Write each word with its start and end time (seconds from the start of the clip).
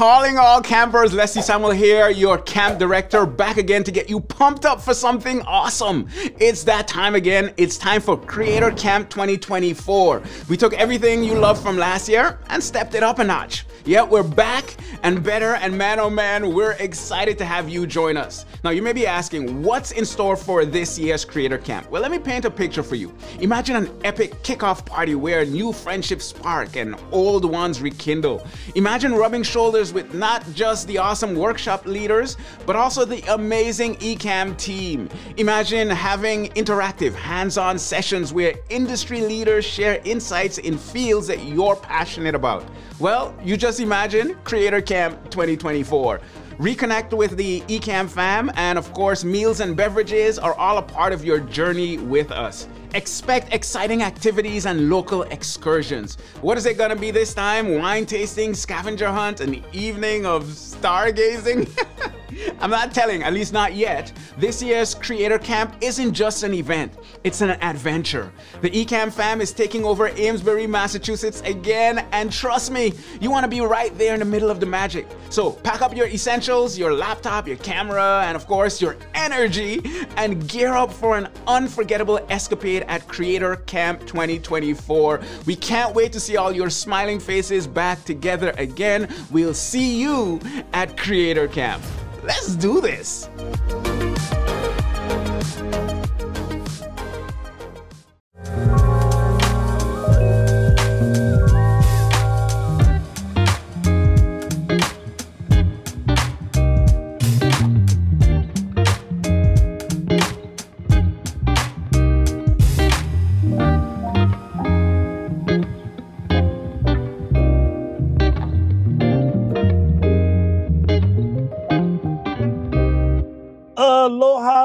Calling 0.00 0.38
all 0.38 0.62
campers, 0.62 1.12
Leslie 1.12 1.42
Samuel 1.42 1.72
here, 1.72 2.08
your 2.08 2.38
camp 2.38 2.78
director, 2.78 3.26
back 3.26 3.58
again 3.58 3.84
to 3.84 3.90
get 3.90 4.08
you 4.08 4.18
pumped 4.18 4.64
up 4.64 4.80
for 4.80 4.94
something 4.94 5.42
awesome. 5.42 6.08
It's 6.14 6.64
that 6.64 6.88
time 6.88 7.14
again. 7.14 7.52
It's 7.58 7.76
time 7.76 8.00
for 8.00 8.16
Creator 8.16 8.70
Camp 8.70 9.10
2024. 9.10 10.22
We 10.48 10.56
took 10.56 10.72
everything 10.72 11.22
you 11.22 11.34
loved 11.34 11.62
from 11.62 11.76
last 11.76 12.08
year 12.08 12.38
and 12.48 12.64
stepped 12.64 12.94
it 12.94 13.02
up 13.02 13.18
a 13.18 13.24
notch. 13.24 13.66
Yeah, 13.84 14.02
we're 14.02 14.22
back 14.22 14.74
and 15.02 15.22
better, 15.22 15.56
and 15.56 15.76
man 15.76 15.98
oh 16.00 16.10
man, 16.10 16.54
we're 16.54 16.72
excited 16.72 17.36
to 17.38 17.44
have 17.44 17.68
you 17.68 17.86
join 17.86 18.16
us. 18.16 18.46
Now, 18.62 18.70
you 18.70 18.82
may 18.82 18.92
be 18.92 19.06
asking, 19.06 19.62
what's 19.62 19.92
in 19.92 20.04
store 20.04 20.36
for 20.36 20.64
this 20.64 20.98
year's 20.98 21.24
Creator 21.24 21.58
Camp? 21.58 21.90
Well, 21.90 22.00
let 22.00 22.10
me 22.10 22.18
paint 22.18 22.44
a 22.44 22.50
picture 22.50 22.82
for 22.82 22.94
you. 22.94 23.14
Imagine 23.40 23.76
an 23.76 23.90
epic 24.04 24.32
kickoff 24.42 24.84
party 24.84 25.14
where 25.14 25.44
new 25.44 25.72
friendships 25.72 26.26
spark 26.26 26.76
and 26.76 26.94
old 27.10 27.44
ones 27.44 27.80
rekindle. 27.82 28.46
Imagine 28.74 29.14
rubbing 29.14 29.42
shoulders 29.42 29.89
with 29.92 30.14
not 30.14 30.44
just 30.54 30.86
the 30.86 30.98
awesome 30.98 31.34
workshop 31.34 31.86
leaders, 31.86 32.36
but 32.66 32.76
also 32.76 33.04
the 33.04 33.22
amazing 33.32 33.96
Ecamm 33.96 34.56
team. 34.56 35.08
Imagine 35.36 35.88
having 35.88 36.46
interactive, 36.50 37.14
hands 37.14 37.58
on 37.58 37.78
sessions 37.78 38.32
where 38.32 38.54
industry 38.68 39.20
leaders 39.20 39.64
share 39.64 40.00
insights 40.04 40.58
in 40.58 40.76
fields 40.78 41.26
that 41.26 41.44
you're 41.44 41.76
passionate 41.76 42.34
about. 42.34 42.64
Well, 42.98 43.34
you 43.42 43.56
just 43.56 43.80
imagine 43.80 44.36
Creator 44.44 44.82
Camp 44.82 45.30
2024. 45.30 46.20
Reconnect 46.58 47.16
with 47.16 47.38
the 47.38 47.62
Ecamm 47.62 48.06
fam, 48.08 48.50
and 48.54 48.76
of 48.76 48.92
course, 48.92 49.24
meals 49.24 49.60
and 49.60 49.74
beverages 49.74 50.38
are 50.38 50.52
all 50.54 50.76
a 50.76 50.82
part 50.82 51.14
of 51.14 51.24
your 51.24 51.40
journey 51.40 51.96
with 51.96 52.30
us. 52.30 52.68
Expect 52.94 53.54
exciting 53.54 54.02
activities 54.02 54.66
and 54.66 54.90
local 54.90 55.22
excursions. 55.22 56.18
What 56.40 56.58
is 56.58 56.66
it 56.66 56.76
gonna 56.76 56.96
be 56.96 57.12
this 57.12 57.32
time? 57.32 57.78
Wine 57.78 58.04
tasting, 58.04 58.52
scavenger 58.52 59.08
hunt, 59.08 59.40
an 59.40 59.64
evening 59.72 60.26
of 60.26 60.44
stargazing? 60.44 61.68
I'm 62.60 62.70
not 62.70 62.92
telling, 62.94 63.22
at 63.22 63.32
least 63.32 63.52
not 63.52 63.74
yet. 63.74 64.12
This 64.38 64.62
year's 64.62 64.94
Creator 64.94 65.38
Camp 65.38 65.74
isn't 65.80 66.14
just 66.14 66.42
an 66.42 66.54
event, 66.54 66.92
it's 67.24 67.40
an 67.40 67.50
adventure. 67.50 68.32
The 68.60 68.70
Ecamm 68.70 69.12
fam 69.12 69.40
is 69.40 69.52
taking 69.52 69.84
over 69.84 70.08
Amesbury, 70.08 70.66
Massachusetts 70.66 71.40
again, 71.42 72.06
and 72.12 72.32
trust 72.32 72.70
me, 72.70 72.92
you 73.20 73.30
wanna 73.30 73.48
be 73.48 73.60
right 73.60 73.96
there 73.98 74.14
in 74.14 74.20
the 74.20 74.26
middle 74.26 74.50
of 74.50 74.60
the 74.60 74.66
magic. 74.66 75.06
So 75.28 75.52
pack 75.52 75.82
up 75.82 75.96
your 75.96 76.06
essentials, 76.06 76.78
your 76.78 76.92
laptop, 76.92 77.46
your 77.46 77.56
camera, 77.58 78.24
and 78.26 78.36
of 78.36 78.46
course, 78.46 78.80
your 78.80 78.96
energy, 79.14 79.82
and 80.16 80.48
gear 80.48 80.74
up 80.74 80.92
for 80.92 81.16
an 81.16 81.28
unforgettable 81.46 82.20
escapade 82.28 82.84
at 82.88 83.06
Creator 83.08 83.56
Camp 83.66 84.00
2024. 84.06 85.20
We 85.46 85.56
can't 85.56 85.94
wait 85.94 86.12
to 86.12 86.20
see 86.20 86.36
all 86.36 86.52
your 86.52 86.70
smiling 86.70 87.20
faces 87.20 87.66
back 87.66 88.04
together 88.04 88.54
again. 88.56 89.08
We'll 89.30 89.54
see 89.54 90.00
you 90.00 90.40
at 90.72 90.96
Creator 90.96 91.48
Camp. 91.48 91.82
Let's 92.22 92.54
do 92.56 92.80
this. 92.82 93.30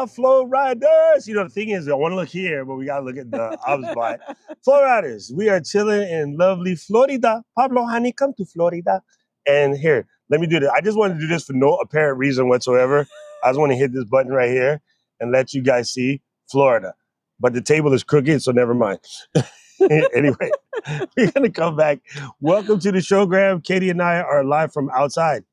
Aloha 0.05 0.13
Flow 0.13 0.45
Riders. 0.45 1.27
You 1.27 1.35
know, 1.35 1.43
the 1.45 1.49
thing 1.49 1.69
is, 1.69 1.87
I 1.87 1.95
want 1.95 2.11
to 2.11 2.15
look 2.15 2.29
here, 2.29 2.63
but 2.63 2.75
we 2.75 2.85
got 2.85 2.99
to 2.99 3.05
look 3.05 3.17
at 3.17 3.31
the 3.31 3.57
obs 3.65 3.87
by 3.95 4.17
Flow 4.63 4.81
Riders. 4.81 5.31
We 5.35 5.49
are 5.49 5.59
chilling 5.59 6.07
in 6.07 6.37
lovely 6.37 6.75
Florida. 6.75 7.43
Pablo, 7.57 7.85
honey, 7.85 8.11
come 8.11 8.33
to 8.37 8.45
Florida. 8.45 9.01
And 9.47 9.77
here, 9.77 10.07
let 10.29 10.39
me 10.39 10.47
do 10.47 10.59
this. 10.59 10.69
I 10.75 10.81
just 10.81 10.97
want 10.97 11.15
to 11.15 11.19
do 11.19 11.27
this 11.27 11.45
for 11.45 11.53
no 11.53 11.75
apparent 11.75 12.19
reason 12.19 12.47
whatsoever. 12.47 13.07
I 13.43 13.49
just 13.49 13.59
want 13.59 13.71
to 13.71 13.75
hit 13.75 13.93
this 13.93 14.05
button 14.05 14.31
right 14.31 14.49
here 14.49 14.81
and 15.19 15.31
let 15.31 15.53
you 15.53 15.61
guys 15.61 15.91
see 15.91 16.21
Florida. 16.51 16.93
But 17.39 17.53
the 17.53 17.61
table 17.61 17.91
is 17.93 18.03
crooked, 18.03 18.41
so 18.41 18.51
never 18.51 18.73
mind. 18.73 18.99
anyway, 20.13 20.51
we're 21.17 21.31
going 21.31 21.43
to 21.43 21.51
come 21.51 21.75
back. 21.75 21.99
Welcome 22.39 22.79
to 22.79 22.91
the 22.91 23.01
show, 23.01 23.25
Graham. 23.25 23.61
Katie 23.61 23.89
and 23.89 24.01
I 24.01 24.19
are 24.19 24.43
live 24.43 24.71
from 24.71 24.89
outside. 24.91 25.43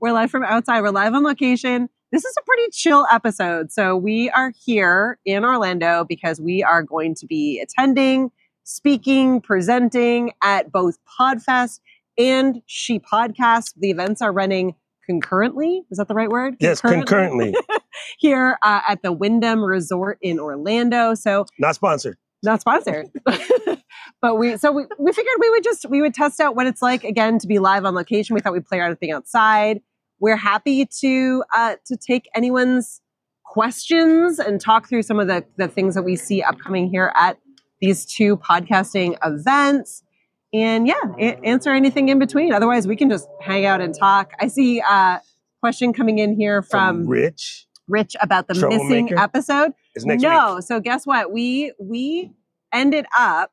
We're 0.00 0.12
live 0.12 0.30
from 0.30 0.44
outside. 0.44 0.80
We're 0.80 0.90
live 0.90 1.14
on 1.14 1.22
location. 1.22 1.88
This 2.12 2.26
is 2.26 2.36
a 2.38 2.42
pretty 2.42 2.70
chill 2.72 3.06
episode. 3.10 3.72
So, 3.72 3.96
we 3.96 4.28
are 4.30 4.52
here 4.66 5.18
in 5.24 5.46
Orlando 5.46 6.04
because 6.06 6.42
we 6.42 6.62
are 6.62 6.82
going 6.82 7.14
to 7.14 7.26
be 7.26 7.58
attending, 7.58 8.30
speaking, 8.64 9.40
presenting 9.40 10.32
at 10.42 10.70
both 10.70 10.98
Podfest 11.18 11.80
and 12.18 12.60
She 12.66 12.98
Podcast. 12.98 13.72
The 13.78 13.88
events 13.88 14.20
are 14.20 14.30
running 14.30 14.74
concurrently. 15.06 15.84
Is 15.90 15.96
that 15.96 16.06
the 16.06 16.14
right 16.14 16.28
word? 16.28 16.56
Yes, 16.60 16.82
concurrently. 16.82 17.54
here 18.18 18.58
uh, 18.62 18.82
at 18.86 19.02
the 19.02 19.10
Wyndham 19.10 19.64
Resort 19.64 20.18
in 20.20 20.38
Orlando. 20.38 21.14
So, 21.14 21.46
Not 21.58 21.76
sponsored. 21.76 22.18
not 22.42 22.60
sponsored 22.60 23.08
but 24.20 24.36
we 24.36 24.58
so 24.58 24.70
we, 24.70 24.84
we 24.98 25.12
figured 25.12 25.34
we 25.38 25.48
would 25.48 25.64
just 25.64 25.88
we 25.88 26.02
would 26.02 26.12
test 26.12 26.40
out 26.40 26.56
what 26.56 26.66
it's 26.66 26.82
like 26.82 27.04
again 27.04 27.38
to 27.38 27.46
be 27.46 27.58
live 27.60 27.84
on 27.84 27.94
location 27.94 28.34
we 28.34 28.40
thought 28.40 28.52
we'd 28.52 28.66
play 28.66 28.80
everything 28.80 29.12
outside 29.12 29.80
we're 30.22 30.36
happy 30.36 30.86
to 30.86 31.44
uh, 31.54 31.74
to 31.84 31.96
take 31.96 32.30
anyone's 32.34 33.02
questions 33.44 34.38
and 34.38 34.60
talk 34.60 34.88
through 34.88 35.02
some 35.02 35.18
of 35.18 35.26
the 35.26 35.44
the 35.58 35.68
things 35.68 35.94
that 35.94 36.02
we 36.04 36.16
see 36.16 36.40
upcoming 36.42 36.88
here 36.88 37.12
at 37.16 37.36
these 37.82 38.06
two 38.06 38.38
podcasting 38.38 39.18
events 39.22 40.02
and 40.54 40.86
yeah 40.86 40.94
a- 41.18 41.38
answer 41.44 41.70
anything 41.70 42.08
in 42.08 42.18
between 42.18 42.52
otherwise 42.54 42.86
we 42.86 42.96
can 42.96 43.10
just 43.10 43.28
hang 43.42 43.66
out 43.66 43.82
and 43.82 43.94
talk 43.98 44.32
i 44.40 44.46
see 44.46 44.80
a 44.80 45.20
question 45.60 45.92
coming 45.92 46.18
in 46.18 46.34
here 46.34 46.62
From 46.62 47.02
from 47.02 47.08
Rich. 47.08 47.66
rich 47.88 48.16
about 48.22 48.48
the 48.48 48.54
missing 48.54 49.10
episode 49.18 49.72
no, 49.96 50.54
week. 50.54 50.64
so 50.64 50.80
guess 50.80 51.06
what? 51.06 51.32
We 51.32 51.72
we 51.78 52.32
ended 52.72 53.06
up 53.16 53.50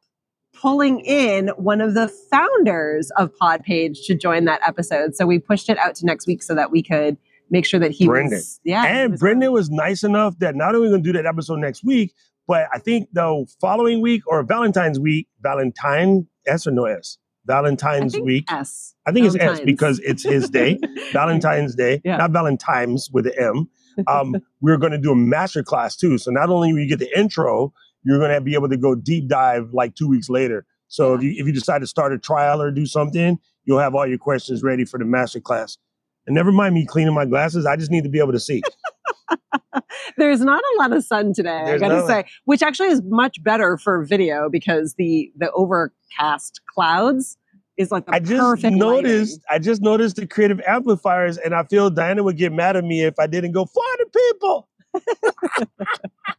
pulling 0.62 1.00
in 1.02 1.50
one 1.58 1.82
of 1.82 1.94
the 1.94 2.08
founders 2.32 3.12
of 3.18 3.32
Podpage 3.42 3.98
to 4.06 4.16
join 4.16 4.46
that 4.46 4.62
episode. 4.68 5.16
So 5.16 5.26
we 5.26 5.40
pushed 5.40 5.70
it 5.70 5.78
out 5.78 5.96
to 5.96 6.06
next 6.06 6.28
week 6.28 6.42
so 6.44 6.56
that 6.56 6.72
we 6.72 6.82
could 6.84 7.18
make 7.50 7.66
sure 7.66 7.80
that 7.80 7.92
he 7.92 8.06
Brendan. 8.06 8.38
was 8.38 8.60
yeah. 8.64 8.86
And 8.86 9.12
was- 9.12 9.20
Brendan 9.20 9.52
was 9.52 9.70
nice 9.70 10.04
enough 10.04 10.38
that 10.40 10.56
not 10.56 10.76
only 10.76 10.90
going 10.90 11.04
to 11.04 11.08
do 11.12 11.18
that 11.18 11.26
episode 11.26 11.60
next 11.60 11.84
week, 11.84 12.14
but 12.48 12.68
I 12.74 12.80
think 12.80 13.10
the 13.14 13.46
following 13.62 14.02
week 14.02 14.24
or 14.28 14.44
Valentine's 14.44 15.00
week, 15.00 15.28
Valentine 15.42 16.28
S 16.48 16.66
or 16.68 16.72
no 16.72 16.86
S? 16.86 17.18
Valentine's 17.46 18.14
think 18.14 18.26
week. 18.26 18.52
S. 18.52 18.94
I 19.08 19.12
think 19.12 19.26
it's 19.26 19.36
S 19.36 19.60
because 19.62 20.00
it's 20.00 20.24
his 20.24 20.50
day, 20.50 20.78
Valentine's 21.14 21.74
Day, 21.76 22.02
Yeah. 22.04 22.18
not 22.18 22.32
Valentine's 22.32 23.10
with 23.12 23.26
an 23.28 23.34
M. 23.40 23.70
Um, 24.08 24.36
we're 24.62 24.78
going 24.78 24.94
to 24.94 24.98
do 24.98 25.12
a 25.12 25.16
master 25.16 25.62
class 25.62 25.98
too. 25.98 26.18
So 26.18 26.32
not 26.32 26.50
only 26.50 26.72
will 26.72 26.80
you 26.80 26.88
get 26.88 27.00
the 27.00 27.20
intro, 27.20 27.74
you're 28.04 28.20
going 28.20 28.32
to 28.32 28.42
be 28.42 28.54
able 28.54 28.70
to 28.70 28.78
go 28.78 28.96
deep 28.96 29.28
dive 29.28 29.70
like 29.74 29.96
two 29.96 30.08
weeks 30.08 30.30
later. 30.30 30.66
So 30.88 31.14
if 31.14 31.24
you 31.24 31.32
if 31.32 31.46
you 31.46 31.54
decide 31.54 31.80
to 31.80 31.88
start 31.88 32.14
a 32.14 32.18
trial 32.18 32.62
or 32.62 32.72
do 32.72 32.86
something, 32.86 33.38
you'll 33.66 33.80
have 33.80 33.96
all 33.96 34.08
your 34.08 34.18
questions 34.18 34.64
ready 34.64 34.86
for 34.86 34.98
the 34.98 35.06
master 35.06 35.40
class. 35.40 35.78
And 36.26 36.36
never 36.36 36.52
mind 36.52 36.76
me 36.76 36.86
cleaning 36.86 37.14
my 37.14 37.26
glasses. 37.26 37.66
I 37.66 37.76
just 37.76 37.92
need 37.92 38.04
to 38.04 38.10
be 38.10 38.20
able 38.20 38.34
to 38.34 38.40
see. 38.40 38.62
There's 40.18 40.42
not 40.42 40.62
a 40.62 40.80
lot 40.80 40.92
of 40.94 41.04
sun 41.04 41.34
today, 41.34 41.64
There's 41.66 41.82
I 41.82 41.88
gotta 41.88 42.08
say, 42.08 42.26
which 42.46 42.64
actually 42.64 42.90
is 42.90 43.02
much 43.06 43.42
better 43.44 43.78
for 43.78 44.04
video 44.04 44.50
because 44.50 44.96
the 44.98 45.32
the 45.38 45.52
overcast 45.52 46.62
clouds 46.74 47.38
is 47.78 47.92
like 47.92 48.06
the 48.06 48.16
I 48.16 48.20
just 48.20 48.42
perfect 48.42 48.76
noticed. 48.76 49.42
I 49.50 49.60
just 49.60 49.82
noticed 49.82 50.18
the 50.18 50.28
creative 50.28 50.60
amplifiers, 50.68 51.38
and 51.38 51.54
I 51.54 51.64
feel 51.64 51.90
Diana 51.90 52.24
would 52.24 52.38
get 52.38 52.52
mad 52.52 52.76
at 52.76 52.84
me 52.84 53.04
if 53.04 53.20
I 53.20 53.28
didn't 53.28 53.54
go 53.54 53.66
for 53.66 53.84
the 53.98 54.06
people. 54.34 54.70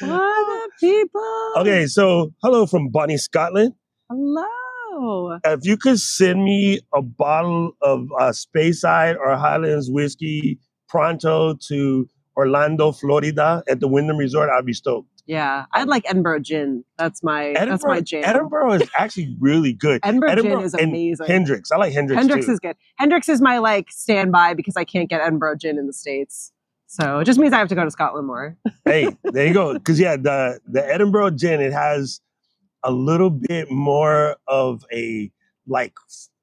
What 0.00 0.70
people? 0.80 1.52
Okay, 1.58 1.86
so 1.86 2.32
hello 2.42 2.66
from 2.66 2.88
Bonnie, 2.88 3.16
Scotland. 3.18 3.74
Hello. 4.10 5.38
If 5.44 5.60
you 5.64 5.76
could 5.76 5.98
send 5.98 6.44
me 6.44 6.80
a 6.94 7.02
bottle 7.02 7.72
of 7.80 8.08
uh, 8.18 8.32
Speyside 8.32 9.16
or 9.16 9.36
Highlands 9.36 9.90
whiskey 9.90 10.58
pronto 10.88 11.54
to 11.68 12.08
Orlando, 12.36 12.92
Florida, 12.92 13.62
at 13.68 13.80
the 13.80 13.88
Wyndham 13.88 14.18
Resort, 14.18 14.50
I'd 14.50 14.66
be 14.66 14.72
stoked. 14.72 15.08
Yeah, 15.24 15.66
I'd 15.72 15.88
like 15.88 16.04
Edinburgh 16.08 16.40
gin. 16.40 16.84
That's 16.98 17.22
my 17.22 17.52
that's 17.54 17.62
Edinburgh, 17.62 17.90
my 17.90 18.00
jam. 18.00 18.22
Edinburgh 18.24 18.72
is 18.74 18.90
actually 18.98 19.36
really 19.40 19.72
good. 19.72 20.00
Edinburgh, 20.02 20.30
Edinburgh 20.32 20.56
gin 20.56 20.64
is 20.64 20.74
amazing. 20.74 21.26
Hendrick's, 21.26 21.70
I 21.70 21.76
like 21.76 21.92
Hendrick's, 21.92 22.20
Hendrick's 22.20 22.46
too. 22.46 22.52
is 22.52 22.60
good. 22.60 22.76
Hendrick's 22.96 23.28
is 23.28 23.40
my 23.40 23.58
like 23.58 23.90
standby 23.90 24.54
because 24.54 24.76
I 24.76 24.84
can't 24.84 25.08
get 25.08 25.20
Edinburgh 25.20 25.56
gin 25.58 25.78
in 25.78 25.86
the 25.86 25.92
states. 25.92 26.51
So 26.92 27.20
it 27.20 27.24
just 27.24 27.38
means 27.38 27.54
I 27.54 27.58
have 27.58 27.70
to 27.70 27.74
go 27.74 27.84
to 27.84 27.90
Scotland 27.90 28.26
more. 28.26 28.54
hey, 28.84 29.16
there 29.24 29.46
you 29.46 29.54
go. 29.54 29.72
Because 29.72 29.98
yeah, 29.98 30.18
the 30.18 30.60
the 30.68 30.86
Edinburgh 30.86 31.30
gin 31.30 31.62
it 31.62 31.72
has 31.72 32.20
a 32.84 32.92
little 32.92 33.30
bit 33.30 33.70
more 33.70 34.36
of 34.46 34.84
a 34.92 35.30
like 35.66 35.94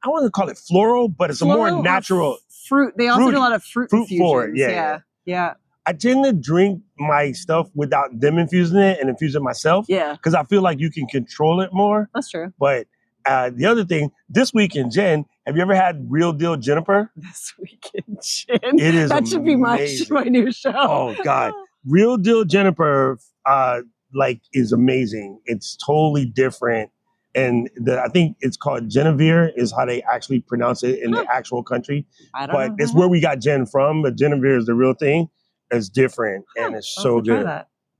I 0.04 0.10
want 0.10 0.26
to 0.26 0.32
call 0.32 0.50
it 0.50 0.58
floral, 0.58 1.08
but 1.08 1.30
it's 1.30 1.44
a 1.44 1.46
more 1.46 1.84
natural. 1.84 2.40
fruit. 2.68 2.96
They 2.98 3.10
also 3.10 3.26
Fruity. 3.26 3.36
do 3.36 3.40
a 3.40 3.44
lot 3.44 3.54
of 3.54 3.64
fruit, 3.64 3.92
Fruit 3.92 4.10
forward, 4.10 4.50
infusions. 4.50 4.74
yeah, 4.74 5.00
yeah, 5.26 5.36
yeah, 5.36 5.54
I 5.86 5.94
tend 5.94 6.26
to 6.26 6.34
drink 6.34 6.82
my 6.98 7.32
stuff 7.32 7.70
without 7.76 8.20
them 8.20 8.40
infusing 8.40 8.80
it 8.80 9.00
and 9.00 9.08
infuse 9.08 9.36
it 9.36 9.44
myself 9.44 9.86
yeah. 9.88 10.14
because 10.14 10.34
I 10.34 10.46
feel 10.46 10.64
like 10.64 10.80
you 10.80 10.90
can 10.90 11.06
control 11.06 11.62
it 11.62 11.70
more. 11.72 12.10
That's 12.16 12.32
true. 12.32 12.52
But 12.58 12.88
uh, 13.24 13.52
the 13.54 13.68
other 13.68 13.86
thing, 13.86 14.10
this 14.28 14.52
week 14.52 14.76
in 14.76 14.90
Gin, 14.90 15.26
have 15.50 15.56
you 15.56 15.64
ever 15.64 15.74
had 15.74 16.06
Real 16.08 16.32
Deal 16.32 16.56
Juniper? 16.58 17.12
This 17.16 17.54
weekend, 17.58 18.22
Chin. 18.22 18.60
It 18.62 18.94
is 18.94 19.10
that 19.10 19.28
should 19.28 19.44
be 19.44 19.56
my 19.56 19.90
my 20.12 20.26
new 20.26 20.52
show. 20.52 20.72
Oh 20.76 21.16
God, 21.24 21.54
Real 21.88 22.18
Deal 22.18 22.46
Juniper, 22.46 23.18
uh, 23.48 23.82
like 24.14 24.42
is 24.54 24.72
amazing. 24.72 25.40
It's 25.46 25.76
totally 25.84 26.26
different, 26.26 26.92
and 27.34 27.68
the, 27.78 28.00
I 28.00 28.10
think 28.10 28.38
it's 28.42 28.58
called 28.58 28.90
Genevieve 28.90 29.50
is 29.56 29.74
how 29.76 29.86
they 29.88 30.04
actually 30.04 30.42
pronounce 30.42 30.84
it 30.84 31.00
in 31.00 31.12
the 31.12 31.26
actual 31.34 31.64
country. 31.64 32.06
I 32.36 32.46
don't 32.46 32.54
But 32.56 32.70
know. 32.70 32.76
it's 32.78 32.94
where 32.94 33.08
we 33.08 33.20
got 33.20 33.40
gin 33.40 33.66
from. 33.66 34.04
But 34.04 34.18
Genevieve 34.18 34.52
is 34.60 34.66
the 34.68 34.76
real 34.76 34.94
thing. 34.94 35.30
It's 35.72 35.90
different 35.90 36.46
and 36.58 36.76
it's 36.76 36.94
I'll 36.98 37.04
so 37.04 37.22
good. 37.22 37.48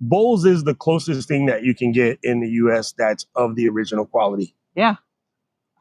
Bols 0.04 0.46
is 0.46 0.66
the 0.66 0.76
closest 0.76 1.28
thing 1.28 1.48
that 1.48 1.64
you 1.64 1.74
can 1.74 1.92
get 1.92 2.20
in 2.22 2.42
the 2.42 2.50
U.S. 2.50 2.94
that's 2.96 3.26
of 3.36 3.56
the 3.56 3.68
original 3.68 4.06
quality. 4.06 4.56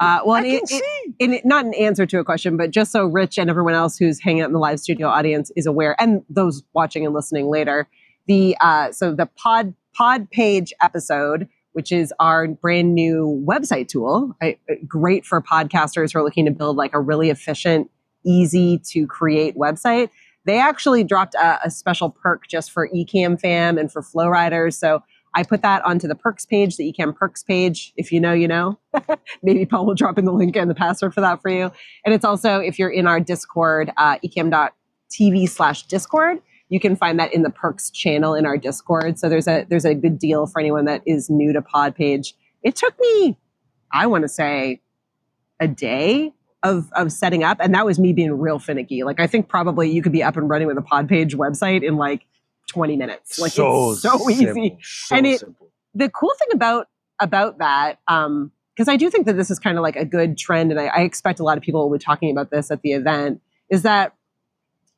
Uh, 0.00 0.21
well, 0.25 0.37
I 0.37 0.43
can 0.43 0.55
it, 0.62 0.69
see. 0.69 0.77
it, 0.77 1.15
and 1.21 1.35
it- 1.35 1.45
not 1.45 1.65
an 1.65 1.75
answer 1.75 2.06
to 2.06 2.19
a 2.19 2.25
question, 2.25 2.56
but 2.56 2.71
just 2.71 2.93
so 2.93 3.05
Rich 3.06 3.39
and 3.39 3.50
everyone 3.50 3.75
else 3.75 3.97
who's 3.97 4.21
hanging 4.21 4.43
out 4.43 4.47
in 4.47 4.53
the 4.53 4.59
live 4.59 4.79
studio 4.81 5.09
audience 5.09 5.50
is 5.56 5.67
aware, 5.67 5.97
and 6.00 6.23
those 6.31 6.62
watching 6.73 7.05
and 7.05 7.15
listening 7.15 7.49
later, 7.49 7.89
the 8.27 8.56
uh, 8.61 8.93
so 8.93 9.12
the 9.12 9.27
pod 9.27 9.75
pod 9.95 10.31
page 10.31 10.73
episode, 10.83 11.49
which 11.73 11.91
is 11.91 12.12
our 12.21 12.47
brand 12.47 12.95
new 12.95 13.45
website 13.47 13.89
tool, 13.89 14.37
I, 14.41 14.56
great 14.87 15.25
for 15.27 15.43
podcasters 15.43 16.12
who 16.12 16.21
are 16.21 16.23
looking 16.23 16.45
to 16.45 16.53
build 16.53 16.77
like 16.77 16.95
a 16.95 17.00
really 17.00 17.31
efficient, 17.31 17.91
easy 18.25 18.79
to 18.91 19.06
create 19.06 19.56
website. 19.56 20.11
They 20.45 20.61
actually 20.61 21.05
dropped 21.05 21.35
a, 21.35 21.59
a 21.67 21.71
special 21.71 22.11
perk 22.11 22.47
just 22.47 22.71
for 22.71 22.89
Ecamm 22.95 23.39
fam 23.41 23.77
and 23.77 23.91
for 23.93 24.03
Flow 24.03 24.29
Riders. 24.29 24.79
So 24.79 25.03
I 25.38 25.44
put 25.44 25.62
that 25.62 25.85
onto 25.85 26.08
the 26.08 26.17
perks 26.17 26.44
page, 26.44 26.76
the 26.76 26.93
Ecamm 26.93 27.14
perks 27.14 27.44
page. 27.44 27.93
If 27.96 28.11
you 28.11 28.20
know, 28.20 28.32
you 28.32 28.49
know. 28.49 28.76
Maybe 29.44 29.64
Paul 29.67 29.87
will 29.87 29.94
drop 29.94 30.19
in 30.19 30.25
the 30.25 30.32
link 30.32 30.56
and 30.56 30.69
the 30.69 30.75
password 30.75 31.14
for 31.14 31.20
that 31.20 31.40
for 31.40 31.49
you. 31.49 31.70
And 32.05 32.12
it's 32.12 32.25
also, 32.25 32.58
if 32.58 32.76
you're 32.76 32.90
in 32.90 33.06
our 33.06 33.20
Discord, 33.20 33.93
uh, 33.96 34.19
ecamm.tv 34.19 35.49
slash 35.49 35.85
Discord, 35.85 36.38
you 36.70 36.81
can 36.81 36.96
find 36.96 37.20
that 37.20 37.32
in 37.32 37.43
the 37.43 37.50
perks 37.50 37.88
channel 37.88 38.35
in 38.35 38.46
our 38.46 38.58
Discord. 38.58 39.17
So 39.17 39.29
there's 39.29 39.46
a 39.46 39.64
there's 39.69 39.85
a 39.85 39.94
good 39.94 40.19
deal 40.19 40.49
for 40.49 40.58
anyone 40.58 40.87
that 40.87 41.02
is 41.06 41.31
new 41.31 41.52
to 41.52 41.62
Pod 41.62 41.94
Page. 41.94 42.35
It 42.64 42.75
took 42.75 42.99
me, 42.99 43.38
I 43.93 44.08
want 44.08 44.23
to 44.23 44.29
say, 44.29 44.81
a 45.61 45.69
day 45.69 46.32
of 46.64 46.90
of 46.94 47.12
setting 47.12 47.44
up, 47.44 47.58
and 47.61 47.73
that 47.76 47.87
was 47.87 48.00
me 48.00 48.12
being 48.12 48.32
real 48.32 48.58
finicky. 48.58 49.05
Like 49.05 49.20
I 49.20 49.29
think 49.29 49.49
probably 49.49 49.88
you 49.88 50.02
could 50.02 50.11
be 50.11 50.25
up 50.25 50.37
and 50.37 50.50
running 50.50 50.67
with 50.67 50.79
a 50.79 50.82
Pod 50.82 51.08
Page 51.08 51.37
website 51.37 51.85
in 51.85 51.96
like 51.96 52.26
20 52.69 52.97
minutes. 52.97 53.38
Like 53.38 53.49
it's 53.49 53.56
so 54.03 54.31
easy 54.31 54.79
so 54.82 55.17
And 55.17 55.26
it- 55.26 55.41
simple. 55.41 55.70
the 55.94 56.09
cool 56.09 56.32
thing 56.38 56.49
about 56.53 56.87
about 57.20 57.59
that 57.59 57.99
um 58.06 58.53
because 58.76 58.88
i 58.88 58.97
do 58.97 59.11
think 59.11 59.26
that 59.26 59.37
this 59.37 59.50
is 59.50 59.59
kind 59.59 59.76
of 59.76 59.82
like 59.82 59.97
a 59.97 60.05
good 60.05 60.38
trend 60.38 60.70
and 60.70 60.79
I, 60.81 60.87
I 60.87 61.00
expect 61.00 61.41
a 61.41 61.43
lot 61.43 61.56
of 61.59 61.65
people 61.65 61.88
will 61.88 61.99
be 61.99 62.05
talking 62.05 62.31
about 62.31 62.50
this 62.53 62.70
at 62.70 62.82
the 62.82 62.93
event 62.93 63.41
is 63.70 63.82
that 63.82 64.15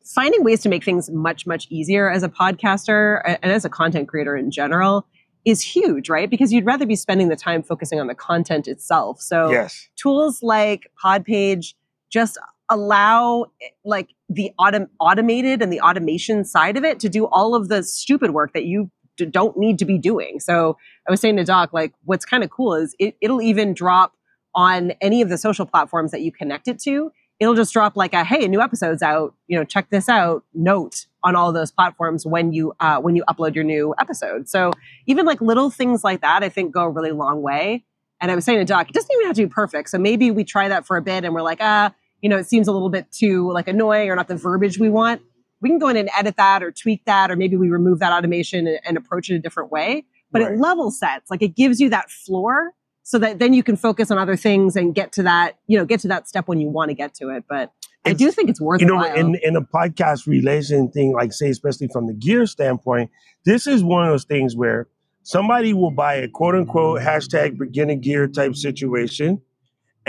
finding 0.04 0.44
ways 0.44 0.60
to 0.62 0.68
make 0.68 0.84
things 0.84 1.10
much 1.10 1.46
much 1.46 1.66
easier 1.70 2.10
as 2.10 2.22
a 2.22 2.28
podcaster 2.28 3.22
and 3.24 3.50
as 3.50 3.64
a 3.64 3.70
content 3.70 4.08
creator 4.08 4.36
in 4.36 4.50
general 4.50 5.06
is 5.46 5.62
huge 5.62 6.10
right 6.10 6.28
because 6.28 6.52
you'd 6.52 6.66
rather 6.66 6.84
be 6.84 6.96
spending 6.96 7.28
the 7.28 7.36
time 7.36 7.62
focusing 7.62 7.98
on 8.00 8.06
the 8.06 8.14
content 8.14 8.68
itself 8.68 9.18
so 9.20 9.50
yes. 9.50 9.88
tools 9.96 10.42
like 10.42 10.90
podpage 11.02 11.72
just 12.10 12.36
allow 12.70 13.46
like 13.84 14.10
the 14.28 14.52
autom- 14.58 14.88
automated 15.00 15.60
and 15.60 15.72
the 15.72 15.80
automation 15.80 16.44
side 16.44 16.76
of 16.76 16.84
it 16.84 17.00
to 17.00 17.08
do 17.08 17.26
all 17.26 17.54
of 17.54 17.68
the 17.68 17.82
stupid 17.82 18.30
work 18.30 18.52
that 18.54 18.64
you 18.64 18.90
d- 19.16 19.26
don't 19.26 19.56
need 19.56 19.78
to 19.80 19.84
be 19.84 19.98
doing. 19.98 20.40
So 20.40 20.76
i 21.06 21.10
was 21.10 21.20
saying 21.20 21.36
to 21.36 21.44
doc 21.44 21.72
like 21.72 21.92
what's 22.04 22.24
kind 22.24 22.44
of 22.44 22.50
cool 22.50 22.74
is 22.74 22.94
it, 22.98 23.16
it'll 23.20 23.42
even 23.42 23.74
drop 23.74 24.14
on 24.54 24.92
any 25.00 25.22
of 25.22 25.28
the 25.28 25.38
social 25.38 25.66
platforms 25.66 26.10
that 26.12 26.22
you 26.22 26.32
connect 26.32 26.68
it 26.68 26.78
to. 26.80 27.12
It'll 27.38 27.54
just 27.54 27.72
drop 27.72 27.96
like 27.96 28.12
a 28.14 28.24
hey 28.24 28.44
a 28.44 28.48
new 28.48 28.60
episode's 28.60 29.02
out. 29.02 29.34
You 29.48 29.58
know 29.58 29.64
check 29.64 29.90
this 29.90 30.08
out. 30.08 30.44
Note 30.54 31.06
on 31.22 31.36
all 31.36 31.52
those 31.52 31.70
platforms 31.70 32.24
when 32.24 32.52
you 32.52 32.72
uh, 32.80 32.98
when 33.00 33.16
you 33.16 33.24
upload 33.28 33.54
your 33.54 33.64
new 33.64 33.94
episode. 33.98 34.48
So 34.48 34.72
even 35.06 35.26
like 35.26 35.40
little 35.40 35.70
things 35.70 36.02
like 36.02 36.22
that 36.22 36.42
i 36.42 36.48
think 36.48 36.72
go 36.72 36.82
a 36.82 36.90
really 36.90 37.12
long 37.12 37.42
way. 37.42 37.84
And 38.20 38.30
I 38.30 38.34
was 38.34 38.44
saying 38.44 38.58
to 38.58 38.64
Doc, 38.66 38.90
it 38.90 38.92
doesn't 38.92 39.10
even 39.14 39.26
have 39.26 39.36
to 39.36 39.46
be 39.46 39.48
perfect. 39.48 39.88
So 39.88 39.98
maybe 39.98 40.30
we 40.30 40.44
try 40.44 40.68
that 40.68 40.86
for 40.86 40.98
a 40.98 41.02
bit 41.02 41.24
and 41.24 41.34
we're 41.34 41.40
like, 41.42 41.58
ah, 41.62 41.94
you 42.22 42.28
know, 42.28 42.36
it 42.36 42.46
seems 42.46 42.68
a 42.68 42.72
little 42.72 42.90
bit 42.90 43.10
too 43.10 43.50
like 43.52 43.68
annoying 43.68 44.10
or 44.10 44.16
not 44.16 44.28
the 44.28 44.36
verbiage 44.36 44.78
we 44.78 44.88
want. 44.90 45.22
We 45.60 45.68
can 45.68 45.78
go 45.78 45.88
in 45.88 45.96
and 45.96 46.08
edit 46.16 46.36
that 46.36 46.62
or 46.62 46.70
tweak 46.70 47.04
that, 47.04 47.30
or 47.30 47.36
maybe 47.36 47.56
we 47.56 47.70
remove 47.70 47.98
that 47.98 48.12
automation 48.12 48.66
and, 48.66 48.80
and 48.84 48.96
approach 48.96 49.30
it 49.30 49.34
a 49.34 49.38
different 49.38 49.70
way. 49.70 50.04
But 50.32 50.42
Right. 50.42 50.52
it 50.52 50.58
level 50.60 50.90
sets, 50.90 51.30
like 51.30 51.42
it 51.42 51.56
gives 51.56 51.80
you 51.80 51.90
that 51.90 52.10
floor 52.10 52.72
so 53.02 53.18
that 53.18 53.38
then 53.40 53.52
you 53.52 53.62
can 53.62 53.76
focus 53.76 54.10
on 54.10 54.18
other 54.18 54.36
things 54.36 54.76
and 54.76 54.94
get 54.94 55.12
to 55.12 55.22
that, 55.24 55.58
you 55.66 55.76
know, 55.76 55.84
get 55.84 56.00
to 56.00 56.08
that 56.08 56.28
step 56.28 56.46
when 56.46 56.60
you 56.60 56.68
want 56.68 56.90
to 56.90 56.94
get 56.94 57.14
to 57.14 57.30
it. 57.30 57.44
But 57.48 57.72
I 58.04 58.12
do 58.12 58.30
think 58.30 58.48
it's 58.48 58.60
worth 58.60 58.80
it. 58.80 58.84
you 58.84 58.90
know, 58.90 58.96
while. 58.96 59.14
in 59.14 59.34
in 59.42 59.56
a 59.56 59.60
podcast 59.62 60.26
relation 60.26 60.90
thing, 60.90 61.12
like 61.12 61.32
say, 61.32 61.50
especially 61.50 61.88
from 61.92 62.06
the 62.06 62.14
gear 62.14 62.46
standpoint, 62.46 63.10
this 63.44 63.66
is 63.66 63.82
one 63.82 64.04
of 64.04 64.10
those 64.10 64.24
things 64.24 64.56
where 64.56 64.86
somebody 65.22 65.74
will 65.74 65.90
buy 65.90 66.14
a 66.14 66.28
quote 66.28 66.54
unquote 66.54 67.00
hashtag 67.02 67.58
beginner 67.58 67.96
gear 67.96 68.26
type 68.28 68.54
situation, 68.54 69.42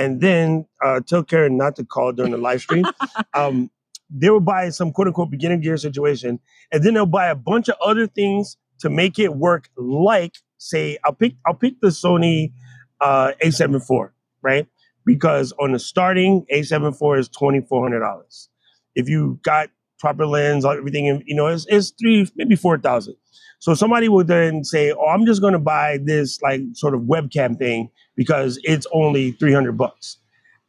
and 0.02 0.20
then 0.20 0.66
uh, 0.84 1.00
tell 1.00 1.24
Karen 1.24 1.58
not 1.58 1.76
to 1.76 1.86
call 1.86 2.12
during 2.12 2.32
the 2.32 2.38
live 2.38 2.62
stream. 2.62 2.86
um, 3.36 3.70
they 4.10 4.32
will 4.32 4.40
buy 4.40 4.70
some 4.70 4.92
quote 4.92 5.08
unquote 5.08 5.30
beginner 5.30 5.58
gear 5.58 5.78
situation, 5.78 6.40
and 6.72 6.84
then 6.84 6.96
they'll 6.96 7.06
buy 7.06 7.28
a 7.28 7.36
bunch 7.36 7.70
of 7.70 7.76
other 7.86 8.08
things 8.08 8.58
to 8.80 8.90
make 8.90 9.20
it 9.20 9.36
work. 9.36 9.70
Like, 9.78 10.34
say, 10.58 10.98
I'll 11.06 11.14
pick 11.14 11.36
I'll 11.46 11.54
pick 11.54 11.80
the 11.82 11.90
Sony 11.90 12.52
uh, 13.00 13.34
A7 13.44 13.76
IV, 13.76 14.12
right? 14.42 14.66
Because 15.06 15.54
on 15.60 15.72
the 15.72 15.80
starting 15.80 16.48
A7 16.52 16.96
IV 16.96 17.20
is 17.20 17.30
twenty 17.30 17.62
four 17.62 17.84
hundred 17.84 18.00
dollars. 18.00 18.50
If 18.96 19.08
you 19.08 19.40
got 19.44 19.70
proper 20.00 20.26
lens, 20.26 20.66
everything, 20.66 21.22
you 21.28 21.36
know, 21.36 21.46
it's, 21.46 21.68
it's 21.70 21.92
three 21.92 22.28
maybe 22.36 22.56
four 22.56 22.80
thousand. 22.80 23.18
So 23.62 23.74
somebody 23.76 24.10
would 24.10 24.28
then 24.28 24.64
say, 24.64 24.92
"Oh, 24.92 25.06
I'm 25.08 25.26
just 25.26 25.40
going 25.40 25.54
to 25.54 25.60
buy 25.60 26.00
this 26.04 26.42
like 26.42 26.62
sort 26.74 26.94
of 26.96 27.02
webcam 27.02 27.58
thing 27.58 27.90
because 28.16 28.60
it's 28.64 28.88
only 28.92 29.32
300 29.34 29.78
bucks." 29.78 30.18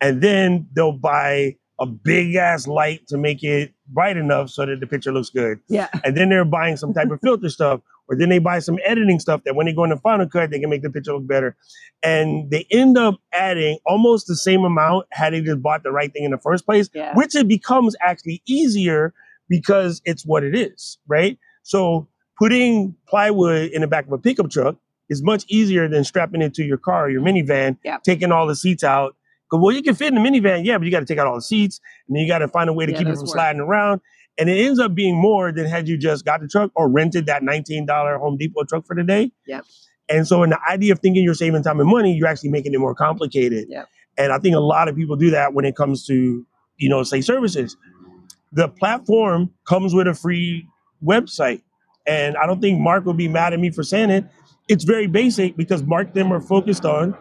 And 0.00 0.21
then 0.23 0.67
they'll 0.77 0.93
buy 0.93 1.56
a 1.81 1.87
big 1.87 2.35
ass 2.37 2.67
light 2.67 3.06
to 3.09 3.17
make 3.17 3.43
it 3.43 3.73
bright 3.89 4.16
enough 4.16 4.50
so 4.50 4.66
that 4.66 4.78
the 4.81 4.87
picture 4.87 5.11
looks 5.12 5.31
good. 5.31 5.59
yeah. 5.69 5.88
And 6.05 6.16
then 6.16 6.28
they're 6.28 6.45
buying 6.45 6.76
some 6.76 6.93
type 6.93 7.11
of 7.11 7.19
filter 7.25 7.49
stuff, 7.49 7.81
or 8.09 8.16
then 8.16 8.28
they 8.28 8.38
buy 8.38 8.59
some 8.59 8.78
editing 8.85 9.19
stuff 9.19 9.40
that 9.45 9.57
when 9.57 9.66
they 9.66 9.73
go 9.73 9.85
into 9.85 9.97
Final 9.97 10.28
Cut, 10.28 10.50
they 10.50 10.61
can 10.61 10.69
make 10.71 10.83
the 10.83 10.90
picture 10.90 11.14
look 11.14 11.26
better. 11.26 11.57
And 12.02 12.50
they 12.50 12.66
end 12.71 12.99
up 12.99 13.14
adding 13.33 13.78
almost 13.87 14.26
the 14.26 14.37
same 14.37 14.64
amount 14.64 15.07
had 15.12 15.33
they 15.33 15.40
just 15.40 15.62
bought 15.62 15.83
the 15.83 15.93
right 15.93 16.12
thing 16.12 16.25
in 16.25 16.31
the 16.31 16.38
first 16.38 16.66
place, 16.66 16.90
Yeah. 16.93 17.14
which 17.14 17.35
it 17.35 17.49
becomes 17.49 17.97
actually 18.02 18.43
easier 18.47 19.14
because 19.49 20.02
it's 20.05 20.26
what 20.26 20.45
it 20.45 20.55
is, 20.55 20.99
right? 21.09 21.38
So 21.62 22.07
putting 22.39 22.95
plywood 23.09 23.71
in 23.71 23.81
the 23.83 23.87
back 23.87 24.07
of 24.07 24.12
a 24.12 24.19
pickup 24.19 24.51
truck 24.51 24.77
is 25.09 25.23
much 25.23 25.45
easier 25.49 25.89
than 25.89 26.05
strapping 26.05 26.41
it 26.43 26.55
to 26.55 26.65
your 26.65 26.79
car 26.79 27.07
or 27.07 27.11
your 27.11 27.21
minivan, 27.23 27.77
Yeah. 27.85 27.99
taking 28.03 28.33
all 28.33 28.47
the 28.47 28.55
seats 28.57 28.83
out. 28.85 29.15
Well, 29.51 29.75
you 29.75 29.83
can 29.83 29.95
fit 29.95 30.15
in 30.15 30.15
the 30.15 30.21
minivan, 30.21 30.65
yeah, 30.65 30.79
but 30.79 30.85
you 30.87 30.91
got 30.91 31.01
to 31.01 31.07
take 31.07 31.19
out 31.19 31.27
all 31.27 31.35
the 31.35 31.43
seats, 31.43 31.79
and 32.09 32.17
then 32.17 32.23
you 32.23 32.29
got 32.29 32.39
to 32.39 32.49
find 32.49 32.71
a 32.71 32.73
way 32.73 32.87
to 32.87 32.93
Yeah, 32.93 32.99
keep 32.99 33.09
it 33.09 33.12
from 33.15 33.21
work. 33.21 33.29
sliding 33.29 33.61
around. 33.61 34.01
And 34.39 34.49
it 34.49 34.65
ends 34.65 34.79
up 34.81 34.95
being 34.95 35.15
more 35.15 35.53
than 35.53 35.67
had 35.67 35.87
you 35.89 35.99
just 35.99 36.25
got 36.25 36.41
the 36.41 36.49
truck 36.49 36.71
or 36.75 36.89
rented 36.89 37.27
that 37.27 37.43
$19 37.43 38.19
Home 38.19 38.39
Depot 38.39 38.65
truck 38.65 38.87
for 38.87 38.97
the 38.97 39.03
day. 39.05 39.31
Yep. 39.47 39.67
And 40.09 40.27
so, 40.27 40.43
in 40.43 40.51
the 40.51 40.59
idea 40.71 40.93
of 40.93 41.01
thinking 41.01 41.23
you're 41.23 41.35
saving 41.35 41.62
time 41.62 41.81
and 41.81 41.89
money, 41.89 42.15
you're 42.15 42.27
actually 42.29 42.49
making 42.49 42.73
it 42.73 42.79
more 42.79 42.95
complicated. 42.95 43.67
Yep. 43.69 43.89
And 44.17 44.33
I 44.33 44.39
think 44.39 44.57
a 44.57 44.61
lot 44.61 44.89
of 44.89 44.97
people 44.97 45.17
do 45.17 45.31
that 45.33 45.53
when 45.53 45.67
it 45.67 45.77
comes 45.77 46.07
to, 46.07 46.47
you 46.79 46.89
know, 46.89 47.03
say 47.03 47.21
services. 47.21 47.77
The 48.53 48.69
platform 48.69 49.51
comes 49.67 49.93
with 49.95 50.07
a 50.07 50.15
free 50.15 50.67
website. 51.05 51.61
And 52.06 52.37
I 52.37 52.47
don't 52.47 52.61
think 52.61 52.80
Mark 52.80 53.04
will 53.04 53.14
be 53.14 53.28
mad 53.28 53.52
at 53.52 53.61
me 53.61 53.71
for 53.71 53.82
saying 53.82 54.11
it. 54.11 54.25
It's 54.68 54.85
very 54.85 55.06
basic 55.06 55.56
because 55.56 55.82
Mark 55.82 56.14
them 56.14 56.32
are 56.32 56.40
focused 56.40 56.85
on 56.85 57.16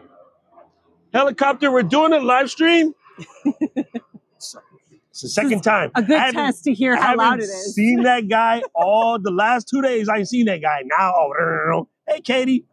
helicopter. 1.14 1.72
We're 1.72 1.84
doing 1.84 2.14
a 2.14 2.20
live 2.20 2.50
stream. 2.50 2.94
it's 3.46 5.22
the 5.22 5.30
second 5.30 5.62
time. 5.62 5.92
A 5.96 6.02
good 6.02 6.18
I 6.18 6.26
haven't- 6.28 6.36
test 6.46 6.64
to 6.66 6.74
hear 6.74 6.96
how 6.96 7.16
loud 7.16 7.40
it 7.40 7.44
is. 7.44 7.76
Seen 7.76 8.04
that 8.04 8.28
guy 8.28 8.62
all 8.74 9.20
the 9.20 9.32
last 9.32 9.68
two 9.70 9.82
days. 9.82 10.08
I 10.10 10.18
ain't 10.18 10.30
seen 10.30 10.46
that 10.46 10.62
guy 10.62 10.82
now. 10.86 11.14
Oh, 11.16 11.88
hey 12.08 12.22
Katie. 12.22 12.66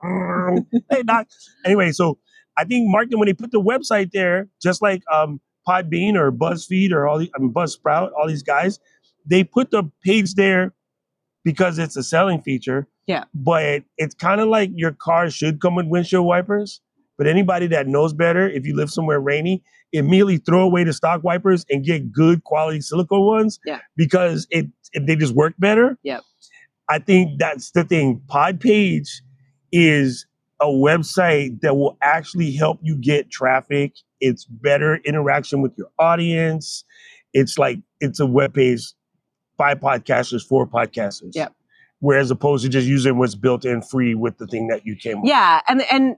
hey 0.90 1.02
Doc. 1.04 1.28
Anyway, 1.64 1.92
so 1.92 2.18
I 2.56 2.64
think 2.64 2.90
Mark, 2.90 3.08
when 3.12 3.26
they 3.26 3.34
put 3.34 3.50
the 3.52 3.60
website 3.60 4.10
there, 4.12 4.48
just 4.62 4.82
like 4.82 5.02
um, 5.12 5.40
Podbean 5.66 6.14
or 6.16 6.32
BuzzFeed 6.32 6.92
or 6.92 7.06
all 7.06 7.18
the 7.18 7.30
I 7.34 7.38
mean, 7.40 7.52
Buzzsprout, 7.52 8.10
all 8.18 8.26
these 8.26 8.42
guys, 8.42 8.78
they 9.26 9.44
put 9.44 9.70
the 9.70 9.84
page 10.04 10.34
there 10.34 10.72
because 11.44 11.78
it's 11.78 11.96
a 11.96 12.02
selling 12.02 12.40
feature. 12.42 12.86
Yeah. 13.06 13.24
But 13.34 13.84
it's 13.96 14.14
kind 14.14 14.40
of 14.40 14.48
like 14.48 14.70
your 14.74 14.92
car 14.92 15.30
should 15.30 15.60
come 15.60 15.74
with 15.74 15.86
windshield 15.86 16.26
wipers. 16.26 16.80
But 17.16 17.26
anybody 17.26 17.66
that 17.68 17.86
knows 17.88 18.12
better, 18.12 18.48
if 18.48 18.64
you 18.64 18.76
live 18.76 18.90
somewhere 18.90 19.18
rainy, 19.20 19.62
immediately 19.92 20.36
throw 20.38 20.62
away 20.62 20.84
the 20.84 20.92
stock 20.92 21.24
wipers 21.24 21.64
and 21.70 21.84
get 21.84 22.12
good 22.12 22.44
quality 22.44 22.80
silicone 22.80 23.26
ones 23.26 23.58
Yeah. 23.64 23.80
because 23.96 24.46
it, 24.50 24.66
it 24.92 25.06
they 25.06 25.16
just 25.16 25.34
work 25.34 25.54
better. 25.58 25.98
Yeah. 26.02 26.20
I 26.88 26.98
think 26.98 27.38
that's 27.38 27.72
the 27.72 27.84
thing. 27.84 28.20
Podpage 28.28 29.08
is 29.72 30.26
a 30.60 30.66
website 30.66 31.60
that 31.60 31.76
will 31.76 31.96
actually 32.02 32.52
help 32.52 32.78
you 32.82 32.96
get 32.96 33.30
traffic. 33.30 33.94
It's 34.20 34.44
better 34.44 34.96
interaction 35.04 35.60
with 35.60 35.72
your 35.76 35.88
audience. 35.98 36.84
It's 37.32 37.58
like 37.58 37.78
it's 38.00 38.20
a 38.20 38.26
web 38.26 38.54
page 38.54 38.82
by 39.58 39.74
podcasters 39.74 40.46
for 40.46 40.66
podcasters. 40.66 41.32
Yep. 41.34 41.54
Whereas 42.00 42.30
opposed 42.30 42.62
to 42.64 42.70
just 42.70 42.86
using 42.86 43.18
what's 43.18 43.34
built 43.34 43.64
in 43.64 43.82
free 43.82 44.14
with 44.14 44.38
the 44.38 44.46
thing 44.46 44.68
that 44.68 44.86
you 44.86 44.96
came 44.96 45.20
with. 45.20 45.28
Yeah, 45.28 45.60
and 45.68 45.82
and 45.90 46.16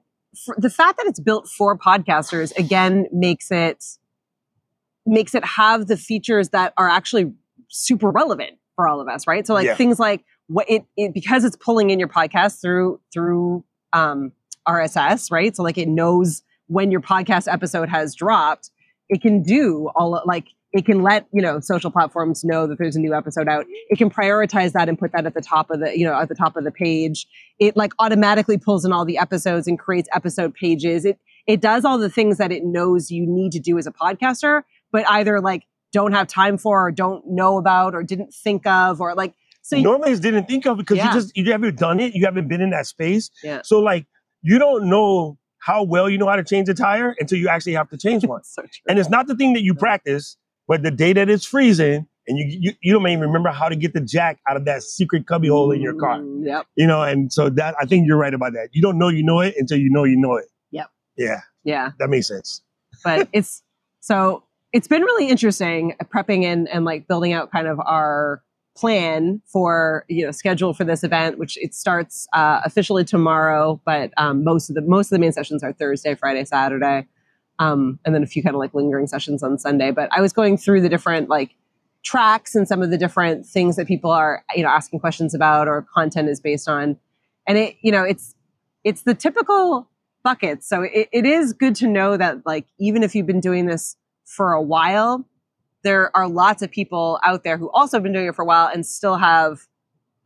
the 0.59 0.71
fact 0.71 0.99
that 0.99 1.07
it's 1.07 1.19
built 1.19 1.49
for 1.49 1.77
podcasters 1.77 2.57
again 2.57 3.07
makes 3.13 3.51
it 3.51 3.83
makes 5.07 5.35
it 5.35 5.45
have 5.45 5.87
the 5.87 5.97
features 5.97 6.51
that 6.51 6.73
are 6.77 6.89
actually 6.89 7.33
super 7.69 8.11
relevant 8.11 8.59
for 8.77 8.87
all 8.87 9.01
of 9.01 9.09
us, 9.09 9.27
right? 9.27 9.47
So 9.47 9.55
like 9.55 9.67
Yeah. 9.67 9.75
things 9.75 9.99
like 9.99 10.25
what 10.49 10.69
it, 10.69 10.85
it 10.97 11.15
because 11.15 11.45
it's 11.45 11.57
pulling 11.57 11.91
in 11.91 11.99
your 11.99 12.09
podcast 12.09 12.61
through 12.61 13.01
through 13.13 13.65
um, 13.93 14.33
RSS, 14.69 15.33
right? 15.33 15.57
So 15.57 15.63
like 15.63 15.79
it 15.79 15.89
knows 15.89 16.43
when 16.67 16.91
your 16.91 17.01
podcast 17.01 17.51
episode 17.53 17.89
has 17.89 18.15
dropped. 18.15 18.71
It 19.09 19.23
can 19.23 19.43
do 19.43 19.91
all 19.97 20.23
like 20.27 20.49
it 20.73 20.85
can 20.87 21.03
let 21.03 21.27
you 21.33 21.43
know 21.43 21.59
social 21.61 21.91
platforms 21.91 22.45
know 22.45 22.67
that 22.67 22.79
there's 22.79 22.97
a 22.97 23.01
new 23.01 23.15
episode 23.15 23.49
out. 23.49 23.67
It 23.89 23.99
can 23.99 24.09
prioritize 24.11 24.73
that 24.73 24.89
and 24.89 24.99
put 24.99 25.13
that 25.13 25.27
at 25.27 25.35
the 25.35 25.41
top 25.41 25.71
of 25.71 25.81
the 25.81 25.99
you 25.99 26.05
know 26.05 26.15
at 26.15 26.29
the 26.29 26.35
top 26.35 26.57
of 26.57 26.65
the 26.65 26.71
page 26.71 27.27
it 27.59 27.77
like 27.77 27.93
automatically 27.99 28.57
pulls 28.59 28.85
in 28.85 28.93
all 28.93 29.05
the 29.05 29.19
episodes 29.19 29.67
and 29.67 29.79
creates 29.79 30.09
episode 30.15 30.55
pages. 30.55 31.05
It 31.05 31.19
it 31.47 31.61
does 31.61 31.85
all 31.85 31.99
the 31.99 32.11
things 32.11 32.39
that 32.39 32.53
it 32.53 32.65
knows 32.65 33.11
you 33.11 33.27
need 33.27 33.53
to 33.53 33.59
do 33.61 33.79
as 33.79 33.87
a 33.87 33.93
podcaster, 33.93 34.63
but 34.93 35.05
either 35.09 35.41
like 35.41 35.65
don't 35.93 36.13
have 36.13 36.29
time 36.29 36.57
for 36.57 36.87
or 36.87 36.93
don't 36.93 37.25
know 37.27 37.59
about 37.59 37.95
or 37.95 38.03
didn't 38.05 38.33
think 38.33 38.65
of 38.67 39.01
or 39.01 39.15
like 39.15 39.35
so 39.63 39.77
you, 39.77 39.83
Normally 39.83 40.17
didn't 40.19 40.47
think 40.47 40.67
of 40.67 40.79
because 40.79 40.97
Yeah. 40.99 41.09
you 41.09 41.21
just 41.21 41.37
you 41.37 41.51
haven't 41.53 41.79
done 41.79 41.99
it. 42.01 42.15
You 42.15 42.25
haven't 42.25 42.49
been 42.49 42.61
in 42.61 42.71
that 42.71 42.87
space. 42.87 43.31
Yeah. 43.43 43.61
So 43.65 43.81
like 43.81 44.07
you 44.43 44.59
don't 44.59 44.89
know 44.89 45.37
how 45.59 45.83
well 45.83 46.09
you 46.09 46.17
know 46.17 46.27
how 46.29 46.37
to 46.37 46.45
change 46.45 46.69
a 46.69 46.75
tire 46.75 47.15
until 47.19 47.39
you 47.39 47.49
actually 47.49 47.75
have 47.75 47.91
to 47.91 47.99
change 47.99 48.25
one. 48.35 48.43
so 48.45 48.63
and 48.89 48.99
it's 48.99 49.11
not 49.11 49.27
the 49.27 49.35
thing 49.35 49.53
that 49.55 49.63
you 49.63 49.75
practice, 49.75 50.37
but 50.71 50.83
the 50.85 50.91
day 50.93 51.13
that 51.13 51.29
it's 51.29 51.45
freezing 51.45 52.07
and 52.29 52.39
you 52.39 52.45
you, 52.49 52.73
you 52.81 52.93
don't 52.93 53.07
even 53.09 53.21
remember 53.21 53.51
how 53.51 53.69
to 53.69 53.75
get 53.77 53.93
the 53.93 54.01
jack 54.01 54.39
out 54.49 54.57
of 54.57 54.65
that 54.67 54.83
secret 54.85 55.27
cubby 55.27 55.49
hole 55.49 55.73
in 55.73 55.81
your 55.81 55.95
car. 55.95 56.19
Mm, 56.21 56.47
Yep. 56.47 56.67
You 56.77 56.87
know, 56.87 57.03
and 57.03 57.33
so 57.33 57.51
that 57.51 57.75
I 57.81 57.87
think 57.87 58.07
you're 58.07 58.17
right 58.17 58.33
about 58.33 58.53
that. 58.53 58.69
You 58.73 58.81
don't 58.81 58.99
know 58.99 59.09
you 59.09 59.25
know 59.25 59.41
it 59.41 59.55
until 59.59 59.79
you 59.79 59.91
know 59.91 60.05
you 60.05 60.17
know 60.17 60.37
it. 60.37 60.47
Yep. 60.71 60.89
Yeah, 61.19 61.41
Yeah. 61.65 61.91
that 61.99 62.09
makes 62.09 62.29
sense. 62.29 62.63
but 63.05 63.29
it's 63.33 63.63
so 64.01 64.45
it's 64.73 64.87
been 64.87 65.03
really 65.03 65.29
interesting 65.29 65.95
prepping 66.15 66.45
and 66.45 66.69
and 66.69 66.85
like 66.85 67.09
building 67.09 67.33
out 67.33 67.51
kind 67.51 67.67
of 67.67 67.81
our 67.81 68.43
plan 68.77 69.43
for 69.53 70.05
you 70.09 70.25
know 70.25 70.31
schedule 70.31 70.73
for 70.73 70.85
this 70.85 71.03
event 71.03 71.37
which 71.39 71.59
it 71.59 71.75
starts 71.75 72.29
uh, 72.33 72.61
officially 72.65 73.05
tomorrow 73.05 73.81
but 73.85 74.13
um, 74.17 74.45
most 74.45 74.71
of 74.71 74.77
the 74.77 74.81
most 74.83 75.07
of 75.09 75.17
the 75.17 75.19
main 75.19 75.33
sessions 75.33 75.63
are 75.65 75.73
thursday 75.73 76.15
friday 76.15 76.45
saturday 76.45 77.05
um, 77.61 78.01
and 78.05 78.15
then 78.15 78.25
a 78.25 78.27
few 78.27 78.43
kind 78.43 78.57
of 78.57 78.59
like 78.59 78.75
lingering 78.75 79.07
sessions 79.07 79.43
on 79.43 79.59
sunday. 79.59 79.93
But 79.93 80.09
i 80.13 80.21
was 80.21 80.33
going 80.33 80.57
through 80.57 80.81
the 80.81 80.89
different 80.89 81.29
like 81.29 81.55
tracks 82.03 82.55
and 82.55 82.67
some 82.67 82.83
of 82.83 82.91
the 82.91 82.99
different 82.99 83.47
things 83.47 83.77
that 83.77 83.87
people 83.87 84.11
are 84.11 84.43
you 84.57 84.63
know 84.63 84.71
asking 84.71 84.99
questions 84.99 85.35
about 85.35 85.69
or 85.69 85.87
content 85.95 86.29
is 86.29 86.41
based 86.41 86.69
on. 86.69 86.97
And 87.47 87.59
it 87.59 87.77
you 87.83 87.93
know 87.93 88.03
it's 88.03 88.35
it's 88.83 89.03
the 89.03 89.15
typical 89.15 89.89
buckets 90.23 90.69
so 90.69 90.83
it, 90.83 91.09
it 91.13 91.25
is 91.25 91.53
good 91.53 91.75
to 91.77 91.87
know 91.87 92.17
that 92.17 92.45
like 92.45 92.67
even 92.79 93.03
if 93.03 93.15
you've 93.15 93.27
been 93.27 93.41
doing 93.41 93.67
this 93.67 93.97
for 94.27 94.53
a 94.53 94.61
while 94.61 95.25
there 95.83 96.15
are 96.15 96.29
lots 96.29 96.61
of 96.63 96.71
people 96.71 97.19
out 97.25 97.43
there 97.43 97.57
who 97.57 97.71
also 97.71 97.97
have 97.97 98.03
been 98.03 98.13
doing 98.13 98.27
it 98.27 98.35
for 98.35 98.43
a 98.43 98.47
while 98.47 98.69
and 98.73 98.85
still 98.87 99.17
have 99.17 99.61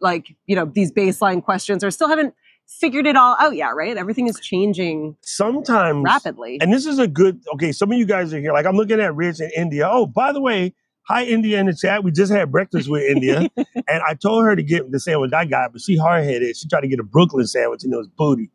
like 0.01 0.35
you 0.47 0.57
know 0.57 0.65
these 0.65 0.91
baseline 0.93 1.43
questions 1.43 1.85
or 1.85 1.91
still 1.91 2.09
haven't 2.09 2.35
figured 2.67 3.07
it 3.07 3.17
all 3.17 3.37
out 3.39 3.55
yet 3.55 3.75
right 3.75 3.97
everything 3.97 4.27
is 4.27 4.39
changing 4.41 5.17
Sometimes 5.23 6.03
rapidly 6.05 6.59
And 6.61 6.73
this 6.73 6.87
is 6.87 6.99
a 6.99 7.07
good 7.07 7.41
okay. 7.55 7.73
Some 7.73 7.93
of 7.93 7.99
you 7.99 8.07
guys 8.07 8.33
are 8.35 8.41
here. 8.41 8.53
Like 8.53 8.67
I'm 8.67 8.77
looking 8.77 9.01
at 9.01 9.15
Rich 9.15 9.41
in 9.41 9.51
India. 9.57 9.89
Oh, 9.91 10.07
by 10.07 10.33
the 10.33 10.41
way, 10.41 10.75
hi 11.03 11.25
India 11.25 11.61
in 11.61 11.67
the 11.67 11.75
chat. 11.75 12.03
We 12.05 12.11
just 12.11 12.33
had 12.33 12.51
breakfast 12.51 12.89
with 12.89 13.03
India, 13.03 13.49
and 13.57 14.03
I 14.07 14.15
told 14.15 14.45
her 14.45 14.57
to 14.57 14.63
get 14.63 14.91
the 14.91 15.01
sandwich 15.01 15.33
I 15.33 15.45
got, 15.45 15.73
but 15.73 15.83
she 15.83 15.97
hard 15.97 16.25
headed. 16.25 16.57
She 16.57 16.69
tried 16.69 16.81
to 16.83 16.89
get 16.89 16.99
a 17.01 17.05
Brooklyn 17.05 17.47
sandwich, 17.47 17.85
and 17.85 17.93
it 17.93 17.97
was 17.97 18.09
booty. 18.09 18.51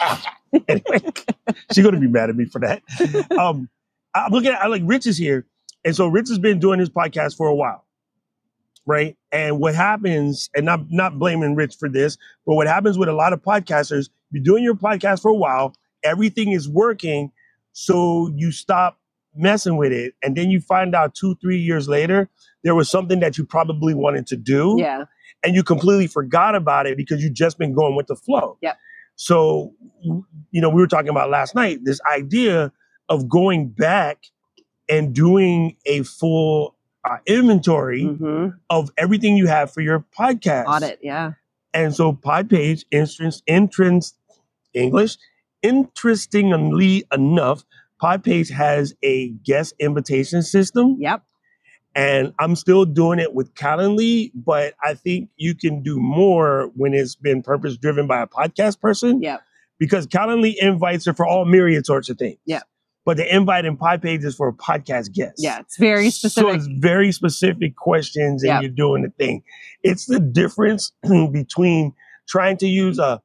anyway, 0.68 1.00
she's 1.72 1.84
gonna 1.84 2.00
be 2.00 2.08
mad 2.08 2.30
at 2.30 2.36
me 2.36 2.44
for 2.46 2.60
that. 2.60 2.82
Um, 3.38 3.68
I'm 4.14 4.30
looking 4.32 4.50
at 4.50 4.60
I 4.62 4.66
like 4.68 4.82
Rich 4.84 5.06
is 5.06 5.16
here, 5.18 5.46
and 5.84 5.94
so 5.96 6.06
Rich 6.06 6.28
has 6.28 6.38
been 6.38 6.58
doing 6.58 6.78
his 6.78 6.90
podcast 6.90 7.36
for 7.36 7.48
a 7.48 7.54
while, 7.54 7.84
right? 8.86 9.16
And 9.32 9.60
what 9.60 9.74
happens, 9.74 10.50
and 10.54 10.70
I'm 10.70 10.86
not 10.90 11.18
blaming 11.18 11.54
Rich 11.54 11.76
for 11.78 11.88
this, 11.88 12.16
but 12.46 12.54
what 12.54 12.66
happens 12.66 12.98
with 12.98 13.08
a 13.08 13.12
lot 13.14 13.32
of 13.32 13.42
podcasters, 13.42 14.10
you're 14.30 14.42
doing 14.42 14.64
your 14.64 14.74
podcast 14.74 15.22
for 15.22 15.30
a 15.30 15.34
while, 15.36 15.74
everything 16.02 16.52
is 16.52 16.68
working, 16.68 17.32
so 17.72 18.32
you 18.36 18.52
stop 18.52 18.98
messing 19.34 19.76
with 19.76 19.92
it, 19.92 20.14
and 20.22 20.36
then 20.36 20.50
you 20.50 20.60
find 20.60 20.94
out 20.94 21.14
two, 21.14 21.36
three 21.42 21.58
years 21.58 21.88
later 21.88 22.28
there 22.64 22.74
was 22.74 22.90
something 22.90 23.20
that 23.20 23.38
you 23.38 23.44
probably 23.44 23.94
wanted 23.94 24.26
to 24.28 24.36
do, 24.36 24.76
yeah 24.78 25.04
and 25.42 25.54
you 25.54 25.62
completely 25.62 26.06
forgot 26.06 26.54
about 26.54 26.86
it 26.86 26.96
because 26.96 27.22
you've 27.22 27.34
just 27.34 27.58
been 27.58 27.74
going 27.74 27.96
with 27.96 28.06
the 28.06 28.16
flow. 28.16 28.58
Yep. 28.62 28.78
So, 29.16 29.74
you 30.02 30.60
know, 30.60 30.70
we 30.70 30.80
were 30.80 30.86
talking 30.86 31.10
about 31.10 31.30
last 31.30 31.54
night 31.54 31.80
this 31.84 32.00
idea 32.10 32.72
of 33.08 33.28
going 33.28 33.68
back 33.68 34.24
and 34.88 35.14
doing 35.14 35.76
a 35.86 36.02
full 36.02 36.76
uh, 37.04 37.18
inventory 37.26 38.04
hmm 38.04 38.48
of 38.70 38.90
everything 38.96 39.36
you 39.36 39.46
have 39.46 39.72
for 39.72 39.80
your 39.80 40.04
podcast. 40.18 40.66
audit 40.66 40.98
yeah 41.02 41.32
And 41.74 41.94
so, 41.94 42.12
Podpage, 42.12 42.84
entrance, 42.92 43.42
entrance, 43.46 44.14
English, 44.74 45.16
interestingly 45.62 47.04
enough, 47.12 47.64
Podpage 48.02 48.50
has 48.50 48.94
a 49.02 49.28
guest 49.44 49.74
invitation 49.78 50.42
system 50.42 50.96
yep 51.00 51.22
and 51.94 52.32
I'm 52.38 52.56
still 52.56 52.84
doing 52.84 53.18
it 53.18 53.34
with 53.34 53.54
Calendly, 53.54 54.30
but 54.34 54.74
I 54.82 54.94
think 54.94 55.28
you 55.36 55.54
can 55.54 55.82
do 55.82 55.98
more 55.98 56.70
when 56.74 56.94
it's 56.94 57.14
been 57.14 57.42
purpose 57.42 57.76
driven 57.76 58.06
by 58.06 58.22
a 58.22 58.26
podcast 58.26 58.80
person. 58.80 59.20
Yep. 59.22 59.42
Because 59.78 60.06
Calendly 60.06 60.54
invites 60.58 61.06
are 61.06 61.12
for 61.12 61.26
all 61.26 61.44
myriad 61.44 61.84
sorts 61.84 62.08
of 62.08 62.16
things. 62.16 62.38
Yep. 62.46 62.62
But 63.04 63.16
the 63.16 63.34
invite 63.34 63.64
in 63.64 63.76
Podpage 63.76 64.24
is 64.24 64.36
for 64.36 64.48
a 64.48 64.52
podcast 64.52 65.12
guest. 65.12 65.34
yeah 65.38 65.58
it's 65.60 65.76
very 65.76 66.10
specific. 66.10 66.50
So 66.50 66.54
it's 66.54 66.66
very 66.66 67.10
specific 67.12 67.74
questions 67.76 68.42
and 68.44 68.48
Yep. 68.50 68.62
you're 68.62 68.70
doing 68.70 69.02
the 69.02 69.10
thing. 69.10 69.42
It's 69.82 70.06
the 70.06 70.20
difference 70.20 70.92
between 71.32 71.94
trying 72.28 72.56
to 72.58 72.66
use 72.66 72.98
a 73.00 73.20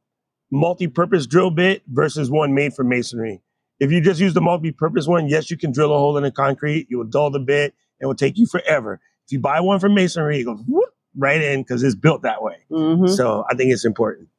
multi-purpose 0.51 1.27
drill 1.27 1.51
bit 1.51 1.83
versus 1.87 2.31
one 2.31 2.53
made 2.55 2.73
for 2.73 2.83
masonry. 2.83 3.41
If 3.79 3.91
you 3.91 4.01
just 4.01 4.19
use 4.19 4.33
the 4.33 4.41
multi-purpose 4.41 5.05
one, 5.05 5.27
yes, 5.27 5.51
you 5.51 5.57
can 5.57 5.71
drill 5.71 5.93
a 5.93 5.97
hole 5.99 6.17
in 6.17 6.23
the 6.23 6.31
concrete. 6.31 6.87
You 6.89 6.97
will 6.97 7.05
dull 7.05 7.29
the 7.29 7.39
bit. 7.39 7.75
It 8.01 8.05
will 8.07 8.15
take 8.15 8.37
you 8.37 8.47
forever. 8.47 8.99
If 9.25 9.31
you 9.33 9.39
buy 9.39 9.59
one 9.59 9.79
from 9.79 9.93
masonry, 9.93 10.39
it 10.39 10.45
goes 10.45 10.59
whoop, 10.67 10.89
right 11.15 11.41
in 11.41 11.61
because 11.61 11.83
it's 11.83 11.93
built 11.95 12.23
that 12.23 12.41
way. 12.41 12.55
Mhm. 12.71 13.09
So 13.15 13.45
I 13.51 13.53
think 13.55 13.71
it's 13.71 13.85
important. 13.85 14.29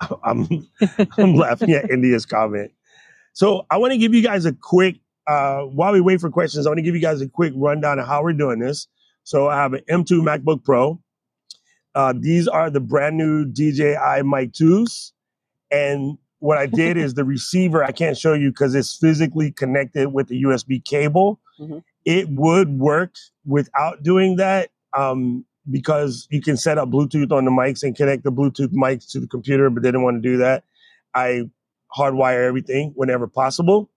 I'm 0.24 0.66
I'm 1.18 1.34
laughing 1.34 1.70
at 1.72 1.90
India's 1.90 2.26
comment. 2.26 2.72
So 3.36 3.66
I 3.70 3.76
want 3.76 3.92
to 3.92 3.98
give 3.98 4.14
you 4.14 4.22
guys 4.22 4.46
a 4.46 4.52
quick 4.54 4.96
uh, 5.26 5.60
while 5.64 5.92
we 5.92 6.00
wait 6.00 6.22
for 6.22 6.30
questions. 6.30 6.66
I 6.66 6.70
want 6.70 6.78
to 6.78 6.82
give 6.82 6.94
you 6.94 7.02
guys 7.02 7.20
a 7.20 7.28
quick 7.28 7.52
rundown 7.54 7.98
of 7.98 8.06
how 8.06 8.22
we're 8.22 8.32
doing 8.32 8.60
this. 8.60 8.88
So 9.24 9.48
I 9.48 9.56
have 9.56 9.74
an 9.74 9.82
M2 9.90 10.22
MacBook 10.22 10.64
Pro. 10.64 10.98
Uh, 11.94 12.14
these 12.18 12.48
are 12.48 12.70
the 12.70 12.80
brand 12.80 13.18
new 13.18 13.44
DJI 13.44 14.22
Mic 14.24 14.52
2s, 14.52 15.12
and 15.70 16.16
what 16.38 16.56
I 16.56 16.64
did 16.64 16.96
is 16.96 17.12
the 17.12 17.24
receiver 17.34 17.84
I 17.84 17.92
can't 17.92 18.16
show 18.16 18.32
you 18.32 18.52
because 18.52 18.74
it's 18.74 18.96
physically 18.96 19.50
connected 19.50 20.14
with 20.14 20.28
the 20.28 20.42
USB 20.44 20.82
cable. 20.82 21.38
Mhm. 21.60 21.82
It 22.06 22.30
would 22.30 22.78
work 22.78 23.16
without 23.44 24.02
doing 24.02 24.36
that 24.36 24.70
um, 24.96 25.44
because 25.70 26.26
you 26.30 26.40
can 26.40 26.56
set 26.56 26.78
up 26.78 26.88
Bluetooth 26.88 27.32
on 27.32 27.44
the 27.44 27.50
mics 27.50 27.82
and 27.82 27.94
connect 27.94 28.24
the 28.24 28.32
Bluetooth 28.32 28.72
mics 28.72 29.10
to 29.10 29.20
the 29.20 29.26
computer, 29.26 29.68
but 29.68 29.82
they 29.82 29.88
didn't 29.88 30.04
want 30.04 30.22
to 30.22 30.26
do 30.26 30.38
that. 30.38 30.64
I 31.14 31.50
hardwire 31.96 32.46
everything 32.46 32.92
whenever 32.94 33.26
possible. 33.26 33.90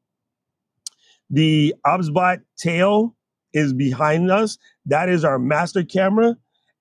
The 1.30 1.76
ObsBot 1.86 2.42
tail 2.58 3.16
is 3.54 3.74
behind 3.74 4.32
us. 4.32 4.58
That 4.86 5.10
is 5.10 5.24
our 5.24 5.38
master 5.40 5.84
camera. 5.84 6.36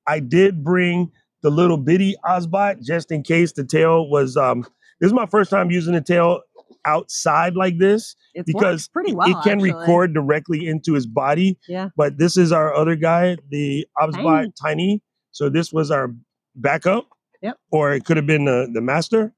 I 0.07 0.21
did 0.21 0.65
bring 0.65 1.11
the 1.43 1.51
little 1.51 1.77
bitty 1.77 2.17
ObsBot 2.25 2.83
just 2.83 3.13
in 3.13 3.23
case 3.23 3.53
the 3.53 3.65
tail 3.65 4.09
was. 4.09 4.37
Um, 4.37 4.63
this 5.01 5.09
is 5.09 5.13
my 5.13 5.27
first 5.27 5.51
time 5.51 5.71
using 5.71 5.95
the 5.95 6.01
tail 6.01 6.41
outside 6.85 7.55
like 7.55 7.79
this 7.79 8.17
It 8.35 8.47
because 8.47 8.89
pretty 8.89 9.15
well. 9.15 9.29
it 9.29 9.43
can 9.43 9.59
actually. 9.59 9.73
record 9.75 10.15
directly 10.15 10.67
into 10.67 10.95
his 10.95 11.07
body. 11.07 11.59
Yeah. 11.69 11.91
But 11.97 12.19
this 12.19 12.37
is 12.37 12.51
our 12.53 12.75
other 12.75 12.97
guy, 12.97 13.37
the 13.51 13.87
ObsBot 14.01 14.53
Tiny. 14.61 15.03
So 15.31 15.49
this 15.51 15.73
was 15.73 15.91
our 15.91 16.13
backup. 16.57 17.07
Yep. 17.43 17.57
Or 17.71 17.93
it 17.93 18.05
could 18.05 18.17
have 18.17 18.27
been 18.27 18.47
the, 18.47 18.69
the 18.73 18.81
master. 18.81 19.33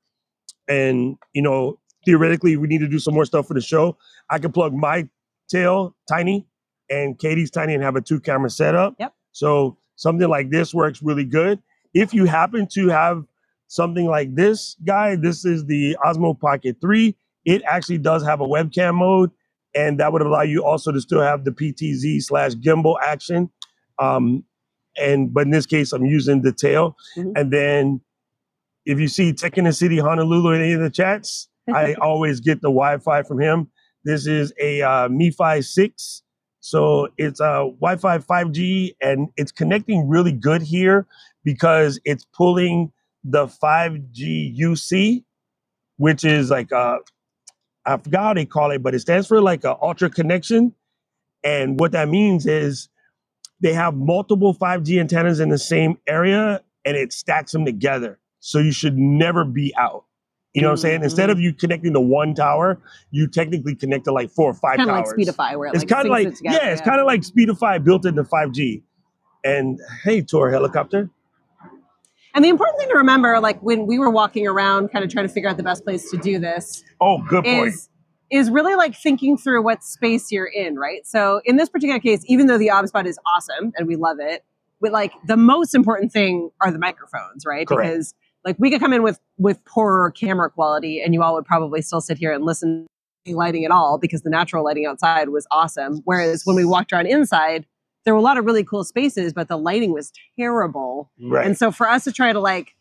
And, 0.71 1.17
you 1.35 1.43
know, 1.43 1.79
theoretically 2.07 2.57
we 2.57 2.69
need 2.69 2.81
to 2.81 2.89
do 2.89 2.99
some 2.99 3.13
more 3.15 3.25
stuff 3.27 3.49
for 3.49 3.55
the 3.55 3.61
show, 3.61 3.99
I 4.31 4.39
could 4.39 4.55
plug 4.55 4.73
my 4.73 5.09
tail 5.49 5.95
tiny 6.09 6.47
and 6.89 7.19
Katie's 7.19 7.51
tiny 7.51 7.75
and 7.75 7.83
have 7.83 7.97
a 7.97 8.01
two 8.01 8.21
camera 8.21 8.51
setup. 8.51 8.95
Yep. 8.99 9.13
So 9.33 9.77
something 9.97 10.29
like 10.29 10.51
this 10.51 10.73
works 10.73 11.03
really 11.03 11.25
good. 11.25 11.61
If 11.93 12.15
you 12.15 12.25
happen 12.25 12.67
to 12.75 12.89
have 12.89 13.25
something 13.67 14.07
like 14.07 14.35
this 14.35 14.77
guy, 14.87 15.17
this 15.17 15.45
is 15.45 15.67
the 15.67 15.97
Osmo 16.05 16.39
Pocket 16.39 16.77
3. 16.81 17.15
It 17.45 17.63
actually 17.69 17.99
does 17.99 18.25
have 18.25 18.41
a 18.41 18.47
webcam 18.47 18.97
mode, 18.97 19.31
and 19.75 19.99
that 20.01 20.13
would 20.13 20.23
allow 20.23 20.43
you 20.43 20.65
also 20.65 20.93
to 20.93 21.01
still 21.01 21.21
have 21.21 21.45
the 21.45 21.51
PTZ 21.51 22.23
slash 22.23 22.53
gimbal 22.55 22.97
action. 23.03 23.51
Um, 23.99 24.45
and 24.97 25.33
but 25.33 25.43
in 25.43 25.51
this 25.51 25.67
case, 25.67 25.93
I'm 25.93 26.05
using 26.05 26.43
the 26.43 26.53
tail. 26.53 26.97
Mhm. 27.17 27.33
And 27.37 27.53
then 27.53 28.01
if 28.87 28.99
you 28.99 29.09
see 29.09 29.33
Tech 29.33 29.59
in 29.59 29.65
the 29.65 29.73
City 29.73 29.99
Honolulu 29.99 30.53
in 30.53 30.63
any 30.63 30.73
of 30.73 30.81
the 30.81 30.91
chats, 30.91 31.49
I 31.75 31.95
always 31.95 32.41
get 32.41 32.61
the 32.61 32.69
Wi-Fi 32.69 33.23
from 33.23 33.41
him. 33.41 33.71
This 34.05 34.27
is 34.27 34.53
a 34.61 34.83
uh, 34.83 35.09
MiFi 35.09 35.65
6. 35.65 36.23
So 36.61 37.09
it's 37.17 37.41
a 37.41 37.71
Wi-Fi 37.81 38.19
5G 38.19 38.97
and 39.01 39.29
it's 39.37 39.53
connecting 39.53 40.09
really 40.09 40.33
good 40.33 40.63
here 40.63 41.07
because 41.45 42.01
it's 42.05 42.27
pulling 42.35 42.93
the 43.25 43.47
5G 43.47 44.59
UC, 44.59 45.25
which 45.97 46.25
is 46.25 46.51
like 46.51 46.71
a, 46.71 46.99
I 47.87 47.97
forgot 47.97 48.23
how 48.23 48.35
they 48.35 48.45
call 48.45 48.71
it, 48.73 48.83
but 48.83 48.95
it 48.95 49.01
stands 49.01 49.27
for 49.27 49.41
like 49.41 49.65
a 49.65 49.77
ultra 49.81 50.11
connection. 50.11 50.75
And 51.43 51.81
what 51.81 51.93
that 51.93 52.09
means 52.09 52.47
is 52.47 52.89
they 53.61 53.73
have 53.73 53.95
multiple 53.95 54.55
5G 54.55 55.01
antennas 55.01 55.41
in 55.41 55.49
the 55.49 55.59
same 55.59 55.99
area 56.07 56.63
and 56.85 56.97
it 56.97 57.13
stacks 57.13 57.53
them 57.53 57.65
together. 57.65 58.20
So 58.41 58.59
you 58.59 58.73
should 58.73 58.97
never 58.99 59.45
be 59.45 59.73
out. 59.79 60.05
You 60.55 60.63
know 60.63 60.69
what 60.69 60.73
I'm 60.73 60.77
saying? 60.79 61.05
Instead 61.05 61.31
of 61.31 61.37
mm-hmm. 61.37 61.45
you 61.45 61.53
connecting 61.53 61.93
to 61.93 62.01
one 62.01 62.35
tower, 62.35 62.81
you 63.13 63.29
technically 63.29 63.77
connect 63.77 64.05
to 64.07 64.13
like 64.13 64.31
four 64.31 64.51
or 64.51 64.55
five 64.55 64.79
Kind 64.79 64.91
of 64.91 64.97
towers. 64.97 65.15
like 65.17 65.29
Speedify, 65.29 65.57
where 65.57 65.69
it, 65.69 65.75
It's 65.75 65.85
like, 65.85 65.89
kind 65.89 66.07
of 66.07 66.11
like 66.11 66.35
together, 66.35 66.59
yeah, 66.61 66.73
it's 66.73 66.81
kind 66.81 66.99
of 66.99 67.07
like 67.07 67.21
Speedify 67.21 67.83
built 67.85 68.05
into 68.05 68.25
5G. 68.25 68.83
And 69.45 69.79
hey, 70.03 70.23
Tor 70.23 70.51
helicopter. 70.51 71.09
And 72.35 72.45
the 72.45 72.49
important 72.49 72.79
thing 72.79 72.89
to 72.89 72.97
remember, 72.97 73.39
like 73.41 73.61
when 73.63 73.87
we 73.87 73.99
were 73.99 74.11
walking 74.11 74.47
around, 74.47 74.89
kind 74.89 75.05
of 75.05 75.11
trying 75.11 75.27
to 75.27 75.33
figure 75.33 75.49
out 75.49 75.57
the 75.57 75.63
best 75.63 75.85
place 75.85 76.11
to 76.11 76.17
do 76.17 76.39
this, 76.39 76.83
Oh, 77.01 77.23
good 77.29 77.45
point. 77.45 77.69
is 77.69 77.89
is 78.31 78.49
really 78.49 78.77
like 78.77 78.95
thinking 78.95 79.37
through 79.37 79.63
what 79.63 79.83
space 79.83 80.31
you're 80.31 80.47
in, 80.47 80.77
right? 80.77 81.05
So 81.05 81.41
in 81.45 81.57
this 81.57 81.69
particular 81.69 81.99
case, 81.99 82.23
even 82.27 82.47
though 82.47 82.59
the 82.59 82.69
OBSBot 82.69 83.05
is 83.05 83.19
awesome 83.35 83.73
and 83.77 83.89
we 83.89 83.97
love 83.97 84.19
it, 84.21 84.45
but 84.81 84.93
like 84.93 85.13
the 85.27 85.37
most 85.37 85.75
important 85.75 86.13
thing 86.13 86.51
are 86.61 86.71
the 86.71 86.79
microphones, 86.79 87.45
right? 87.45 87.67
Correct. 87.67 87.91
Because 87.91 88.15
like 88.45 88.57
we 88.59 88.71
could 88.71 88.81
come 88.81 88.93
in 88.93 89.03
with 89.03 89.21
with 89.39 89.65
poorer 89.65 90.11
camera 90.11 90.51
quality 90.51 91.01
and 91.03 91.15
you 91.15 91.23
all 91.23 91.35
would 91.35 91.45
probably 91.45 91.83
still 91.83 92.01
sit 92.01 92.19
here 92.19 92.33
and 92.33 92.45
listen 92.45 92.87
to 93.27 93.37
lighting 93.37 93.65
at 93.65 93.71
all 93.71 93.99
because 93.99 94.23
the 94.23 94.31
natural 94.31 94.65
lighting 94.65 94.87
outside 94.87 95.29
was 95.29 95.47
awesome. 95.51 96.01
Whereas 96.05 96.43
when 96.45 96.57
we 96.57 96.65
walked 96.65 96.93
around 96.93 97.07
inside, 97.07 97.67
there 98.05 98.15
were 98.15 98.21
a 98.21 98.23
lot 98.23 98.39
of 98.39 98.45
really 98.45 98.65
cool 98.65 98.85
spaces, 98.85 99.33
but 99.33 99.49
the 99.49 99.59
lighting 99.59 99.93
was 99.93 100.13
terrible. 100.39 101.11
right. 101.21 101.47
And 101.47 101.57
so 101.57 101.71
for 101.71 101.89
us 101.89 102.05
to 102.05 102.13
try 102.13 102.33
to 102.33 102.41
like 102.41 102.75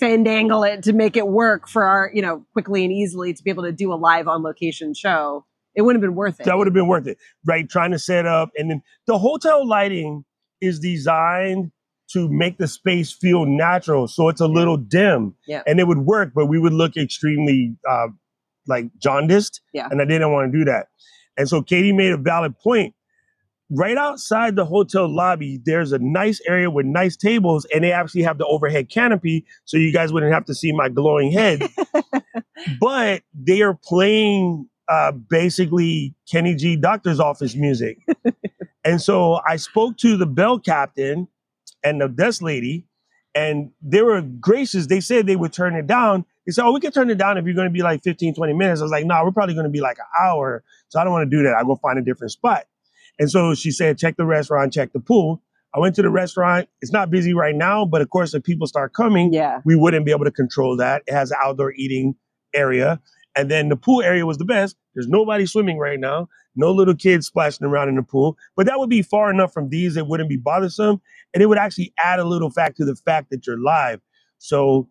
fandangle 0.00 0.68
it 0.68 0.82
to 0.84 0.92
make 0.92 1.16
it 1.16 1.28
work 1.28 1.68
for 1.68 1.84
our, 1.84 2.10
you 2.14 2.22
know, 2.22 2.44
quickly 2.52 2.84
and 2.84 2.92
easily 2.92 3.34
to 3.34 3.42
be 3.42 3.50
able 3.50 3.64
to 3.64 3.72
do 3.72 3.92
a 3.92 3.96
live 3.96 4.28
on 4.28 4.42
location 4.42 4.94
show, 4.94 5.44
it 5.74 5.82
wouldn't 5.82 6.02
have 6.02 6.08
been 6.08 6.16
worth 6.16 6.40
it. 6.40 6.44
that 6.44 6.56
would 6.56 6.66
have 6.66 6.74
been 6.74 6.88
worth 6.88 7.06
it, 7.06 7.18
right? 7.44 7.68
Trying 7.68 7.90
to 7.92 7.98
set 7.98 8.26
up, 8.26 8.50
and 8.56 8.70
then 8.70 8.82
the 9.06 9.18
hotel 9.18 9.66
lighting 9.66 10.24
is 10.60 10.80
designed 10.80 11.70
to 12.12 12.28
make 12.28 12.58
the 12.58 12.66
space 12.68 13.12
feel 13.12 13.44
natural, 13.46 14.08
so 14.08 14.28
it's 14.28 14.40
a 14.40 14.46
little 14.48 14.76
dim, 14.76 15.34
Yeah. 15.46 15.62
and 15.66 15.78
it 15.80 15.86
would 15.86 15.98
work, 15.98 16.32
but 16.34 16.46
we 16.46 16.58
would 16.58 16.72
look 16.72 16.96
extremely 16.96 17.76
uh, 17.88 18.08
like 18.66 18.86
jaundiced, 18.98 19.60
Yeah. 19.72 19.88
and 19.90 20.00
I 20.00 20.04
didn't 20.04 20.32
want 20.32 20.52
to 20.52 20.58
do 20.58 20.64
that. 20.66 20.88
And 21.36 21.48
so 21.48 21.62
Katie 21.62 21.92
made 21.92 22.12
a 22.12 22.16
valid 22.16 22.58
point. 22.58 22.94
Right 23.70 23.98
outside 23.98 24.56
the 24.56 24.64
hotel 24.64 25.06
lobby, 25.14 25.60
there's 25.62 25.92
a 25.92 25.98
nice 25.98 26.40
area 26.48 26.70
with 26.70 26.86
nice 26.86 27.16
tables, 27.16 27.66
and 27.74 27.84
they 27.84 27.92
actually 27.92 28.22
have 28.22 28.38
the 28.38 28.46
overhead 28.46 28.88
canopy, 28.88 29.44
so 29.66 29.76
you 29.76 29.92
guys 29.92 30.10
wouldn't 30.12 30.32
have 30.32 30.46
to 30.46 30.54
see 30.54 30.72
my 30.72 30.88
glowing 30.88 31.30
head. 31.30 31.62
but 32.80 33.22
they 33.34 33.62
are 33.62 33.74
playing 33.74 34.68
uh, 34.88 35.12
basically 35.12 36.14
Kenny 36.30 36.54
G 36.54 36.76
doctor's 36.76 37.20
office 37.20 37.54
music. 37.54 37.98
and 38.84 39.00
so 39.02 39.40
I 39.46 39.56
spoke 39.56 39.98
to 39.98 40.16
the 40.16 40.26
bell 40.26 40.58
captain 40.58 41.28
and 41.84 42.00
the 42.00 42.08
desk 42.08 42.42
lady, 42.42 42.86
and 43.34 43.70
they 43.82 44.02
were 44.02 44.20
gracious. 44.20 44.86
They 44.86 45.00
said 45.00 45.26
they 45.26 45.36
would 45.36 45.52
turn 45.52 45.74
it 45.74 45.86
down. 45.86 46.24
They 46.46 46.52
said, 46.52 46.64
Oh, 46.64 46.72
we 46.72 46.80
can 46.80 46.92
turn 46.92 47.10
it 47.10 47.18
down 47.18 47.38
if 47.38 47.44
you're 47.44 47.54
going 47.54 47.68
to 47.68 47.72
be 47.72 47.82
like 47.82 48.02
15, 48.02 48.34
20 48.34 48.52
minutes. 48.54 48.80
I 48.80 48.84
was 48.84 48.90
like, 48.90 49.04
No, 49.04 49.22
we're 49.24 49.32
probably 49.32 49.54
going 49.54 49.64
to 49.66 49.70
be 49.70 49.80
like 49.80 49.98
an 49.98 50.06
hour. 50.20 50.64
So 50.88 50.98
I 50.98 51.04
don't 51.04 51.12
want 51.12 51.30
to 51.30 51.36
do 51.36 51.42
that. 51.44 51.54
I'll 51.54 51.66
go 51.66 51.76
find 51.76 51.98
a 51.98 52.02
different 52.02 52.32
spot. 52.32 52.64
And 53.18 53.30
so 53.30 53.54
she 53.54 53.70
said, 53.70 53.98
Check 53.98 54.16
the 54.16 54.24
restaurant, 54.24 54.72
check 54.72 54.92
the 54.92 55.00
pool. 55.00 55.42
I 55.74 55.80
went 55.80 55.94
to 55.96 56.02
the 56.02 56.10
restaurant. 56.10 56.68
It's 56.80 56.92
not 56.92 57.10
busy 57.10 57.34
right 57.34 57.54
now, 57.54 57.84
but 57.84 58.00
of 58.00 58.08
course, 58.08 58.32
if 58.32 58.42
people 58.42 58.66
start 58.66 58.94
coming, 58.94 59.32
yeah. 59.32 59.60
we 59.66 59.76
wouldn't 59.76 60.06
be 60.06 60.12
able 60.12 60.24
to 60.24 60.30
control 60.30 60.76
that. 60.78 61.02
It 61.06 61.12
has 61.12 61.30
an 61.30 61.36
outdoor 61.42 61.74
eating 61.74 62.14
area. 62.54 63.00
And 63.38 63.50
then 63.50 63.68
the 63.68 63.76
pool 63.76 64.02
area 64.02 64.26
was 64.26 64.38
the 64.38 64.44
best. 64.44 64.76
There's 64.94 65.06
nobody 65.06 65.46
swimming 65.46 65.78
right 65.78 66.00
now, 66.00 66.28
no 66.56 66.72
little 66.72 66.94
kids 66.94 67.28
splashing 67.28 67.66
around 67.66 67.88
in 67.88 67.94
the 67.94 68.02
pool. 68.02 68.36
But 68.56 68.66
that 68.66 68.80
would 68.80 68.90
be 68.90 69.00
far 69.00 69.30
enough 69.30 69.52
from 69.52 69.68
these, 69.68 69.96
it 69.96 70.08
wouldn't 70.08 70.28
be 70.28 70.36
bothersome. 70.36 71.00
And 71.32 71.42
it 71.42 71.46
would 71.46 71.58
actually 71.58 71.92
add 71.98 72.18
a 72.18 72.24
little 72.24 72.50
fact 72.50 72.76
to 72.78 72.84
the 72.84 72.96
fact 72.96 73.30
that 73.30 73.46
you're 73.46 73.60
live. 73.60 74.00
So 74.38 74.88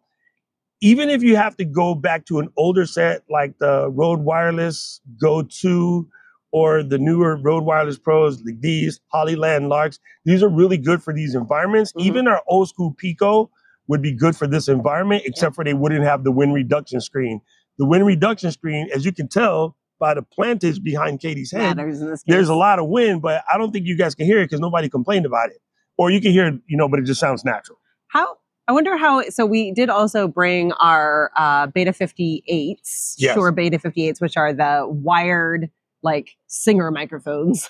even 0.80 1.10
if 1.10 1.24
you 1.24 1.36
have 1.36 1.58
to 1.58 1.66
go 1.66 1.94
back 1.94 2.26
to 2.28 2.40
an 2.40 2.50
older 2.56 2.86
set 2.86 3.24
like 3.30 3.58
the 3.60 3.90
Rode 3.90 4.22
Wireless 4.22 5.02
Go 5.20 5.42
2 5.42 6.08
or 6.52 6.84
the 6.84 6.98
newer 6.98 7.36
Rode 7.36 7.66
Wireless 7.66 8.00
Pros, 8.00 8.42
like 8.46 8.62
these 8.62 9.02
Hollyland 9.08 9.70
Larks, 9.70 10.00
these 10.24 10.42
are 10.42 10.50
really 10.50 10.78
good 10.78 11.04
for 11.04 11.14
these 11.14 11.36
environments. 11.36 11.92
Mhm. 11.94 12.02
Even 12.04 12.28
our 12.28 12.42
old 12.48 12.70
school 12.70 12.94
Pico 12.98 13.50
would 13.88 14.02
be 14.02 14.14
good 14.14 14.36
for 14.36 14.48
this 14.48 14.68
environment, 14.68 15.24
except 15.26 15.56
for 15.56 15.64
they 15.64 15.74
wouldn't 15.74 16.04
have 16.04 16.24
the 16.24 16.32
wind 16.32 16.54
reduction 16.54 17.02
screen. 17.02 17.42
The 17.78 17.86
wind 17.86 18.06
reduction 18.06 18.52
screen, 18.52 18.90
as 18.94 19.06
you 19.06 19.12
can 19.12 19.28
tell 19.28 19.76
by 20.00 20.14
the 20.14 20.22
plantage 20.22 20.82
behind 20.84 21.20
Katie's 21.20 21.52
head, 21.52 21.78
Matters 21.78 22.02
in 22.02 22.10
this 22.10 22.24
case. 22.24 22.34
there's 22.34 22.50
a 22.50 22.56
lot 22.56 22.80
of 22.80 22.88
wind, 22.88 23.22
but 23.22 23.44
I 23.52 23.58
don't 23.58 23.72
think 23.72 23.86
you 23.86 23.98
guys 23.98 24.16
can 24.16 24.26
hear 24.26 24.40
it 24.40 24.46
because 24.46 24.60
nobody 24.60 24.90
complained 24.90 25.26
about 25.26 25.50
it. 25.50 25.58
Or 25.98 26.12
you 26.12 26.22
can 26.22 26.32
hear 26.32 26.48
it, 26.48 26.56
you 26.68 26.78
know, 26.78 26.88
but 26.88 27.00
it 27.00 27.06
just 27.06 27.20
sounds 27.20 27.44
natural. 27.44 27.80
How 28.08 28.38
I 28.68 28.74
wonder 28.74 28.98
how. 28.98 29.22
So 29.30 29.46
we 29.46 29.72
did 29.72 29.90
also 29.90 30.28
bring 30.28 30.74
our 30.74 31.32
uh, 31.36 31.68
Beta 31.68 31.92
58s, 31.92 33.16
Yes. 33.18 33.34
Shure 33.34 33.52
Beta 33.52 33.78
58s, 33.80 34.20
which 34.22 34.38
are 34.38 34.54
the 34.54 34.86
wired 34.88 35.70
like 36.04 36.36
singer 36.48 36.92
microphones. 36.92 37.70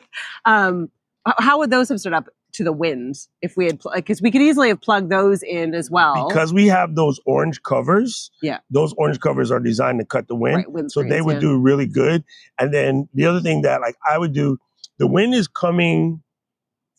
um, 0.44 0.90
how 1.38 1.58
would 1.58 1.70
those 1.70 1.88
have 1.90 2.00
stood 2.00 2.12
up 2.14 2.28
to 2.54 2.64
the 2.64 2.72
wind 2.72 3.16
if 3.42 3.56
we 3.56 3.66
had? 3.66 3.80
Because 3.94 4.22
we 4.22 4.30
could 4.30 4.42
easily 4.42 4.68
have 4.68 4.80
plugged 4.80 5.10
those 5.10 5.42
in 5.42 5.74
as 5.74 5.90
well. 5.90 6.28
Because 6.28 6.52
we 6.52 6.66
have 6.66 6.94
those 6.94 7.20
orange 7.26 7.62
covers. 7.62 8.30
Yeah. 8.42 8.58
Those 8.70 8.94
orange 8.96 9.20
covers 9.20 9.50
are 9.50 9.60
designed 9.60 9.98
to 10.00 10.04
cut 10.04 10.28
the 10.28 10.34
wind. 10.34 10.56
right, 10.56 10.70
wind 10.70 10.92
so 10.92 11.02
they 11.02 11.22
would 11.22 11.34
yeah. 11.36 11.40
do 11.40 11.58
really 11.58 11.86
good. 11.86 12.24
And 12.58 12.72
then 12.72 13.08
the 13.14 13.26
other 13.26 13.40
thing 13.40 13.62
that 13.62 13.80
like 13.80 13.96
I 14.08 14.18
would 14.18 14.32
do, 14.32 14.58
the 14.98 15.06
wind 15.06 15.34
is 15.34 15.48
coming 15.48 16.22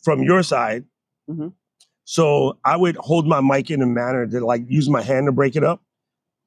from 0.04 0.24
your 0.24 0.44
side. 0.44 0.86
Mhm. 1.30 1.54
So 2.06 2.58
I 2.66 2.76
would 2.76 2.96
hold 2.96 3.28
my 3.28 3.42
mic 3.42 3.70
in 3.70 3.82
a 3.82 3.86
manner 3.86 4.26
to 4.26 4.46
like 4.46 4.64
use 4.68 4.90
my 4.90 5.02
hand 5.02 5.28
to 5.28 5.32
break 5.32 5.56
it 5.56 5.64
up. 5.64 5.82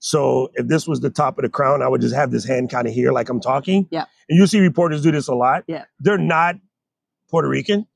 So 0.00 0.50
if 0.54 0.66
this 0.66 0.88
was 0.88 0.98
the 0.98 1.10
top 1.10 1.38
of 1.38 1.42
the 1.42 1.48
crown, 1.48 1.80
I 1.80 1.86
would 1.86 2.00
just 2.00 2.14
have 2.16 2.32
this 2.32 2.44
hand 2.44 2.70
kind 2.70 2.88
of 2.88 2.92
here 2.92 3.12
like 3.12 3.28
I'm 3.28 3.38
talking. 3.40 3.86
Yeah. 3.92 4.06
And 4.28 4.36
you 4.36 4.48
see 4.48 4.58
reporters 4.58 5.02
do 5.02 5.12
this 5.12 5.28
a 5.28 5.34
lot. 5.34 5.62
Yeah. 5.68 5.84
They're 6.00 6.18
not 6.18 6.56
Puerto 7.32 7.48
Rican 7.48 7.86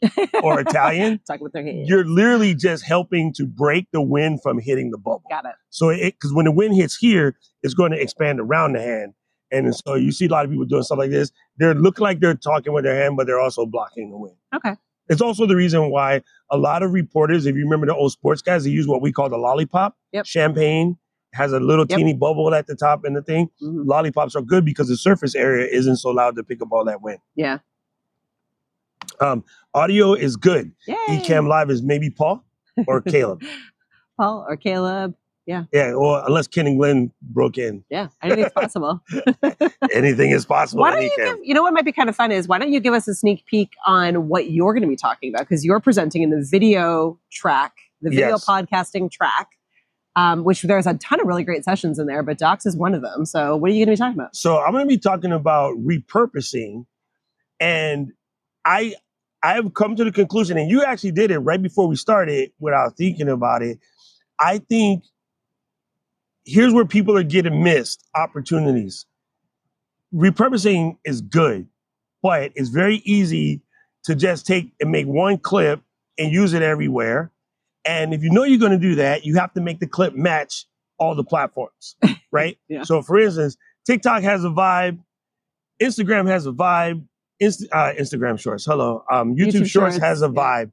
or 0.42 0.58
Italian. 0.68 1.20
Talk 1.26 1.40
with 1.40 1.52
their 1.52 1.62
hands. 1.62 1.88
You're 1.88 2.04
literally 2.06 2.54
just 2.54 2.84
helping 2.84 3.32
to 3.34 3.46
break 3.46 3.86
the 3.92 4.00
wind 4.00 4.40
from 4.42 4.58
hitting 4.58 4.90
the 4.90 4.98
bubble. 4.98 5.22
Got 5.30 5.44
it. 5.44 5.52
So 5.70 5.90
it 5.90 6.14
because 6.14 6.32
when 6.32 6.46
the 6.46 6.50
wind 6.52 6.74
hits 6.74 6.96
here, 6.96 7.36
it's 7.62 7.74
going 7.74 7.92
to 7.92 8.00
expand 8.00 8.40
around 8.40 8.72
the 8.72 8.80
hand. 8.80 9.12
And 9.52 9.72
so 9.76 9.94
you 9.94 10.10
see 10.10 10.26
a 10.26 10.28
lot 10.28 10.44
of 10.46 10.50
people 10.50 10.64
doing 10.64 10.82
stuff 10.82 10.98
like 10.98 11.10
this. 11.10 11.30
They 11.58 11.72
look 11.74 12.00
like 12.00 12.18
they're 12.18 12.34
talking 12.34 12.72
with 12.72 12.82
their 12.84 12.96
hand, 13.00 13.16
but 13.16 13.26
they're 13.28 13.38
also 13.38 13.64
blocking 13.66 14.10
the 14.10 14.16
wind. 14.16 14.36
Okay. 14.54 14.72
It's 15.08 15.20
also 15.20 15.46
the 15.46 15.54
reason 15.54 15.90
why 15.90 16.22
a 16.50 16.56
lot 16.56 16.82
of 16.82 16.92
reporters, 16.92 17.46
if 17.46 17.54
you 17.54 17.62
remember 17.62 17.86
the 17.86 17.94
old 17.94 18.10
sports 18.12 18.42
guys, 18.42 18.64
they 18.64 18.70
use 18.70 18.88
what 18.88 19.02
we 19.02 19.12
call 19.12 19.28
the 19.28 19.36
lollipop. 19.36 19.96
Yep. 20.12 20.26
Champagne 20.26 20.96
has 21.34 21.52
a 21.52 21.60
little 21.60 21.84
Yep. 21.88 21.98
teeny 21.98 22.14
bubble 22.14 22.52
at 22.54 22.66
the 22.66 22.74
top 22.74 23.04
and 23.04 23.14
the 23.14 23.22
thing. 23.22 23.50
Mhm. 23.62 23.84
Lollipops 23.86 24.34
are 24.34 24.42
good 24.42 24.64
because 24.64 24.88
the 24.88 24.96
surface 24.96 25.34
area 25.36 25.68
isn't 25.70 25.96
so 25.98 26.08
loud 26.08 26.34
to 26.36 26.42
pick 26.42 26.60
up 26.62 26.68
all 26.72 26.84
that 26.86 27.02
wind. 27.02 27.18
Yeah. 27.36 27.58
Um, 29.20 29.44
audio 29.74 30.14
is 30.14 30.36
good. 30.36 30.72
Yay. 30.86 30.96
Ecamm 31.08 31.48
Live 31.48 31.70
is 31.70 31.82
maybe 31.82 32.10
Paul 32.10 32.44
or 32.86 33.00
Caleb. 33.02 33.42
Paul 34.18 34.44
or 34.48 34.56
Caleb. 34.56 35.14
Yeah, 35.46 35.64
Yeah. 35.72 35.92
or 35.92 36.24
unless 36.26 36.48
Ken 36.48 36.66
and 36.66 36.76
Glenn 36.76 37.12
broke 37.22 37.56
in. 37.56 37.84
Yeah, 37.88 38.08
anything's 38.20 38.50
possible. 38.52 39.00
Anything 39.94 40.30
is 40.30 40.44
possible. 40.44 40.80
Why 40.82 40.90
don't 40.90 41.02
you 41.02 41.12
give, 41.16 41.36
you 41.44 41.54
know 41.54 41.62
what 41.62 41.72
might 41.72 41.84
be 41.84 41.92
kind 41.92 42.08
of 42.08 42.16
fun 42.16 42.32
is 42.32 42.48
why 42.48 42.58
don't 42.58 42.72
you 42.72 42.80
give 42.80 42.94
us 42.94 43.06
a 43.06 43.14
sneak 43.14 43.46
peek 43.46 43.70
on 43.86 44.26
what 44.26 44.50
you're 44.50 44.72
going 44.72 44.82
to 44.82 44.88
be 44.88 44.96
talking 44.96 45.32
about? 45.32 45.42
Because 45.42 45.64
you're 45.64 45.78
presenting 45.78 46.22
in 46.22 46.30
the 46.30 46.44
video 46.50 47.20
track, 47.30 47.74
the 48.02 48.10
video 48.10 48.30
Yes. 48.30 48.44
podcasting 48.44 49.08
track. 49.08 49.50
um, 50.16 50.42
which 50.44 50.62
there's 50.62 50.86
a 50.88 50.94
ton 50.94 51.20
of 51.20 51.26
really 51.28 51.44
great 51.44 51.62
sessions 51.62 51.98
in 52.00 52.06
there, 52.08 52.22
but 52.24 52.38
Docs 52.38 52.64
is 52.66 52.74
one 52.76 52.94
of 52.94 53.02
them. 53.02 53.24
So 53.26 53.54
what 53.54 53.70
are 53.70 53.74
you 53.74 53.84
going 53.84 53.94
to 53.94 54.00
be 54.00 54.04
talking 54.04 54.18
about? 54.18 54.34
So 54.34 54.58
I'm 54.58 54.72
going 54.72 54.82
to 54.84 54.88
be 54.88 54.98
talking 54.98 55.30
about 55.30 55.76
repurposing, 55.76 56.86
and 57.60 58.12
I 58.64 58.94
I 59.46 59.54
have 59.54 59.74
come 59.74 59.94
to 59.94 60.02
the 60.02 60.10
conclusion, 60.10 60.58
and 60.58 60.68
you 60.68 60.82
actually 60.82 61.12
did 61.12 61.30
it 61.30 61.38
right 61.38 61.62
before 61.62 61.86
we 61.86 61.94
started 61.94 62.50
without 62.58 62.96
thinking 62.96 63.28
about 63.28 63.62
it. 63.62 63.78
I 64.40 64.58
think 64.58 65.04
here's 66.44 66.72
where 66.72 66.84
people 66.84 67.16
are 67.16 67.22
getting 67.22 67.62
missed 67.62 68.04
opportunities. 68.16 69.06
Repurposing 70.12 70.98
is 71.04 71.20
good, 71.20 71.68
but 72.24 72.50
it's 72.56 72.70
very 72.70 72.96
easy 73.04 73.60
to 74.02 74.16
just 74.16 74.48
take 74.48 74.72
and 74.80 74.90
make 74.90 75.06
one 75.06 75.38
clip 75.38 75.80
and 76.18 76.32
use 76.32 76.52
it 76.52 76.62
everywhere. 76.62 77.30
And 77.84 78.12
if 78.12 78.24
you 78.24 78.30
know 78.30 78.42
you're 78.42 78.58
going 78.58 78.72
to 78.72 78.78
do 78.78 78.96
that, 78.96 79.24
you 79.24 79.36
have 79.36 79.52
to 79.52 79.60
make 79.60 79.78
the 79.78 79.86
clip 79.86 80.16
match 80.16 80.64
all 80.98 81.14
the 81.14 81.22
platforms, 81.22 81.94
right? 82.32 82.58
Yeah. 82.68 82.82
So, 82.82 83.00
for 83.00 83.16
instance, 83.16 83.56
TikTok 83.86 84.24
has 84.24 84.44
a 84.44 84.48
vibe, 84.48 84.98
Instagram 85.80 86.26
has 86.26 86.46
a 86.46 86.52
vibe, 86.52 87.04
Inst- 87.40 87.68
uh, 87.72 87.92
Instagram 87.98 88.38
Shorts, 88.38 88.64
hello, 88.64 89.04
um, 89.10 89.34
YouTube, 89.34 89.48
YouTube 89.48 89.52
Shorts, 89.52 89.94
Shorts, 89.94 89.98
has 89.98 90.22
a 90.22 90.28
vibe. 90.28 90.72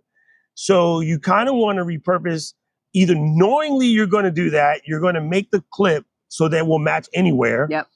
So 0.55 0.99
you 0.99 1.19
kind 1.19 1.49
of 1.49 1.55
want 1.55 1.77
to 1.77 1.83
repurpose 1.83 2.53
either 2.93 3.15
knowingly 3.15 3.87
you're 3.87 4.07
going 4.07 4.25
to 4.25 4.31
do 4.31 4.49
that, 4.51 4.81
you're 4.85 4.99
going 4.99 5.15
to 5.15 5.21
make 5.21 5.51
the 5.51 5.63
clip 5.71 6.05
so 6.27 6.47
that 6.47 6.57
it 6.59 6.67
will 6.67 6.79
match 6.79 7.07
anywhere. 7.13 7.67
Yep. 7.69 7.87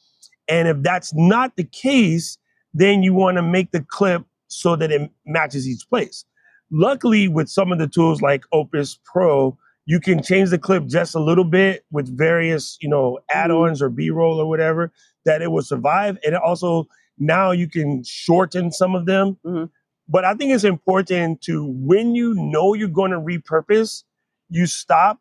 And 0.47 0.67
if 0.67 0.81
that's 0.81 1.13
not 1.13 1.55
the 1.55 1.63
case, 1.63 2.37
then 2.73 3.03
you 3.03 3.13
want 3.13 3.37
to 3.37 3.41
make 3.41 3.71
the 3.71 3.81
clip 3.81 4.23
so 4.47 4.75
that 4.75 4.91
it 4.91 5.11
matches 5.25 5.67
each 5.67 5.87
place. 5.89 6.25
Luckily, 6.71 7.27
with 7.27 7.49
some 7.49 7.71
of 7.71 7.79
the 7.79 7.87
tools 7.87 8.21
like 8.21 8.43
Opus 8.51 8.99
Pro, 9.05 9.57
you 9.85 9.99
can 9.99 10.21
change 10.21 10.49
the 10.49 10.59
clip 10.59 10.85
just 10.85 11.15
a 11.15 11.19
little 11.19 11.45
bit 11.45 11.85
with 11.91 12.15
various, 12.15 12.77
you 12.81 12.89
know, 12.89 13.19
add-ons 13.29 13.81
or 13.81 13.89
B-roll 13.89 14.39
or 14.39 14.47
whatever 14.47 14.91
that 15.25 15.41
it 15.41 15.51
will 15.51 15.61
survive. 15.61 16.17
And 16.25 16.35
it 16.35 16.41
also 16.41 16.87
now 17.17 17.51
you 17.51 17.67
can 17.67 18.03
shorten 18.03 18.71
some 18.71 18.95
of 18.95 19.05
them. 19.05 19.37
Mhm. 19.45 19.69
But 20.09 20.23
I 20.25 20.33
think 20.35 20.53
it's 20.53 20.63
important 20.63 21.41
to 21.43 21.65
when 21.65 22.15
you 22.15 22.33
know 22.35 22.73
you're 22.73 22.87
going 22.87 23.11
to 23.11 23.19
repurpose, 23.19 24.03
you 24.49 24.65
stop 24.65 25.19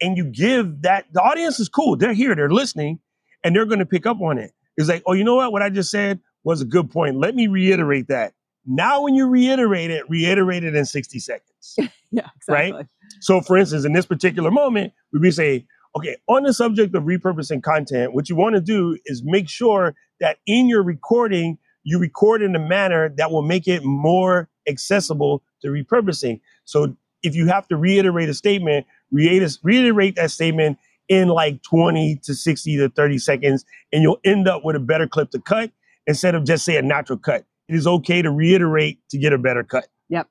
and 0.00 0.16
you 0.16 0.24
give 0.24 0.82
that 0.82 1.06
the 1.12 1.20
audience 1.22 1.60
is 1.60 1.68
cool. 1.68 1.96
They're 1.96 2.12
here, 2.14 2.34
they're 2.34 2.50
listening, 2.50 2.98
and 3.44 3.54
they're 3.54 3.66
going 3.66 3.78
to 3.78 3.86
pick 3.86 4.06
up 4.06 4.20
on 4.20 4.38
it. 4.38 4.52
It's 4.76 4.88
like, 4.88 5.02
oh, 5.06 5.12
you 5.12 5.22
know 5.22 5.36
what? 5.36 5.52
What 5.52 5.62
I 5.62 5.70
just 5.70 5.90
said 5.90 6.18
was 6.42 6.60
a 6.60 6.64
good 6.64 6.90
point. 6.90 7.16
Let 7.16 7.34
me 7.36 7.46
reiterate 7.46 8.08
that. 8.08 8.32
Now, 8.66 9.02
when 9.02 9.14
you 9.14 9.28
reiterate 9.28 9.90
it, 9.90 10.08
reiterate 10.08 10.64
it 10.64 10.74
in 10.74 10.84
60 10.84 11.18
seconds. 11.18 11.76
Yeah, 12.10 12.28
Right? 12.48 12.72
So, 13.22 13.40
for 13.40 13.56
instance, 13.56 13.84
in 13.84 13.92
this 13.92 14.06
particular 14.06 14.52
moment, 14.52 14.92
we'd 15.12 15.20
be 15.20 15.32
say, 15.32 15.66
okay, 15.96 16.16
on 16.28 16.44
the 16.44 16.52
subject 16.52 16.94
of 16.94 17.02
repurposing 17.02 17.60
content, 17.60 18.14
what 18.14 18.28
you 18.28 18.36
want 18.36 18.54
to 18.54 18.60
do 18.60 18.96
is 19.06 19.22
make 19.24 19.48
sure 19.48 19.96
that 20.20 20.38
in 20.46 20.68
your 20.68 20.82
recording, 20.82 21.58
you 21.82 21.98
record 21.98 22.42
in 22.42 22.54
a 22.56 22.58
manner 22.58 23.10
that 23.16 23.30
will 23.30 23.42
make 23.42 23.68
it 23.68 23.84
more 23.84 24.48
accessible 24.68 25.42
to 25.62 25.68
repurposing. 25.68 26.40
So, 26.64 26.96
if 27.22 27.34
you 27.34 27.46
have 27.46 27.66
to 27.68 27.76
reiterate 27.76 28.28
a 28.28 28.34
statement, 28.34 28.86
reiterate, 29.10 29.58
reiterate 29.62 30.16
that 30.16 30.30
statement 30.30 30.78
in 31.08 31.28
like 31.28 31.62
20 31.62 32.16
to 32.24 32.34
60 32.34 32.76
to 32.78 32.88
30 32.90 33.18
seconds, 33.18 33.64
and 33.92 34.02
you'll 34.02 34.20
end 34.24 34.46
up 34.48 34.64
with 34.64 34.76
a 34.76 34.80
better 34.80 35.06
clip 35.06 35.30
to 35.30 35.40
cut 35.40 35.70
instead 36.06 36.34
of 36.34 36.44
just 36.44 36.64
say 36.64 36.76
a 36.76 36.82
natural 36.82 37.18
cut. 37.18 37.44
It 37.68 37.74
is 37.74 37.86
okay 37.86 38.20
to 38.22 38.30
reiterate 38.30 38.98
to 39.10 39.18
get 39.18 39.32
a 39.32 39.38
better 39.38 39.64
cut. 39.64 39.86
Yep. 40.10 40.28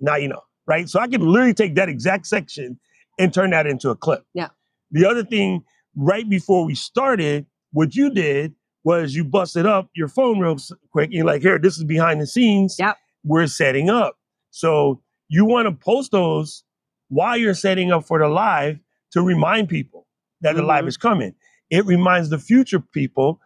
Now 0.00 0.16
you 0.16 0.28
know, 0.28 0.42
right? 0.66 0.88
So 0.88 0.98
I 1.00 1.06
can 1.08 1.20
literally 1.20 1.54
take 1.54 1.76
that 1.76 1.88
exact 1.88 2.26
section 2.26 2.78
and 3.18 3.32
turn 3.32 3.50
that 3.50 3.66
into 3.66 3.90
a 3.90 3.96
clip. 3.96 4.24
Yeah. 4.34 4.48
The 4.90 5.06
other 5.08 5.24
thing, 5.24 5.64
right 5.94 6.28
before 6.28 6.64
we 6.64 6.74
started, 6.74 7.46
what 7.72 7.94
you 7.94 8.10
did 8.10 8.54
was 8.86 9.16
you 9.16 9.24
busted 9.24 9.66
up 9.66 9.90
your 9.96 10.06
phone 10.06 10.38
real 10.38 10.56
quick. 10.92 11.06
And 11.06 11.14
you're 11.14 11.26
like, 11.26 11.42
here, 11.42 11.58
this 11.58 11.76
is 11.76 11.82
behind 11.82 12.20
the 12.20 12.26
scenes. 12.26 12.76
Yep. 12.78 12.96
We're 13.24 13.48
setting 13.48 13.90
up. 13.90 14.16
So 14.52 15.02
you 15.28 15.44
want 15.44 15.66
to 15.66 15.72
post 15.72 16.12
those 16.12 16.62
while 17.08 17.36
you're 17.36 17.52
setting 17.52 17.90
up 17.90 18.04
for 18.06 18.20
the 18.20 18.28
live 18.28 18.78
to 19.10 19.22
remind 19.22 19.68
people 19.68 20.06
that 20.42 20.54
the 20.54 20.62
live 20.62 20.84
Mhm. 20.84 20.88
is 20.88 20.96
coming. 20.96 21.34
It 21.68 21.84
reminds 21.84 22.30
the 22.30 22.38
future 22.38 22.78
people 22.78 23.40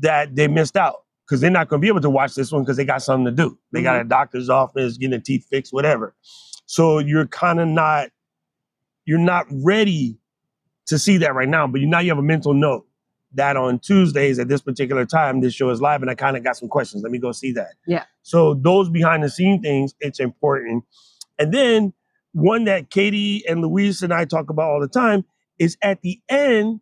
that 0.00 0.34
they 0.34 0.48
missed 0.48 0.78
out 0.78 0.96
because 1.26 1.42
they're 1.42 1.50
not 1.50 1.68
going 1.68 1.78
to 1.80 1.84
be 1.84 1.88
able 1.88 2.00
to 2.00 2.08
watch 2.08 2.34
this 2.34 2.50
one 2.50 2.62
because 2.62 2.78
they 2.78 2.86
got 2.86 3.02
something 3.02 3.26
to 3.26 3.32
do. 3.42 3.58
They 3.72 3.82
got 3.82 4.00
a 4.00 4.04
doctor's 4.04 4.48
office, 4.48 4.96
getting 4.96 5.10
their 5.10 5.20
teeth 5.20 5.46
fixed, 5.50 5.74
whatever. 5.74 6.14
So 6.64 7.00
you're 7.00 7.26
kind 7.26 7.60
of 7.60 7.68
not, 7.68 8.08
you're 9.04 9.18
not 9.18 9.44
ready 9.50 10.18
to 10.86 10.98
see 10.98 11.18
that 11.18 11.34
right 11.34 11.48
now. 11.48 11.66
But 11.66 11.82
you 11.82 11.86
now 11.86 11.98
you 11.98 12.10
have 12.10 12.18
a 12.18 12.22
mental 12.22 12.54
note 12.54 12.86
that 13.36 13.56
on 13.56 13.78
Tuesdays 13.78 14.38
at 14.38 14.48
this 14.48 14.60
particular 14.60 15.06
time, 15.06 15.40
this 15.40 15.54
show 15.54 15.70
is 15.70 15.80
live, 15.80 16.02
and 16.02 16.10
I 16.10 16.14
kind 16.14 16.36
of 16.36 16.44
got 16.44 16.56
some 16.56 16.68
questions. 16.68 17.02
Let 17.02 17.12
me 17.12 17.18
go 17.18 17.32
see 17.32 17.52
that. 17.52 17.74
Yeah. 17.86 18.04
So 18.22 18.54
those 18.54 18.90
behind 18.90 19.22
the 19.22 19.30
scene 19.30 19.62
things, 19.62 19.94
it's 20.00 20.20
important. 20.20 20.84
And 21.38 21.52
then 21.52 21.92
one 22.32 22.64
that 22.64 22.90
Katie 22.90 23.46
and 23.48 23.62
Louise 23.62 24.02
and 24.02 24.12
I 24.12 24.24
talk 24.24 24.50
about 24.50 24.70
all 24.70 24.80
the 24.80 24.88
time 24.88 25.24
is 25.58 25.76
at 25.82 26.02
the 26.02 26.20
end, 26.28 26.80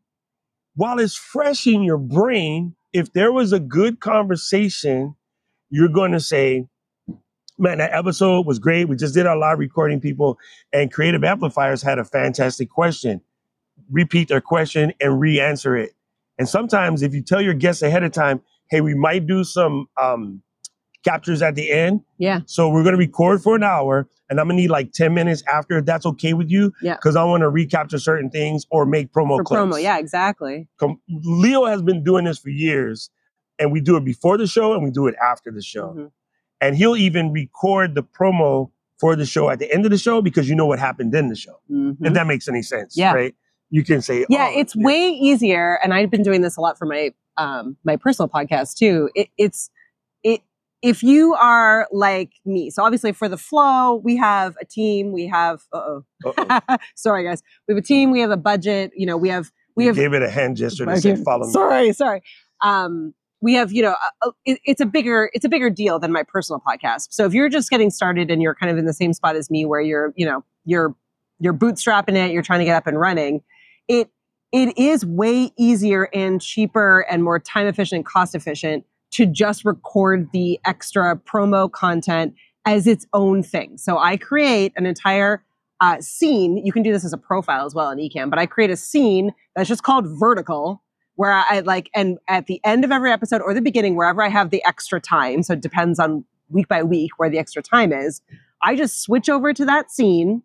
while 0.75 0.99
it's 0.99 1.17
fresh 1.17 1.67
in 1.67 1.83
your 1.83 1.99
brain, 1.99 2.75
if 2.93 3.12
there 3.12 3.33
was 3.33 3.53
a 3.53 3.61
good 3.61 4.01
conversation, 4.01 5.14
you're 5.71 5.88
going 5.88 6.12
to 6.12 6.21
say, 6.21 6.67
Man, 7.57 7.79
that 7.79 7.93
episode 7.93 8.47
was 8.47 8.59
great. 8.59 8.88
We 8.88 8.97
just 8.97 9.14
did 9.14 9.27
our 9.27 9.37
live 9.37 9.61
recording, 9.61 10.01
people, 10.01 10.38
and 10.73 10.93
Creative 10.93 11.23
Amplifiers 11.23 11.83
had 11.83 12.01
a 12.01 12.05
fantastic 12.05 12.69
question. 12.69 13.21
Repeat 13.93 14.27
their 14.27 14.40
question 14.40 14.93
and 15.01 15.21
re 15.21 15.40
answer 15.40 15.77
it. 15.77 15.95
And 16.38 16.49
sometimes, 16.49 17.03
if 17.03 17.14
you 17.14 17.23
tell 17.23 17.40
your 17.40 17.55
guests 17.55 17.83
ahead 17.83 18.03
of 18.03 18.12
time, 18.12 18.40
hey, 18.70 18.81
we 18.81 18.94
might 18.94 19.27
do 19.27 19.44
some 19.44 19.87
um, 20.01 20.42
captures 21.05 21.42
at 21.42 21.55
the 21.55 21.70
end. 21.70 22.01
Yeah. 22.18 22.40
So 22.47 22.68
we're 22.68 22.83
going 22.83 22.94
to 22.94 22.99
record 22.99 23.42
for 23.42 23.55
an 23.55 23.62
hour, 23.62 24.09
and 24.29 24.40
I'm 24.40 24.47
going 24.47 24.57
to 24.57 24.62
need 24.62 24.70
like 24.70 24.92
10 24.92 25.14
minutes 25.14 25.42
after, 25.47 25.79
if 25.79 25.85
that's 25.85 26.07
okay 26.07 26.33
with 26.35 26.51
you. 26.51 26.73
Yeah. 26.83 26.94
Because 26.97 27.14
I 27.14 27.25
want 27.25 27.42
to 27.42 27.49
recapture 27.51 27.99
certain 27.99 28.31
things 28.31 28.66
or 28.70 28.85
make 28.87 29.12
promo 29.12 29.37
For 29.38 29.44
clips. 29.44 29.61
promo. 29.62 29.83
Yeah, 29.83 29.99
exactly. 29.99 30.66
Com- 30.79 31.01
Leo 31.09 31.66
has 31.66 31.83
been 31.83 32.03
doing 32.03 32.25
this 32.25 32.38
for 32.38 32.49
years, 32.51 33.11
and 33.59 33.70
we 33.70 33.81
do 33.81 33.97
it 33.97 34.05
before 34.05 34.37
the 34.38 34.47
show 34.47 34.73
and 34.75 34.83
we 34.83 34.90
do 34.90 35.07
it 35.07 35.14
after 35.23 35.53
the 35.53 35.62
show. 35.62 35.94
Mhm. 35.97 36.11
And 36.61 36.77
he'll 36.77 36.97
even 36.97 37.33
record 37.33 37.94
the 37.94 38.03
promo 38.03 38.70
for 38.99 39.14
the 39.16 39.27
show 39.27 39.51
at 39.51 39.59
the 39.59 39.73
end 39.73 39.85
of 39.85 39.90
the 39.90 39.99
show 39.99 40.23
because 40.23 40.49
you 40.49 40.55
know 40.57 40.66
what 40.66 40.79
happened 40.79 41.14
in 41.14 41.29
the 41.29 41.37
show. 41.37 41.61
Mhm. 41.70 41.97
If 42.01 42.14
that 42.14 42.27
makes 42.27 42.49
any 42.49 42.62
sense, 42.62 42.97
Yeah. 42.97 43.12
right? 43.12 43.35
You 43.74 43.82
can 43.82 44.00
say, 44.02 44.24
yeah 44.28 44.50
"Oh, 44.54 44.60
it's 44.60 44.76
way 44.76 45.08
easier 45.08 45.80
and 45.82 45.92
i've 45.92 46.10
been 46.10 46.22
doing 46.22 46.42
this 46.42 46.56
a 46.56 46.60
lot 46.60 46.78
for 46.78 46.87
my 46.87 47.12
um 47.37 47.76
my 47.84 47.96
personal 47.96 48.28
podcast 48.28 48.76
too. 48.76 49.10
It, 49.16 49.28
it's 49.37 49.68
it 50.22 50.42
if 50.80 51.02
you 51.02 51.34
are 51.34 51.88
like 51.90 52.30
me 52.44 52.70
so 52.70 52.84
obviously 52.84 53.10
for 53.12 53.28
the 53.28 53.37
flow 53.37 53.94
we 54.04 54.16
have 54.16 54.54
a 54.60 54.64
team 54.64 55.10
we 55.12 55.26
have 55.26 55.62
uh-oh." 55.72 56.04
sorry 56.94 57.24
guys. 57.24 57.42
We 57.66 57.74
have 57.74 57.82
a 57.82 57.87
team 57.87 58.12
we 58.12 58.20
have 58.20 58.30
a 58.30 58.37
budget 58.37 58.92
you 58.96 59.06
know 59.06 59.16
we 59.16 59.28
have 59.30 59.50
we 59.76 59.84
You 59.84 59.88
have 59.90 59.96
gave 59.96 60.12
it 60.12 60.22
a 60.22 60.30
hand 60.30 60.56
gesture 60.56 60.87
to 60.87 61.00
say, 61.00 61.16
"Follow 61.16 61.46
me." 61.46 61.52
sorry 61.52 61.92
sorry. 61.92 62.22
Um 62.62 63.12
we 63.40 63.54
have 63.54 63.72
you 63.72 63.82
know 63.82 63.96
a, 64.22 64.28
a- 64.28 64.32
it- 64.44 64.60
it's 64.64 64.80
a 64.80 64.87
bigger 64.87 65.30
it's 65.34 65.44
a 65.44 65.48
bigger 65.48 65.68
deal 65.68 65.98
than 65.98 66.12
my 66.12 66.22
personal 66.22 66.62
podcast. 66.64 67.08
So 67.10 67.26
if 67.26 67.34
you're 67.34 67.48
just 67.48 67.70
getting 67.70 67.90
started 67.90 68.30
and 68.30 68.40
you're 68.40 68.54
kind 68.54 68.70
of 68.70 68.78
in 68.78 68.84
the 68.87 68.94
same 68.94 69.12
spot 69.12 69.34
as 69.34 69.50
me 69.50 69.64
where 69.66 69.80
you're 69.80 70.12
you 70.14 70.26
know 70.26 70.44
you're 70.64 70.94
you're 71.40 71.52
bootstrapping 71.54 72.14
it 72.14 72.30
you're 72.30 72.42
trying 72.44 72.60
to 72.60 72.64
get 72.64 72.76
up 72.76 72.87
and 72.87 73.00
running 73.00 73.42
it 73.88 74.11
it 74.53 74.79
is 74.79 75.05
way 75.05 75.51
easier 75.59 76.09
and 76.14 76.40
cheaper 76.40 77.01
and 77.11 77.25
more 77.25 77.38
time 77.38 77.66
efficient 77.66 78.07
cost 78.07 78.35
efficient 78.35 78.85
to 79.11 79.27
just 79.27 79.64
record 79.64 80.29
the 80.33 80.61
extra 80.64 81.16
promo 81.16 81.70
content 81.70 82.35
as 82.64 82.87
its 82.87 83.07
own 83.12 83.42
thing. 83.42 83.77
So 83.79 83.99
i 83.99 84.16
create 84.16 84.73
an 84.77 84.87
entire 84.87 85.44
uh, 85.81 86.01
scene. 86.01 86.57
You 86.64 86.73
can 86.73 86.83
do 86.83 86.92
this 86.92 87.05
as 87.05 87.12
a 87.12 87.18
profile 87.18 87.66
as 87.66 87.75
well 87.75 87.90
in 87.90 87.99
Ecamm 87.99 88.31
but 88.31 88.38
i 88.38 88.47
create 88.47 88.70
a 88.70 88.77
scene 88.77 89.33
that's 89.55 89.68
just 89.68 89.83
called 89.83 90.07
vertical 90.18 90.83
where 91.16 91.33
I 91.33 91.61
like, 91.61 91.90
and 91.94 92.18
at 92.29 92.47
the 92.47 92.61
end 92.64 92.85
of 92.85 92.90
every 92.90 93.12
episode 93.12 93.40
or 93.40 93.55
the 93.55 93.61
beginning, 93.61 93.97
wherever 93.97 94.23
I 94.23 94.29
have 94.29 94.51
the 94.51 94.64
extra 94.64 95.01
time, 95.01 95.42
so 95.42 95.53
it 95.53 95.61
depends 95.61 95.99
on 95.99 96.25
week 96.51 96.68
by 96.68 96.83
week 96.83 97.12
where 97.18 97.31
the 97.31 97.38
extra 97.38 97.62
time 97.62 97.92
is, 97.92 98.20
I 98.62 98.77
just 98.77 99.01
switch 99.01 99.29
over 99.29 99.53
to 99.53 99.64
that 99.64 99.90
scene 99.90 100.42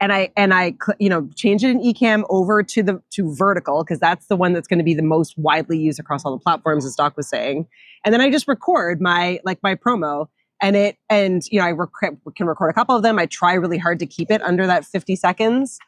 and 0.00 0.12
I, 0.12 0.30
and 0.36 0.52
I, 0.54 0.74
you 0.98 1.08
know, 1.08 1.28
change 1.34 1.64
it 1.64 1.70
in 1.70 1.80
Ecamm 1.80 2.24
over 2.28 2.62
to 2.62 2.82
the, 2.82 3.02
to 3.12 3.34
vertical, 3.34 3.82
because 3.84 3.98
that's 3.98 4.26
the 4.26 4.36
one 4.36 4.52
that's 4.52 4.68
going 4.68 4.78
to 4.78 4.84
be 4.84 4.94
the 4.94 5.02
most 5.02 5.36
widely 5.38 5.78
used 5.78 5.98
across 5.98 6.24
all 6.24 6.32
the 6.36 6.42
platforms, 6.42 6.84
as 6.84 6.94
Doc 6.94 7.16
was 7.16 7.28
saying. 7.28 7.66
And 8.04 8.12
then 8.12 8.20
I 8.20 8.30
just 8.30 8.46
record 8.48 9.00
my, 9.00 9.40
like 9.44 9.62
my 9.62 9.74
promo 9.74 10.28
and 10.60 10.76
it, 10.76 10.96
and, 11.10 11.42
you 11.50 11.58
know, 11.60 11.66
I 11.66 11.72
rec- 11.72 11.90
can 12.36 12.46
record 12.46 12.70
a 12.70 12.72
couple 12.74 12.96
of 12.96 13.02
them. 13.02 13.18
I 13.18 13.26
try 13.26 13.54
really 13.54 13.78
hard 13.78 13.98
to 13.98 14.06
keep 14.06 14.30
it 14.30 14.42
under 14.42 14.66
that 14.66 14.84
50 14.84 15.16
seconds. 15.16 15.78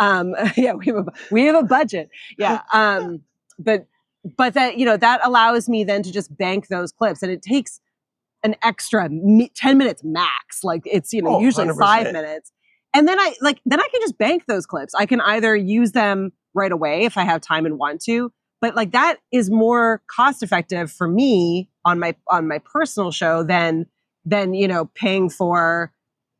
Um, 0.00 0.34
yeah, 0.56 0.72
we 0.72 0.86
have 0.86 0.96
a, 0.96 1.04
we 1.30 1.44
have 1.44 1.54
a 1.54 1.62
budget 1.62 2.10
yeah 2.36 2.62
um 2.72 3.20
but 3.58 3.86
but 4.36 4.54
that 4.54 4.76
you 4.76 4.84
know 4.84 4.96
that 4.96 5.20
allows 5.22 5.68
me 5.68 5.84
then 5.84 6.02
to 6.02 6.10
just 6.10 6.36
bank 6.36 6.66
those 6.66 6.90
clips 6.90 7.22
and 7.22 7.30
it 7.30 7.42
takes 7.42 7.80
an 8.42 8.56
extra 8.62 9.08
mi- 9.08 9.50
10 9.54 9.78
minutes 9.78 10.02
max 10.02 10.64
like 10.64 10.82
it's 10.84 11.12
you 11.12 11.22
know 11.22 11.36
Oh, 11.36 11.40
usually 11.40 11.68
5 11.68 12.06
100%. 12.08 12.12
minutes 12.12 12.50
and 12.94 13.06
then 13.08 13.18
I 13.18 13.34
like 13.40 13.60
then 13.66 13.80
I 13.80 13.88
can 13.90 14.00
just 14.00 14.18
bank 14.18 14.44
those 14.46 14.66
clips. 14.66 14.94
I 14.94 15.06
can 15.06 15.20
either 15.20 15.54
use 15.56 15.92
them 15.92 16.32
right 16.54 16.72
away 16.72 17.04
if 17.04 17.16
I 17.18 17.22
have 17.24 17.40
time 17.40 17.66
and 17.66 17.78
want 17.78 18.00
to, 18.02 18.30
but 18.60 18.74
like 18.76 18.92
that 18.92 19.18
is 19.32 19.50
more 19.50 20.02
cost 20.06 20.42
effective 20.42 20.90
for 20.90 21.08
me 21.08 21.68
on 21.84 21.98
my 21.98 22.14
on 22.30 22.46
my 22.48 22.58
personal 22.58 23.10
show 23.10 23.42
than 23.42 23.86
than 24.24 24.54
you 24.54 24.68
know 24.68 24.86
paying 24.94 25.28
for 25.28 25.92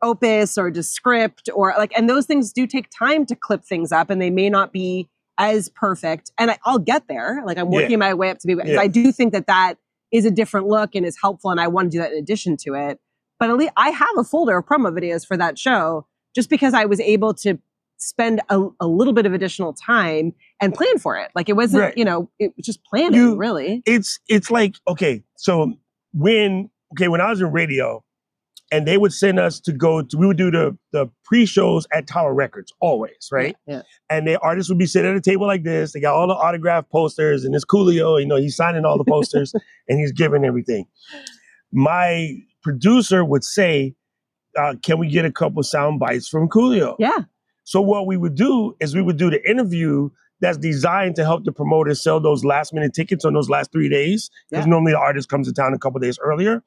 opus 0.02 0.58
or 0.58 0.70
descript 0.70 1.48
or 1.54 1.74
like 1.78 1.92
and 1.96 2.08
those 2.10 2.26
things 2.26 2.52
do 2.52 2.66
take 2.66 2.88
time 2.90 3.24
to 3.26 3.34
clip 3.34 3.64
things 3.64 3.90
up 3.90 4.10
and 4.10 4.20
they 4.20 4.30
may 4.30 4.50
not 4.50 4.72
be 4.72 5.08
as 5.38 5.68
perfect 5.70 6.30
and 6.38 6.50
I, 6.50 6.58
i'll 6.66 6.78
get 6.78 7.08
there 7.08 7.42
like 7.46 7.56
i'm 7.56 7.70
Yeah. 7.72 7.80
working 7.80 7.98
my 8.00 8.12
way 8.12 8.28
up 8.28 8.38
to 8.40 8.46
be 8.46 8.54
Yeah. 8.66 8.80
i 8.80 8.86
do 8.86 9.10
think 9.12 9.32
that 9.32 9.46
that 9.46 9.78
is 10.12 10.26
a 10.26 10.30
different 10.30 10.66
look 10.66 10.94
and 10.94 11.06
is 11.06 11.16
helpful 11.20 11.50
and 11.50 11.58
i 11.60 11.68
want 11.68 11.90
to 11.90 11.96
do 11.96 12.02
that 12.02 12.12
in 12.12 12.18
addition 12.18 12.56
to 12.64 12.74
it 12.74 12.98
but 13.40 13.48
at 13.48 13.56
least 13.56 13.72
i 13.78 13.90
have 13.90 14.10
a 14.18 14.24
folder 14.24 14.58
of 14.58 14.66
promo 14.66 14.90
videos 14.92 15.26
for 15.26 15.38
that 15.38 15.58
show 15.58 16.06
just 16.34 16.50
because 16.50 16.74
i 16.74 16.84
was 16.84 17.00
able 17.00 17.32
to 17.34 17.58
spend 17.96 18.40
a, 18.50 18.60
a 18.80 18.86
little 18.86 19.12
bit 19.14 19.24
of 19.24 19.32
additional 19.32 19.72
time 19.72 20.34
and 20.60 20.74
plan 20.74 20.98
for 20.98 21.16
it. 21.16 21.30
Like 21.34 21.48
it 21.48 21.54
wasn't 21.54 21.82
Right. 21.82 21.96
you 21.98 22.04
know 22.04 22.28
it 22.38 22.52
was 22.56 22.66
just 22.66 22.84
planning 22.84 23.14
You- 23.18 23.36
really. 23.36 23.82
it's 23.86 24.18
it's 24.28 24.50
like 24.50 24.74
okay 24.88 25.22
so 25.36 25.72
when 26.12 26.68
okay 26.92 27.08
when 27.08 27.20
i 27.20 27.30
was 27.30 27.40
in 27.40 27.50
radio 27.52 28.04
and 28.72 28.86
they 28.88 28.98
would 28.98 29.12
send 29.12 29.38
us 29.38 29.60
to 29.60 29.72
go 29.72 30.02
to 30.02 30.16
we 30.18 30.26
would 30.26 30.36
do 30.36 30.50
the 30.50 30.76
the 30.92 31.08
pre-shows 31.24 31.86
at 31.92 32.06
tower 32.08 32.34
records 32.34 32.72
always 32.80 33.28
right? 33.32 33.56
yeah. 33.66 33.82
And 34.10 34.26
the 34.26 34.38
artists 34.40 34.68
would 34.70 34.78
be 34.78 34.86
sitting 34.86 35.10
at 35.10 35.16
a 35.16 35.20
table 35.20 35.46
like 35.46 35.62
this. 35.62 35.92
They 35.92 36.00
got 36.00 36.14
all 36.14 36.26
the 36.26 36.34
autograph 36.34 36.88
posters 36.90 37.44
and 37.44 37.54
it's 37.54 37.64
coolio 37.64 38.20
you 38.20 38.26
know 38.26 38.36
he's 38.36 38.56
signing 38.56 38.84
all 38.84 38.98
the 38.98 39.04
posters 39.04 39.52
and 39.88 39.98
he's 40.00 40.12
giving 40.12 40.44
everything. 40.44 40.86
My 41.72 42.36
producer 42.62 43.24
would 43.24 43.44
say 43.44 43.94
uh, 44.58 44.74
can 44.82 44.98
we 44.98 45.08
get 45.08 45.24
a 45.24 45.32
couple 45.32 45.62
sound 45.62 45.98
bites 45.98 46.28
from 46.28 46.48
coolio 46.48 46.94
yeah 46.98 47.18
so 47.64 47.80
what 47.80 48.06
we 48.06 48.16
would 48.16 48.34
do 48.34 48.76
is 48.80 48.94
we 48.94 49.02
would 49.02 49.16
do 49.16 49.30
the 49.30 49.48
interview 49.50 50.10
that's 50.40 50.58
designed 50.58 51.16
to 51.16 51.24
help 51.24 51.44
the 51.44 51.52
promoter 51.52 51.94
sell 51.94 52.20
those 52.20 52.44
last 52.44 52.74
minute 52.74 52.92
tickets 52.92 53.24
on 53.24 53.32
those 53.32 53.48
last 53.48 53.72
three 53.72 53.88
days. 53.88 54.30
Because 54.50 54.66
Yeah. 54.66 54.70
normally 54.70 54.92
the 54.92 54.98
artist 54.98 55.30
comes 55.30 55.46
to 55.46 55.54
town 55.54 55.72
a 55.72 55.78
couple 55.78 55.98
days 56.00 56.18
earlier. 56.22 56.62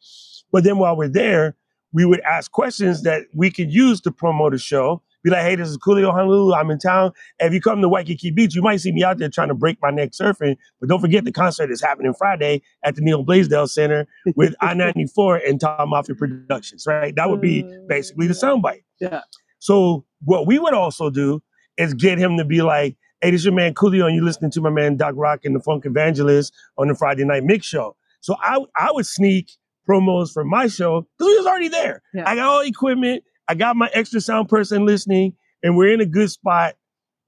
But 0.51 0.63
then 0.63 0.79
while 0.79 0.97
we're 0.97 1.09
there, 1.09 1.55
we 1.93 2.03
would 2.05 2.21
ask 2.21 2.51
questions 2.51 3.03
that 3.03 3.25
we 3.35 3.51
could 3.51 3.71
use 3.71 4.01
to 4.01 4.11
promote 4.11 4.53
the 4.53 4.57
show. 4.57 5.03
Be 5.27 5.31
like, 5.31 5.43
hey, 5.43 5.55
this 5.57 5.67
is 5.67 5.77
Coolio 5.77 6.13
Honolulu. 6.13 6.53
I'm 6.53 6.71
in 6.71 6.79
town. 6.79 7.11
If 7.39 7.51
you 7.51 7.59
come 7.59 7.81
to 7.81 7.89
Waikiki 7.89 8.31
Beach, 8.31 8.55
you 8.55 8.61
might 8.61 8.77
see 8.77 8.93
me 8.93 9.03
out 9.03 9.17
there 9.17 9.27
trying 9.27 9.49
to 9.49 9.53
break 9.53 9.77
my 9.81 9.89
neck 9.89 10.11
surfing. 10.11 10.55
But 10.79 10.87
don't 10.87 11.01
forget 11.01 11.25
the 11.25 11.33
concert 11.33 11.69
is 11.69 11.81
happening 11.81 12.13
Friday 12.13 12.61
at 12.83 12.95
the 12.95 13.01
Neil 13.01 13.23
Blaisdell 13.23 13.67
Center 13.67 14.07
with 14.37 14.55
I-94 14.61 15.49
and 15.49 15.59
Tom 15.59 15.89
Moffitt 15.89 16.17
Productions, 16.17 16.85
right? 16.87 17.13
That 17.17 17.29
would 17.29 17.41
be 17.41 17.63
mm, 17.63 17.87
basically 17.89 18.27
the 18.27 18.33
soundbite. 18.33 18.83
yeah 19.01 19.21
So 19.59 20.05
what 20.23 20.47
we 20.47 20.59
would 20.59 20.73
also 20.73 21.09
do 21.09 21.43
is 21.77 21.93
get 21.93 22.17
him 22.17 22.37
to 22.37 22.45
be 22.45 22.61
like, 22.61 22.95
"Hey, 23.19 23.31
this 23.31 23.41
is 23.41 23.45
your 23.45 23.53
man 23.53 23.73
Coolio, 23.73 24.05
and 24.05 24.15
you're 24.15 24.23
listening 24.23 24.51
to 24.51 24.61
my 24.61 24.69
man 24.69 24.95
Doc 24.95 25.15
Rock 25.17 25.41
and 25.43 25.53
the 25.53 25.59
Funk 25.59 25.85
Evangelist 25.85 26.53
on 26.77 26.87
the 26.87 26.95
Friday 26.95 27.25
Night 27.25 27.43
Mix 27.43 27.65
Show." 27.65 27.97
So 28.21 28.37
I 28.41 28.63
I 28.77 28.93
would 28.93 29.05
sneak 29.05 29.51
promos 29.87 30.31
for 30.31 30.43
my 30.43 30.67
show 30.67 31.01
because 31.17 31.31
we 31.31 31.37
was 31.37 31.47
already 31.47 31.67
there. 31.67 32.01
Yeah. 32.13 32.29
I 32.29 32.35
got 32.35 32.47
all 32.47 32.61
equipment. 32.61 33.23
I 33.47 33.55
got 33.55 33.75
my 33.75 33.89
extra 33.93 34.21
sound 34.21 34.49
person 34.49 34.85
listening, 34.85 35.33
and 35.63 35.75
we're 35.77 35.93
in 35.93 36.01
a 36.01 36.05
good 36.05 36.29
spot. 36.29 36.75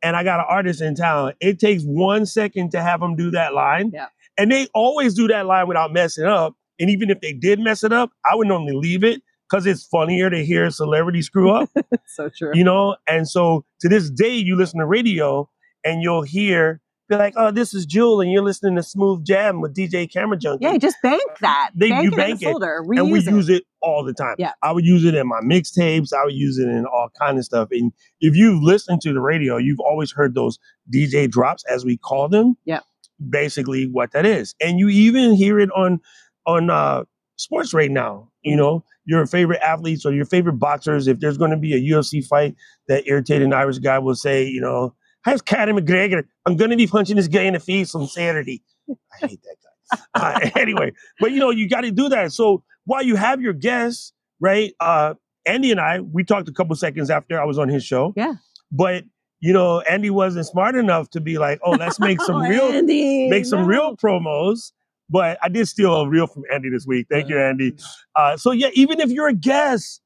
And 0.01 0.15
I 0.15 0.23
got 0.23 0.39
an 0.39 0.45
artist 0.47 0.82
in 0.82 0.95
town. 0.95 1.34
It 1.41 1.60
takes 1.60 1.84
one 1.84 2.25
second 2.25 2.71
to 2.71 2.82
have 2.82 3.01
them 3.01 3.15
do 3.17 3.32
that 3.32 3.53
line, 3.53 3.91
Yeah. 3.93 4.08
and 4.38 4.49
they 4.49 4.67
always 4.73 5.13
do 5.13 5.27
that 5.27 5.45
line 5.45 5.67
without 5.67 5.91
messing 5.91 6.23
up. 6.25 6.55
And 6.79 6.89
even 6.89 7.10
if 7.10 7.19
they 7.19 7.34
did 7.34 7.60
mess 7.60 7.84
it 7.84 7.91
up, 7.91 8.12
I 8.32 8.36
would 8.36 8.47
normally 8.47 8.73
leave 8.77 9.03
it 9.03 9.21
because 9.49 9.65
it's 9.65 9.84
funnier 9.86 10.29
to 10.29 10.45
hear 10.45 10.65
a 10.67 10.71
celebrity 10.71 11.21
screw 11.21 11.49
up 11.51 11.69
so 12.05 12.29
true 12.29 12.51
you 12.53 12.63
know 12.63 12.95
and 13.08 13.27
so 13.27 13.65
to 13.82 13.89
this 13.89 14.12
day 14.12 14.36
you 14.36 14.55
listen 14.55 14.79
to 14.79 14.86
radio 14.86 15.49
and 15.84 16.03
you'll 16.03 16.21
hear 16.21 16.79
be 17.10 17.15
like 17.15 17.34
oh 17.38 17.52
this 17.52 17.74
is 17.74 17.86
jewel 17.86 18.22
and 18.22 18.32
you're 18.32 18.43
listening 18.43 18.76
to 18.76 18.84
smooth 18.84 19.26
jam 19.26 19.62
with 19.62 19.76
dj 19.76 20.12
camera 20.12 20.38
junkie. 20.38 20.63
Yeah 20.63 20.78
just 20.78 20.95
bank 21.04 21.22
that. 21.41 21.72
They- 21.76 21.89
bank 21.89 22.04
you 22.04 22.12
it 22.12 22.15
bank 22.17 22.41
it, 22.41 22.45
folder. 22.45 22.84
and 22.88 23.12
we 23.12 23.19
it. 23.19 23.26
use 23.26 23.50
it 23.50 23.63
all 23.82 24.04
the 24.04 24.13
time. 24.13 24.36
Yeah. 24.38 24.54
i 24.62 24.72
would 24.72 24.86
use 24.86 25.06
it 25.06 25.15
in 25.15 25.28
my 25.28 25.39
mixtapes. 25.41 26.13
I 26.13 26.24
would 26.26 26.34
use 26.34 26.58
it 26.58 26.67
in 26.67 26.86
all 26.86 27.10
kind 27.19 27.38
of 27.38 27.45
stuff. 27.45 27.69
And 27.72 27.91
if 28.22 28.36
you've 28.36 28.62
listened 28.62 29.02
to 29.02 29.13
the 29.13 29.22
radio 29.22 29.58
you've 29.58 29.80
always 29.80 30.12
heard 30.12 30.36
those 30.36 30.60
dj 30.93 31.30
drops 31.30 31.63
as 31.69 31.84
we 31.84 31.98
call 31.98 32.30
them. 32.30 32.56
Yeah. 32.65 32.82
basically 33.30 33.86
what 33.88 34.12
that 34.12 34.26
is. 34.26 34.56
And 34.62 34.80
you 34.80 34.89
even 34.89 35.34
hear 35.34 35.60
it 35.60 35.69
on 35.72 36.00
on 36.45 36.69
uh 36.69 37.04
sports 37.38 37.74
right 37.74 37.91
now 37.91 38.30
you 38.43 38.56
know? 38.56 38.84
Your 39.06 39.26
favorite 39.26 39.60
athletes 39.62 40.06
or 40.06 40.13
your 40.13 40.26
favorite 40.26 40.60
boxers 40.60 41.08
if 41.08 41.19
there's 41.19 41.38
going 41.38 41.50
to 41.50 41.58
be 41.58 41.74
a 41.74 41.93
ufc 41.95 42.24
fight 42.28 42.56
that 42.88 43.08
irritating 43.08 43.54
irish 43.54 43.80
guy 43.80 43.98
will 43.98 44.13
say 44.13 44.45
you 44.45 44.62
know 44.62 44.93
how's 45.23 45.41
Conor 45.41 45.73
McGregor? 45.73 46.23
I'm 46.45 46.55
going 46.55 46.71
to 46.71 46.77
be 46.77 46.88
punching 46.88 47.15
this 47.15 47.27
guy 47.27 47.43
in 47.43 47.53
the 47.53 47.60
face 47.60 47.93
on 47.95 48.08
Saturday. 48.08 48.63
I 48.89 49.27
hate 49.27 49.41
that 49.43 49.55
guy. 49.63 49.99
Uh, 50.13 50.49
anyway, 50.60 50.91
but 51.19 51.32
you 51.32 51.39
know, 51.39 51.49
you 51.49 51.67
got 51.67 51.82
to 51.82 51.91
do 51.91 52.10
that. 52.10 52.32
So 52.32 52.63
while 52.86 53.03
you 53.03 53.15
have 53.15 53.41
your 53.41 53.53
guests, 53.53 54.13
right? 54.39 54.73
Uh, 54.79 55.15
Andy 55.45 55.71
and 55.71 55.79
I, 55.79 56.01
we 56.01 56.23
talked 56.23 56.47
a 56.47 56.51
couple 56.51 56.75
seconds 56.75 57.10
after 57.10 57.39
I 57.39 57.45
was 57.45 57.58
on 57.58 57.69
his 57.69 57.84
show. 57.84 58.13
Yeah. 58.15 58.34
But 58.71 59.05
you 59.41 59.53
know, 59.53 59.79
Andy 59.82 60.10
wasn't 60.10 60.45
smart 60.45 60.75
enough 60.75 61.10
to 61.12 61.21
be 61.21 61.38
like, 61.38 61.60
"Oh, 61.63 61.71
let's 61.71 61.99
make 61.99 62.21
some 62.23 62.36
Oh, 62.38 62.49
real, 62.49 62.63
Andy, 62.65 63.29
make 63.29 63.45
some 63.45 63.62
no. 63.62 63.67
real 63.67 63.97
promos." 63.97 64.71
But 65.10 65.39
I 65.41 65.49
did 65.49 65.67
steal 65.67 65.95
a 65.95 66.08
reel 66.08 66.27
from 66.27 66.43
Andy 66.53 66.69
this 66.69 66.86
week. 66.86 67.08
Thank 67.10 67.29
you, 67.29 67.39
Andy. 67.39 67.75
Uh, 68.15 68.38
so 68.38 68.51
yeah, 68.51 68.69
even 68.73 68.99
if 68.99 69.10
you're 69.10 69.27
a 69.29 69.34
guest, 69.34 70.01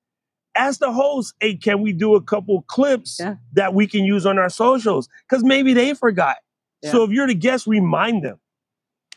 ask 0.55 0.79
the 0.79 0.91
host, 0.91 1.33
"Hey, 1.39 1.55
can 1.55 1.81
we 1.81 1.93
do 1.93 2.15
a 2.15 2.21
couple 2.21 2.61
clips 2.63 3.17
Yeah. 3.19 3.35
that 3.53 3.73
we 3.73 3.87
can 3.87 4.03
use 4.05 4.25
on 4.25 4.37
our 4.39 4.49
socials?" 4.49 5.09
Because 5.29 5.43
maybe 5.43 5.73
they 5.73 5.93
forgot. 5.93 6.37
So 6.83 7.03
if 7.03 7.11
you're 7.11 7.27
the 7.27 7.33
guest, 7.35 7.65
remind 7.65 8.23
them. 8.23 8.39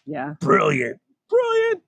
yeah 0.07 0.35
Brilliant, 0.41 1.01
brilliant. 1.29 1.83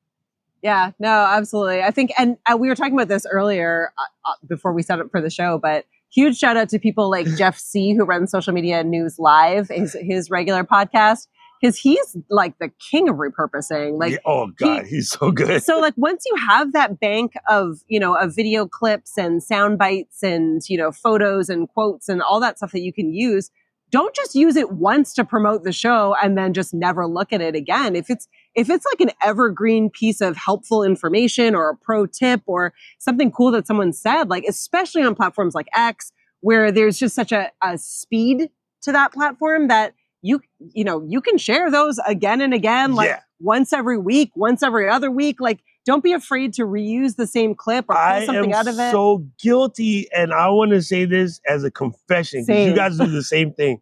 Yeah, 0.61 0.91
no, 0.99 1.09
absolutely. 1.09 1.83
I 1.83 1.93
think, 1.93 2.11
and 2.19 2.37
uh, 2.51 2.57
we 2.57 2.67
were 2.69 2.75
talking 2.75 2.95
about 2.95 3.07
this 3.07 3.25
earlier 3.31 3.93
uh, 3.97 4.31
uh, 4.31 4.35
before 4.49 4.73
we 4.73 4.83
set 4.83 4.99
up 4.99 5.09
for 5.13 5.21
the 5.21 5.31
show, 5.31 5.57
but 5.57 5.85
huge 6.11 6.37
shout 6.37 6.57
out 6.57 6.69
to 6.71 6.81
people 6.81 7.09
like 7.09 7.27
Jeff 7.37 7.57
Sieh, 7.57 7.95
who 7.95 8.05
runs 8.05 8.33
Social 8.33 8.53
Media 8.53 8.83
News 8.83 9.21
Live, 9.21 9.69
his 9.69 9.97
his 10.01 10.31
regular 10.31 10.65
podcast, 10.65 11.29
because 11.61 11.77
he's 11.77 12.17
like 12.31 12.59
the 12.59 12.71
king 12.91 13.09
of 13.09 13.17
repurposing. 13.17 13.99
Like, 13.99 14.13
Yeah, 14.13 14.19
oh 14.25 14.49
God, 14.57 14.87
he's 14.87 15.11
so 15.11 15.31
good. 15.31 15.63
so 15.63 15.79
like 15.81 15.95
once 15.97 16.25
you 16.27 16.35
have 16.37 16.73
that 16.73 17.01
bank 17.01 17.33
of 17.49 17.79
you 17.89 18.01
know 18.01 18.15
of 18.15 18.35
video 18.35 18.67
clips 18.67 19.17
and 19.19 19.43
sound 19.43 19.79
bites 19.79 20.23
and 20.23 20.63
you 20.69 20.79
know 20.79 20.93
photos 20.93 21.49
and 21.49 21.69
quotes 21.69 22.09
and 22.09 22.23
all 22.23 22.41
that 22.41 22.59
stuff 22.59 22.73
that 22.73 22.81
you 22.81 22.93
can 22.93 23.13
use 23.13 23.51
don't 23.91 24.15
just 24.15 24.35
use 24.35 24.57
it 24.57 24.71
once 24.73 25.15
to 25.15 25.25
promote 25.25 25.65
the 25.65 25.73
show 25.73 26.15
and 26.23 26.37
then 26.37 26.53
just 26.53 26.75
never 26.75 27.07
look 27.07 27.33
at 27.33 27.41
it 27.41 27.55
again 27.55 27.97
if 27.97 28.11
it's 28.11 28.29
if 28.55 28.69
it's 28.69 28.85
like 28.87 29.01
an 29.01 29.11
evergreen 29.23 29.89
piece 29.91 30.21
of 30.21 30.37
helpful 30.37 30.83
information 30.83 31.55
or 31.55 31.71
a 31.71 31.77
pro 31.77 32.05
tip 32.07 32.43
or 32.47 32.73
something 32.99 33.31
cool 33.31 33.51
that 33.51 33.67
someone 33.67 33.93
said 33.93 34.29
like 34.29 34.45
especially 34.49 35.03
on 35.03 35.15
platforms 35.15 35.55
like 35.55 35.69
x 35.75 36.13
where 36.41 36.71
there's 36.71 36.99
just 36.99 37.15
such 37.15 37.33
a, 37.33 37.51
a 37.63 37.79
speed 37.79 38.51
to 38.83 38.93
that 38.93 39.13
platform 39.13 39.69
that 39.69 39.95
you 40.23 40.41
you 40.75 40.85
know 40.85 41.05
you 41.07 41.21
can 41.21 41.39
share 41.39 41.71
those 41.71 41.99
again 42.07 42.41
and 42.41 42.53
again 42.55 42.95
like 42.95 43.09
Yeah. 43.09 43.21
once 43.41 43.73
every 43.73 43.99
week 43.99 44.31
once 44.35 44.63
every 44.63 44.89
other 44.89 45.11
week 45.11 45.41
like 45.41 45.61
don't 45.87 46.03
be 46.03 46.13
afraid 46.13 46.53
to 46.55 46.63
reuse 46.67 47.17
the 47.17 47.27
same 47.27 47.55
clip 47.55 47.87
or 47.89 47.95
pull 47.95 48.27
something 48.27 48.53
out 48.53 48.69
of 48.69 48.79
it 48.79 48.91
so 48.93 49.25
guilty, 49.41 50.07
and 50.13 50.35
I 50.35 50.49
want 50.51 50.73
to 50.73 50.83
say 50.83 51.07
this 51.07 51.41
as 51.49 51.65
a 51.65 51.71
confession 51.71 52.45
because 52.47 52.67
you 52.67 52.75
guys 52.75 52.99
do 52.99 53.07
the 53.07 53.23
same 53.23 53.53
thing. 53.55 53.81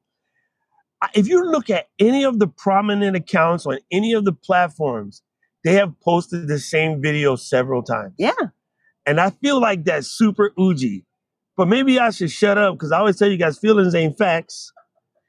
If 1.14 1.28
you 1.28 1.44
look 1.44 1.68
at 1.70 1.88
any 1.98 2.24
of 2.24 2.38
the 2.38 2.46
prominent 2.46 3.16
accounts 3.16 3.66
on 3.66 3.78
any 3.92 4.12
of 4.12 4.24
the 4.24 4.32
platforms, 4.32 5.22
they 5.64 5.74
have 5.74 5.98
posted 6.00 6.48
the 6.48 6.58
same 6.58 7.02
video 7.02 7.36
several 7.36 7.82
times. 7.82 8.14
yeah 8.18 8.32
And 9.04 9.20
I 9.20 9.30
feel 9.30 9.60
like 9.60 9.84
that's 9.84 10.08
super 10.08 10.52
oogy. 10.58 11.04
But 11.56 11.68
maybe 11.68 11.98
I 11.98 12.10
should 12.10 12.30
shut 12.30 12.56
up 12.58 12.74
because 12.74 12.92
I 12.92 12.98
always 12.98 13.16
tell 13.18 13.28
you 13.30 13.36
guys 13.36 13.58
feelings 13.58 13.94
ain't 13.94 14.16
facts. 14.18 14.72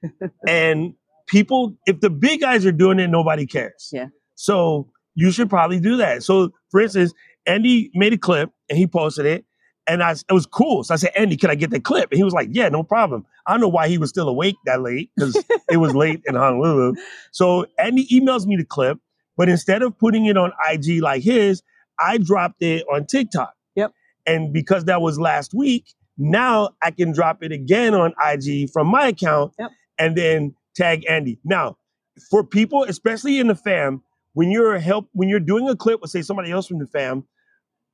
and 0.48 0.94
people, 1.28 1.78
if 1.86 2.00
the 2.00 2.10
big 2.10 2.42
guys 2.42 2.66
are 2.66 2.72
doing 2.72 3.00
it, 3.00 3.10
nobody 3.10 3.46
cares. 3.46 3.90
Yeah. 3.94 4.08
So 4.36 4.90
you 5.16 5.32
should 5.32 5.50
probably 5.50 5.80
do 5.80 5.98
that. 5.98 6.24
So 6.24 6.52
for 6.72 6.82
instance, 6.82 7.14
Andy 7.46 7.92
made 7.94 8.14
a 8.14 8.18
clip 8.18 8.52
and 8.70 8.78
he 8.78 8.88
posted 8.88 9.26
it. 9.26 9.46
And 9.90 10.04
I, 10.04 10.12
it 10.12 10.34
was 10.34 10.46
cool. 10.46 10.84
So 10.84 10.94
I 10.94 10.98
said, 10.98 11.12
Andy, 11.16 11.38
can 11.38 11.50
I 11.50 11.56
get 11.56 11.70
that 11.70 11.86
clip? 11.86 12.12
And 12.12 12.18
he 12.18 12.24
was 12.24 12.34
like, 12.34 12.50
Yeah, 12.52 12.68
no 12.68 12.84
problem. 12.84 13.26
I 13.46 13.52
don't 13.52 13.62
know 13.62 13.70
why 13.70 13.88
he 13.88 13.98
was 13.98 14.10
still 14.10 14.28
awake 14.28 14.56
that 14.66 14.82
late 14.82 15.12
because 15.16 15.42
it 15.72 15.78
was 15.78 15.96
late 15.96 16.22
in 16.26 16.36
Honolulu. 16.36 16.96
So 17.32 17.66
Andy 17.80 18.06
emails 18.08 18.46
me 18.46 18.58
the 18.58 18.66
clip, 18.66 19.00
but 19.38 19.48
instead 19.48 19.82
of 19.84 19.98
putting 19.98 20.26
it 20.26 20.36
on 20.36 20.52
IG 20.70 21.02
like 21.02 21.24
his, 21.24 21.64
I 22.00 22.18
dropped 22.18 22.62
it 22.62 22.86
on 22.94 23.06
TikTok. 23.06 23.54
Yep. 23.76 23.94
And 24.26 24.52
because 24.52 24.86
that 24.86 25.02
was 25.02 25.18
last 25.20 25.54
week, 25.54 25.94
now 26.18 26.72
I 26.84 26.92
can 26.92 27.14
drop 27.14 27.42
it 27.42 27.54
again 27.54 27.94
on 27.94 28.14
IG 28.22 28.70
from 28.72 28.88
my 28.88 29.08
account 29.08 29.54
Yep. 29.58 29.70
and 30.00 30.18
then 30.18 30.56
tag 30.78 31.04
Andy. 31.10 31.40
Now, 31.44 31.78
for 32.30 32.44
people, 32.44 32.84
especially 32.84 33.40
in 33.40 33.48
the 33.48 33.56
fam, 33.56 34.02
when 34.34 34.52
you're 34.52 34.78
help 34.78 35.10
when 35.14 35.30
you're 35.30 35.40
doing 35.40 35.68
a 35.68 35.76
clip 35.76 36.02
with 36.02 36.12
say 36.12 36.22
somebody 36.22 36.52
else 36.52 36.68
from 36.68 36.80
the 36.80 36.88
fam, 36.88 37.26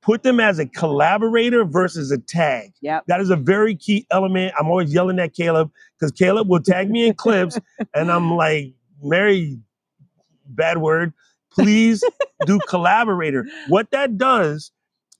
put 0.02 0.22
them 0.22 0.38
as 0.38 0.58
a 0.58 0.66
collaborator 0.66 1.64
versus 1.64 2.10
a 2.10 2.18
tag. 2.18 2.72
Yep. 2.82 3.04
That 3.08 3.20
is 3.20 3.30
a 3.30 3.36
very 3.36 3.74
key 3.74 4.06
element. 4.10 4.52
I'm 4.58 4.68
always 4.68 4.92
yelling 4.92 5.18
at 5.18 5.32
Caleb 5.32 5.70
because 5.98 6.12
Caleb 6.12 6.48
will 6.48 6.60
tag 6.60 6.90
me 6.90 7.06
in 7.06 7.14
clips, 7.24 7.58
and 7.94 8.12
I'm 8.12 8.34
like, 8.34 8.74
Mary, 9.02 9.58
bad 10.46 10.78
word. 10.78 11.12
Please 11.50 12.04
do 12.46 12.58
collaborator. 12.68 13.46
What 13.68 13.90
that 13.92 14.18
does 14.18 14.70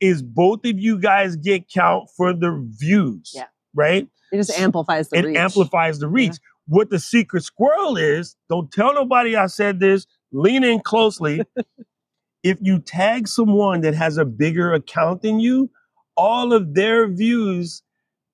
is 0.00 0.22
both 0.22 0.66
of 0.66 0.79
you 0.79 0.98
guys 0.98 1.37
get 1.37 1.70
count 1.70 2.11
for 2.16 2.33
the 2.35 2.62
views. 2.79 3.33
Yeah. 3.35 3.46
Right? 3.72 4.09
It 4.33 4.37
just 4.37 4.59
amplifies 4.59 5.09
the 5.09 5.18
it 5.18 5.24
reach. 5.27 5.37
amplifies 5.37 6.00
the 6.00 6.09
reach. 6.09 6.37
What 6.66 6.90
the 6.90 6.98
secret 6.98 7.44
squirrel 7.44 7.96
is, 7.96 8.37
don't 8.48 8.70
tell 8.72 8.94
nobody 8.94 9.37
I 9.37 9.46
said 9.46 9.81
this. 9.81 10.07
Lean 10.33 10.64
in 10.64 10.81
closely. 10.81 11.42
if 12.42 12.59
you 12.61 12.79
tag 12.79 13.29
someone 13.29 13.81
that 13.83 13.94
has 13.94 14.16
a 14.16 14.24
bigger 14.24 14.72
account 14.72 15.22
than 15.22 15.40
you, 15.40 15.70
all 16.16 16.53
of 16.53 16.74
their 16.74 17.09
views 17.09 17.83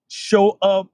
show 0.09 0.59
up 0.63 0.89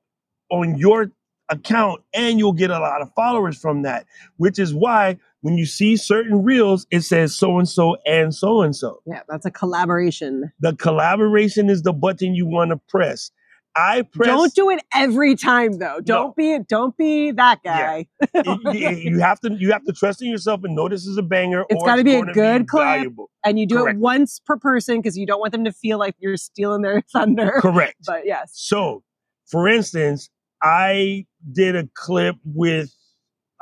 on 0.50 0.78
your 0.78 1.10
account 1.48 2.02
and 2.12 2.38
you'll 2.38 2.52
get 2.52 2.70
a 2.70 2.78
lot 2.78 3.02
of 3.02 3.10
followers 3.14 3.58
from 3.58 3.82
that, 3.82 4.06
which 4.36 4.58
is 4.58 4.74
why 4.74 5.16
when 5.40 5.56
you 5.56 5.66
see 5.66 5.96
certain 5.96 6.42
reels, 6.42 6.86
it 6.90 7.02
says 7.02 7.34
so 7.34 7.58
and 7.58 7.68
so 7.68 7.96
and 8.04 8.34
so 8.34 8.62
and 8.62 8.74
so. 8.74 9.00
Yeah, 9.06 9.20
that's 9.28 9.46
a 9.46 9.50
collaboration. 9.50 10.52
The 10.60 10.74
collaboration 10.74 11.70
is 11.70 11.82
the 11.82 11.92
button 11.92 12.34
you 12.34 12.46
want 12.46 12.70
to 12.70 12.76
press. 12.88 13.30
I 13.78 14.02
press. 14.02 14.26
Don't 14.28 14.54
do 14.54 14.70
it 14.70 14.80
every 14.94 15.34
time 15.34 15.78
though. 15.78 16.00
Don't 16.02 16.34
be 16.34 16.58
don't 16.66 16.96
be 16.96 17.30
that 17.32 17.60
Yeah. 17.64 18.02
guy. 18.32 18.42
you, 18.44 18.72
you- 18.72 18.88
you 19.12 19.18
have 19.20 19.38
to 19.40 19.52
you 19.52 19.70
have 19.72 19.84
to 19.84 19.92
trust 19.92 20.22
in 20.22 20.28
yourself 20.28 20.62
and 20.64 20.74
know 20.74 20.88
this 20.88 21.06
is 21.06 21.18
a 21.18 21.22
banger. 21.22 21.64
It's 21.68 21.84
gotta 21.84 22.02
be 22.02 22.14
a 22.14 22.24
good 22.24 22.68
clip. 22.68 22.82
valuable. 22.84 23.30
and 23.44 23.58
you 23.58 23.66
do 23.66 23.78
Correct. 23.82 23.96
it 23.96 24.00
once 24.00 24.40
per 24.46 24.56
person 24.56 24.96
because 25.00 25.18
you 25.18 25.26
don't 25.26 25.40
want 25.40 25.52
them 25.52 25.64
to 25.64 25.72
feel 25.72 25.98
like 25.98 26.14
you're 26.18 26.36
stealing 26.38 26.80
their 26.82 27.02
thunder. 27.12 27.52
Correct. 27.60 27.96
But 28.06 28.22
yes. 28.24 28.52
So, 28.54 29.02
for 29.50 29.68
instance, 29.68 30.30
I 30.62 31.26
did 31.52 31.76
a 31.76 31.86
clip 31.94 32.36
with 32.44 32.90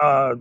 uh 0.00 0.34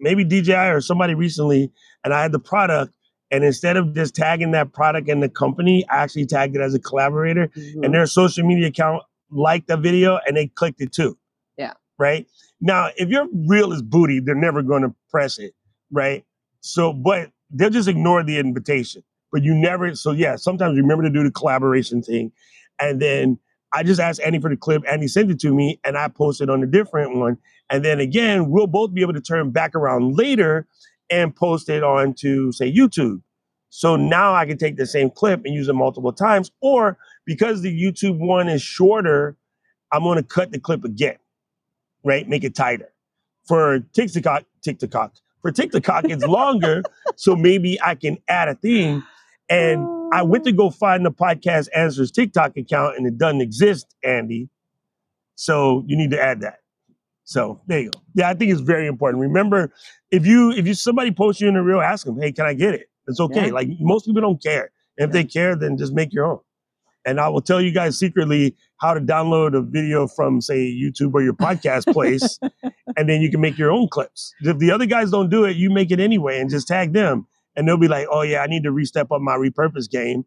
maybe 0.00 0.24
DJI 0.24 0.54
or 0.70 0.80
somebody 0.80 1.14
recently, 1.14 1.70
and 2.04 2.12
I 2.12 2.22
had 2.22 2.32
the 2.32 2.38
product. 2.40 2.92
And 3.30 3.44
instead 3.44 3.76
of 3.76 3.94
just 3.94 4.14
tagging 4.14 4.52
that 4.52 4.72
product 4.72 5.08
and 5.08 5.22
the 5.22 5.28
company, 5.28 5.86
I 5.90 5.98
actually 5.98 6.26
tagged 6.26 6.56
it 6.56 6.62
as 6.62 6.74
a 6.74 6.78
collaborator. 6.78 7.48
Mhm. 7.48 7.84
and 7.84 7.94
their 7.94 8.06
social 8.06 8.46
media 8.46 8.68
account 8.68 9.02
liked 9.30 9.68
the 9.68 9.76
video 9.76 10.18
and 10.26 10.36
they 10.36 10.46
clicked 10.46 10.80
it 10.80 10.92
too. 10.92 11.18
Yeah. 11.56 11.74
Right. 11.98 12.26
Now, 12.60 12.88
if 12.96 13.08
your 13.08 13.28
reel 13.46 13.72
is 13.72 13.82
booty, 13.82 14.20
they're 14.20 14.34
never 14.34 14.62
going 14.62 14.82
to 14.82 14.94
press 15.10 15.38
it. 15.38 15.54
Right. 15.90 16.24
So, 16.60 16.92
but 16.92 17.30
they'll 17.50 17.70
just 17.70 17.88
ignore 17.88 18.22
the 18.22 18.38
invitation. 18.38 19.02
But 19.30 19.42
you 19.42 19.54
never. 19.54 19.94
So 19.94 20.12
yeah, 20.12 20.36
sometimes 20.36 20.78
remember 20.78 21.04
to 21.04 21.10
do 21.10 21.22
the 21.22 21.30
collaboration 21.30 22.02
thing, 22.02 22.32
and 22.80 23.00
then 23.00 23.38
I 23.72 23.82
just 23.82 24.00
asked 24.00 24.20
Andy 24.20 24.40
for 24.40 24.48
the 24.48 24.56
clip. 24.56 24.82
Andy 24.90 25.06
sent 25.06 25.30
it 25.30 25.38
to 25.40 25.52
me, 25.54 25.78
and 25.84 25.98
I 25.98 26.08
posted 26.08 26.48
on 26.48 26.62
a 26.62 26.66
different 26.66 27.16
one. 27.16 27.36
And 27.68 27.84
then 27.84 28.00
again, 28.00 28.48
we'll 28.48 28.66
both 28.66 28.94
be 28.94 29.02
able 29.02 29.12
to 29.12 29.20
turn 29.20 29.50
back 29.50 29.74
around 29.74 30.16
later 30.16 30.66
and 31.10 31.34
post 31.34 31.68
it 31.68 31.82
onto 31.82 32.52
say 32.52 32.72
YouTube. 32.72 33.22
So 33.70 33.96
now 33.96 34.34
I 34.34 34.46
can 34.46 34.56
take 34.56 34.76
the 34.76 34.86
same 34.86 35.10
clip 35.10 35.42
and 35.44 35.54
use 35.54 35.68
it 35.68 35.74
multiple 35.74 36.12
times, 36.12 36.50
or 36.60 36.96
because 37.26 37.62
the 37.62 37.82
YouTube 37.82 38.18
one 38.18 38.48
is 38.48 38.62
shorter, 38.62 39.36
I'm 39.92 40.02
going 40.02 40.16
to 40.16 40.22
cut 40.22 40.52
the 40.52 40.58
clip 40.58 40.84
again, 40.84 41.16
right? 42.04 42.26
Make 42.28 42.44
it 42.44 42.54
tighter. 42.54 42.92
For 43.46 43.80
TikTok, 43.92 44.44
TikTok, 44.62 45.14
for 45.42 45.52
TikTok, 45.52 46.04
it's 46.04 46.24
longer, 46.26 46.82
so 47.16 47.36
maybe 47.36 47.80
I 47.82 47.94
can 47.94 48.18
add 48.28 48.48
a 48.48 48.54
thing. 48.54 49.02
And 49.50 49.86
I 50.12 50.22
went 50.22 50.44
to 50.44 50.52
go 50.52 50.66
oh. 50.66 50.70
find 50.70 51.04
the 51.04 51.10
podcast 51.10 51.68
answers 51.74 52.10
TikTok 52.10 52.56
account, 52.56 52.96
and 52.96 53.06
it 53.06 53.18
doesn't 53.18 53.40
exist, 53.40 53.94
Andy. 54.02 54.48
So 55.34 55.84
you 55.86 55.96
need 55.96 56.10
to 56.10 56.20
add 56.20 56.40
that. 56.40 56.60
So 57.28 57.60
there 57.66 57.80
you 57.80 57.90
go. 57.90 58.00
Yeah, 58.14 58.30
I 58.30 58.34
think 58.34 58.50
it's 58.50 58.62
very 58.62 58.86
important. 58.86 59.20
Remember, 59.20 59.70
if 60.10 60.24
you 60.24 60.50
if 60.52 60.66
you 60.66 60.72
somebody 60.72 61.10
posts 61.10 61.42
you 61.42 61.48
in 61.48 61.56
a 61.56 61.62
reel, 61.62 61.78
ask 61.78 62.06
them, 62.06 62.18
hey, 62.18 62.32
can 62.32 62.46
I 62.46 62.54
get 62.54 62.72
it? 62.72 62.88
It's 63.06 63.20
okay. 63.20 63.48
Yeah. 63.48 63.52
Like 63.52 63.68
most 63.80 64.06
people 64.06 64.22
don't 64.22 64.42
care. 64.42 64.70
If 64.96 65.12
they 65.12 65.24
care, 65.24 65.54
then 65.54 65.76
just 65.76 65.92
make 65.92 66.10
your 66.14 66.24
own. 66.24 66.38
And 67.04 67.20
I 67.20 67.28
will 67.28 67.42
tell 67.42 67.60
you 67.60 67.70
guys 67.70 67.98
secretly 67.98 68.56
how 68.78 68.94
to 68.94 69.00
download 69.00 69.54
a 69.54 69.60
video 69.60 70.06
from, 70.06 70.40
say, 70.40 70.72
YouTube 70.72 71.12
or 71.12 71.22
your 71.22 71.34
podcast 71.34 71.92
place, 71.92 72.40
and 72.96 73.08
then 73.08 73.20
you 73.20 73.30
can 73.30 73.42
make 73.42 73.58
your 73.58 73.70
own 73.70 73.88
clips. 73.88 74.32
If 74.40 74.56
the 74.56 74.70
other 74.70 74.86
guys 74.86 75.10
don't 75.10 75.28
do 75.28 75.44
it, 75.44 75.54
you 75.56 75.68
make 75.68 75.90
it 75.90 76.00
anyway 76.00 76.40
and 76.40 76.48
just 76.48 76.66
tag 76.66 76.94
them. 76.94 77.26
And 77.56 77.68
they'll 77.68 77.76
be 77.76 77.88
like, 77.88 78.06
oh, 78.10 78.22
yeah, 78.22 78.40
I 78.40 78.46
need 78.46 78.62
to 78.62 78.72
re-step 78.72 79.12
up 79.12 79.20
my 79.20 79.36
repurpose 79.36 79.90
game. 79.90 80.24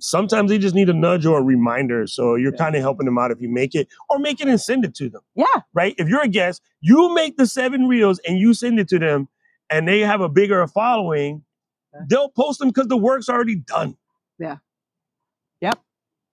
Sometimes 0.00 0.50
they 0.50 0.58
just 0.58 0.74
need 0.74 0.88
a 0.88 0.92
nudge 0.94 1.26
or 1.26 1.38
a 1.38 1.42
reminder. 1.42 2.06
So 2.06 2.34
you're 2.36 2.52
Yeah. 2.52 2.58
kind 2.58 2.76
of 2.76 2.82
helping 2.82 3.06
them 3.06 3.18
out 3.18 3.30
if 3.30 3.40
you 3.40 3.48
make 3.48 3.74
it 3.74 3.88
or 4.08 4.18
make 4.18 4.40
it 4.40 4.46
and 4.48 4.60
send 4.60 4.84
it 4.84 4.94
to 4.96 5.08
them, 5.08 5.22
Yeah. 5.34 5.44
right? 5.74 5.94
If 5.98 6.08
you're 6.08 6.22
a 6.22 6.28
guest, 6.28 6.62
you 6.80 7.14
make 7.14 7.36
the 7.36 7.46
seven 7.46 7.86
reels 7.88 8.18
and 8.26 8.38
you 8.38 8.54
send 8.54 8.78
it 8.78 8.88
to 8.88 8.98
them 8.98 9.28
and 9.70 9.88
they 9.88 10.00
have 10.00 10.20
a 10.20 10.28
bigger 10.28 10.66
following, 10.66 11.44
Yeah. 11.94 12.00
they'll 12.08 12.28
post 12.28 12.58
them 12.60 12.68
because 12.68 12.88
the 12.88 12.96
work's 12.96 13.28
already 13.28 13.56
done. 13.56 13.96
Yeah. 14.38 14.58
Yep. 15.60 15.78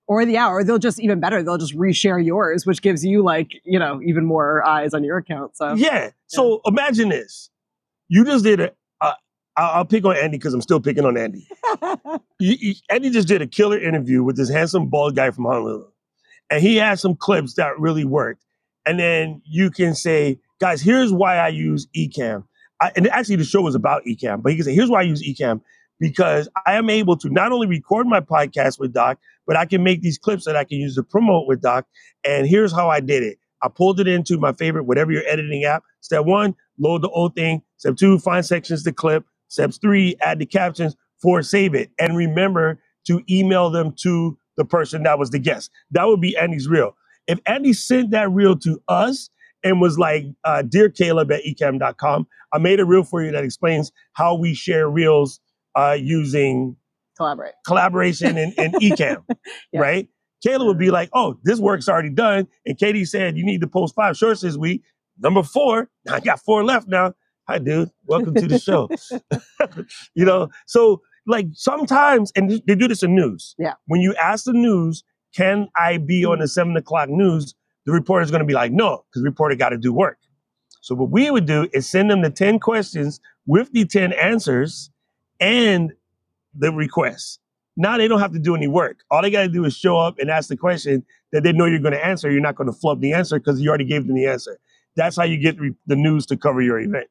Or 0.08 0.24
the 0.26 0.32
yeah, 0.34 0.48
or 0.50 0.64
they'll 0.64 0.78
just 0.80 1.00
even 1.00 1.20
better, 1.20 1.44
they'll 1.44 1.58
just 1.58 1.76
reshare 1.76 2.24
yours, 2.24 2.66
which 2.66 2.82
gives 2.82 3.04
you 3.06 3.22
like, 3.24 3.52
you 3.66 3.78
know, 3.80 4.02
even 4.02 4.26
more 4.26 4.66
eyes 4.66 4.94
on 4.94 5.04
your 5.04 5.18
account. 5.18 5.58
So 5.58 5.74
Yeah. 5.74 6.12
So 6.28 6.62
imagine 6.66 7.10
this. 7.10 7.50
You 8.08 8.24
just 8.24 8.44
did 8.46 8.60
a. 8.62 8.72
I'll, 9.58 9.72
I'll 9.80 9.86
pick 9.86 10.06
on 10.06 10.16
Andy 10.16 10.38
because 10.38 10.54
I'm 10.54 10.62
still 10.62 10.80
picking 10.80 11.06
on 11.06 11.18
Andy. 11.18 11.48
You- 12.40 12.58
you- 12.60 12.76
Andy 12.90 13.10
just 13.10 13.28
did 13.28 13.42
a 13.42 13.48
killer 13.48 13.80
interview 13.80 14.24
with 14.24 14.38
this 14.38 14.50
handsome 14.50 14.88
bald 14.90 15.16
guy 15.16 15.32
from 15.32 15.46
Honolulu, 15.46 15.86
and 16.52 16.62
he 16.62 16.76
had 16.78 17.00
some 17.00 17.16
clips 17.16 17.56
that 17.56 17.80
really 17.80 18.06
worked. 18.06 18.44
And 18.86 19.00
then 19.00 19.42
you 19.46 19.72
can 19.72 19.96
say, 19.96 20.40
guys, 20.62 20.82
here's 20.82 21.12
why 21.12 21.38
I 21.38 21.50
use 21.50 21.88
Ecamm. 21.98 22.44
I, 22.80 22.92
and 22.96 23.08
actually, 23.08 23.38
the 23.38 23.44
show 23.44 23.62
was 23.62 23.76
about 23.76 24.04
Ecamm, 24.06 24.44
but 24.44 24.52
he 24.52 24.58
can 24.58 24.66
say, 24.66 24.76
here's 24.76 24.90
why 24.90 25.00
I 25.00 25.04
use 25.04 25.24
Ecamm 25.28 25.62
because 26.00 26.48
I 26.66 26.76
am 26.76 26.90
able 26.92 27.18
to 27.18 27.30
not 27.30 27.52
only 27.52 27.66
record 27.68 28.06
my 28.06 28.20
podcast 28.20 28.80
with 28.80 28.94
Doc, 28.94 29.18
but 29.48 29.56
I 29.58 29.66
can 29.66 29.84
make 29.84 30.02
these 30.04 30.20
clips 30.20 30.46
that 30.46 30.56
I 30.56 30.64
can 30.64 30.78
use 30.78 30.94
to 30.96 31.04
promote 31.04 31.48
with 31.48 31.62
Doc. 31.62 31.88
And 32.24 32.48
here's 32.48 32.72
how 32.72 32.90
I 32.90 33.00
did 33.00 33.24
it. 33.24 33.40
I 33.64 33.68
pulled 33.70 34.00
it 34.00 34.08
into 34.08 34.38
my 34.38 34.54
favorite, 34.54 34.84
whatever 34.84 35.12
your 35.12 35.24
editing 35.28 35.64
app. 35.64 35.84
Step 36.02 36.26
one, 36.26 36.56
load 36.78 37.02
the 37.02 37.10
old 37.10 37.34
thing. 37.34 37.64
Step 37.78 37.96
two, 37.96 38.20
find 38.20 38.46
sections 38.46 38.84
to 38.84 38.94
clip. 38.94 39.26
Steps 39.50 39.78
three, 39.78 40.16
add 40.22 40.40
the 40.40 40.46
captions. 40.46 40.96
Four, 41.22 41.44
save 41.44 41.76
it. 41.76 41.92
And 42.00 42.18
remember 42.18 42.80
to 43.08 43.22
email 43.30 43.70
them 43.70 43.94
to 44.04 44.38
the 44.58 44.66
person 44.66 45.04
that 45.04 45.20
was 45.20 45.32
the 45.32 45.40
guest. 45.40 45.72
That 45.92 46.06
would 46.08 46.22
be 46.22 46.38
Andy's 46.38 46.68
reel. 46.68 46.96
If 47.28 47.40
Andy 47.48 47.74
sent 47.74 48.12
that 48.12 48.32
reel 48.32 48.58
to 48.60 48.82
us 48.88 49.30
and 49.64 49.82
was 49.82 50.00
like, 50.00 50.26
uh, 50.46 50.64
Dear 50.64 50.90
Caleb 50.90 51.32
at 51.32 51.44
ecamm.com, 51.44 52.28
I 52.54 52.60
made 52.60 52.80
a 52.80 52.86
reel 52.86 53.04
for 53.04 53.24
you 53.24 53.32
that 53.32 53.44
explains 53.44 53.92
how 54.14 54.36
we 54.36 54.54
share 54.56 54.90
reels 54.90 55.40
uh, 55.76 55.98
using 56.00 56.76
collaborate. 57.18 57.54
collaboration 57.66 58.38
and, 58.38 58.54
and 58.58 58.74
Ecamm, 58.82 59.24
Yeah. 59.74 59.82
right? 59.82 60.10
Caleb 60.44 60.68
would 60.68 60.80
be 60.80 60.92
like, 60.92 61.10
oh, 61.14 61.38
this 61.44 61.60
work's 61.60 61.90
already 61.90 62.12
done. 62.12 62.48
And 62.66 62.78
Katie 62.78 63.06
said, 63.06 63.38
you 63.38 63.46
need 63.46 63.62
to 63.62 63.68
post 63.68 63.96
five 63.96 64.18
shorts 64.18 64.42
this 64.42 64.58
week. 64.58 64.84
Number 65.20 65.44
four, 65.44 65.90
I 66.12 66.20
got 66.22 66.42
four 66.42 66.64
left 66.64 66.88
now. 66.88 67.14
Hi, 67.50 67.60
dude. 67.60 67.92
Welcome 68.06 68.34
to 68.34 68.46
the 68.46 68.60
show. 68.60 68.90
you 70.16 70.26
know, 70.26 70.50
so 70.66 71.02
like 71.26 71.48
sometimes, 71.54 72.30
and 72.36 72.62
they 72.68 72.76
do 72.76 72.90
this 72.90 73.04
in 73.04 73.16
news. 73.16 73.56
Yeah. 73.58 73.76
When 73.86 74.02
you 74.02 74.14
ask 74.16 74.44
the 74.44 74.52
news, 74.52 75.06
can 75.34 75.70
I 75.78 75.98
be 75.98 76.24
mm-hmm. 76.24 76.32
on 76.32 76.40
the 76.40 76.50
seven 76.50 76.76
o'clock 76.76 77.08
news? 77.08 77.56
The 77.86 77.94
reporter's 77.94 78.32
going 78.32 78.42
to 78.42 78.46
be 78.46 78.54
like, 78.54 78.74
no, 78.74 79.06
because 79.10 79.24
reporter 79.24 79.56
got 79.56 79.70
to 79.70 79.78
do 79.78 79.94
work. 79.94 80.18
So 80.82 80.94
what 80.94 81.10
we 81.10 81.32
would 81.32 81.46
do 81.46 81.70
is 81.72 81.90
send 81.90 82.12
them 82.12 82.22
the 82.22 82.30
10 82.30 82.60
questions 82.60 83.22
with 83.46 83.72
the 83.72 83.86
10 83.86 84.12
answers 84.12 84.90
and 85.40 85.94
the 86.54 86.74
request. 86.74 87.40
Now 87.78 87.98
they 87.98 88.10
don't 88.10 88.20
have 88.20 88.34
to 88.34 88.40
do 88.40 88.56
any 88.56 88.68
work. 88.68 88.98
All 89.10 89.22
they 89.22 89.30
got 89.30 89.44
to 89.44 89.50
do 89.50 89.64
is 89.64 89.74
show 89.74 89.98
up 89.98 90.20
and 90.20 90.30
ask 90.30 90.50
the 90.50 90.58
question 90.58 91.06
that 91.32 91.44
they 91.44 91.54
know 91.54 91.64
you're 91.66 91.80
going 91.80 91.94
to 91.94 92.06
answer. 92.06 92.30
You're 92.30 92.42
not 92.42 92.56
going 92.56 92.70
to 92.70 92.78
flub 92.78 93.00
the 93.00 93.14
answer 93.14 93.40
because 93.40 93.62
you 93.62 93.70
already 93.70 93.86
gave 93.86 94.06
them 94.06 94.18
the 94.18 94.26
answer. 94.26 94.60
That's 94.98 95.16
how 95.16 95.24
you 95.24 95.38
get 95.38 95.58
re- 95.58 95.76
the 95.86 95.96
news 95.96 96.26
to 96.26 96.36
cover 96.36 96.62
your 96.62 96.80
event. 96.80 97.08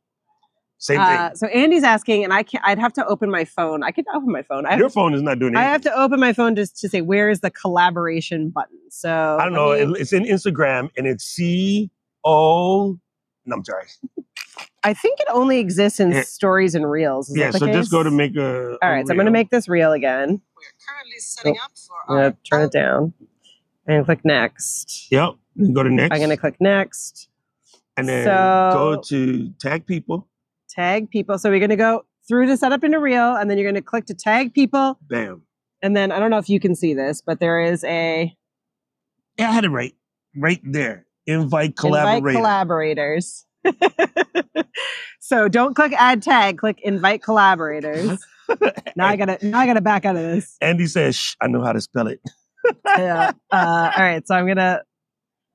Same 0.78 1.00
Uh, 1.00 1.32
so 1.34 1.46
Andy's 1.46 1.82
asking, 1.84 2.22
and 2.22 2.32
I 2.34 2.42
can't. 2.42 2.62
I'd 2.66 2.78
have 2.78 2.92
to 2.94 3.06
open 3.06 3.30
my 3.30 3.44
phone. 3.46 3.82
I 3.82 3.90
could 3.92 4.04
open 4.14 4.30
my 4.30 4.42
phone. 4.42 4.66
I 4.66 4.76
Your 4.76 4.90
phone 4.90 5.14
is 5.14 5.22
not 5.22 5.38
doing 5.38 5.54
it. 5.54 5.58
I 5.58 5.62
have 5.64 5.80
to 5.82 5.92
open 5.98 6.20
my 6.20 6.32
phone 6.34 6.54
just 6.54 6.76
to 6.80 6.88
say 6.88 7.00
where 7.00 7.30
is 7.30 7.40
the 7.40 7.50
collaboration 7.50 8.50
button. 8.50 8.78
So 8.90 9.38
I 9.40 9.44
don't 9.44 9.54
know. 9.54 9.72
me- 9.72 9.80
it- 9.96 10.00
It's 10.02 10.12
in 10.12 10.24
Instagram 10.24 10.90
and 10.96 11.06
it's 11.06 11.24
C 11.24 11.90
O. 12.24 12.98
No, 13.46 13.56
I'm 13.56 13.64
sorry. 13.64 13.86
I 14.82 14.92
think 14.92 15.18
it 15.20 15.26
only 15.32 15.58
exists 15.60 15.98
in 15.98 16.12
Yeah. 16.12 16.22
stories 16.22 16.74
and 16.74 16.88
reels. 16.90 17.30
Is 17.30 17.36
yeah. 17.38 17.46
that 17.50 17.60
the 17.60 17.66
So 17.66 17.72
just 17.72 17.90
go 17.90 18.02
to 18.02 18.10
make 18.10 18.36
a. 18.36 18.76
All 18.82 18.90
right, 18.90 19.06
so 19.06 19.12
I'm 19.12 19.16
going 19.16 19.24
to 19.26 19.32
make 19.32 19.50
this 19.50 19.68
reel 19.68 19.92
again. 19.92 20.28
We're 20.28 20.86
currently 20.86 21.18
setting 21.18 21.56
up 21.62 21.70
for 21.76 22.12
our 22.12 22.16
going 22.20 22.32
to 22.32 22.38
turn 22.50 22.62
it 22.64 22.72
down 22.72 23.12
and 23.86 24.04
click 24.04 24.20
next. 24.24 25.06
Yep. 25.10 25.34
Then 25.56 25.72
go 25.72 25.82
to 25.82 25.90
next. 25.90 26.12
I'm 26.14 26.18
going 26.18 26.30
to 26.30 26.36
click 26.36 26.56
next. 26.60 27.28
and 27.96 28.06
then 28.08 28.24
so- 28.24 28.70
go 28.74 29.02
to 29.08 29.50
tag 29.58 29.86
people. 29.86 30.28
Tag 30.76 31.10
people. 31.10 31.38
So 31.38 31.50
we're 31.50 31.58
going 31.58 31.70
to 31.70 31.76
go 31.76 32.04
through 32.28 32.46
to 32.46 32.56
set 32.56 32.72
up 32.72 32.84
in 32.84 32.94
a 32.94 33.00
reel, 33.00 33.34
and 33.34 33.50
then 33.50 33.56
you're 33.56 33.64
going 33.64 33.82
to 33.82 33.82
click 33.82 34.06
to 34.06 34.14
tag 34.14 34.52
people. 34.54 34.98
Bam. 35.02 35.42
And 35.82 35.96
then 35.96 36.12
I 36.12 36.18
don't 36.18 36.30
know 36.30 36.38
if 36.38 36.48
you 36.48 36.60
can 36.60 36.74
see 36.74 36.94
this, 36.94 37.22
but 37.24 37.40
there 37.40 37.60
is 37.60 37.84
a 37.84 38.34
Yeah, 39.38 39.50
I 39.50 39.52
had 39.52 39.64
it 39.64 39.70
right, 39.70 39.94
right 40.36 40.60
there. 40.64 41.06
Invite 41.26 41.74
invite 41.82 42.22
collaborators. 42.22 43.46
so 45.20 45.48
don't 45.48 45.74
click 45.74 45.92
add 45.96 46.22
tag, 46.22 46.58
click 46.58 46.80
invite 46.82 47.22
collaborators. 47.22 48.18
now 48.96 49.06
I 49.06 49.16
gotta 49.16 49.38
now 49.42 49.58
I 49.58 49.66
gotta 49.66 49.80
back 49.80 50.04
out 50.04 50.16
of 50.16 50.22
this. 50.22 50.56
Andy 50.60 50.86
says, 50.86 51.16
Shh, 51.16 51.34
I 51.40 51.48
know 51.48 51.62
how 51.62 51.72
to 51.72 51.80
spell 51.80 52.08
it. 52.08 52.20
Yeah. 52.98 53.30
Uh, 53.52 53.92
all 53.96 54.02
right, 54.02 54.26
so 54.26 54.34
I'm 54.34 54.44
gonna 54.44 54.80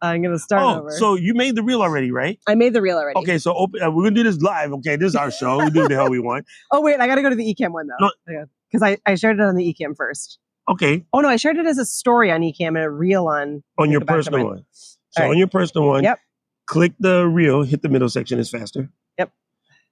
I'm 0.02 0.22
gonna 0.22 0.40
start 0.40 0.64
oh, 0.64 0.80
over. 0.80 0.92
so 0.92 1.16
you 1.16 1.34
made 1.34 1.56
the 1.56 1.62
reel 1.62 1.82
already, 1.82 2.12
right? 2.12 2.40
I 2.48 2.56
made 2.56 2.74
the 2.74 2.82
reel 2.82 2.98
already. 2.98 3.20
Okay, 3.20 3.38
so 3.38 3.54
open, 3.54 3.82
uh, 3.82 3.92
we're 3.92 4.04
gonna 4.04 4.16
do 4.16 4.24
this 4.24 4.42
live. 4.42 4.72
Okay, 4.74 4.96
this 4.96 5.10
is 5.10 5.16
our 5.16 5.30
show. 5.30 5.60
We 5.60 5.70
do 5.70 5.88
the 5.88 5.96
hell 5.96 6.10
we 6.10 6.20
want. 6.20 6.46
Oh 6.72 6.82
wait, 6.82 7.00
I 7.00 7.08
gotta 7.08 7.22
go 7.22 7.30
to 7.30 7.36
the 7.36 7.54
Ecamm 7.54 7.72
one 7.72 7.88
though. 7.88 8.10
No. 8.28 8.46
Because 8.70 8.82
I, 8.82 8.98
I 9.06 9.16
shared 9.16 9.40
it 9.40 9.44
on 9.44 9.56
the 9.56 9.74
Ecamm 9.74 9.96
first. 9.96 10.40
Okay, 10.70 11.06
Oh 11.14 11.20
no, 11.20 11.28
I 11.28 11.36
shared 11.36 11.58
it 11.58 11.66
as 11.66 11.78
a 11.78 11.86
story 11.86 12.32
on 12.32 12.42
Ecamm 12.42 12.70
and 12.70 12.78
a 12.78 12.90
reel 12.90 13.28
on. 13.28 13.64
on 13.78 13.92
your 13.92 14.00
go 14.00 14.06
back 14.06 14.16
to 14.16 14.20
personal 14.20 14.46
one. 14.48 14.66
So 14.72 15.24
right. 15.24 15.30
on 15.30 15.38
your 15.38 15.48
personal 15.48 15.88
one, 15.88 16.04
Yep. 16.04 16.20
click 16.66 16.94
the 17.00 17.28
reel, 17.28 17.64
hit 17.64 17.82
the 17.82 17.90
middle 17.90 18.10
section, 18.10 18.40
it's 18.40 18.50
faster. 18.50 18.90
Yep. 19.20 19.32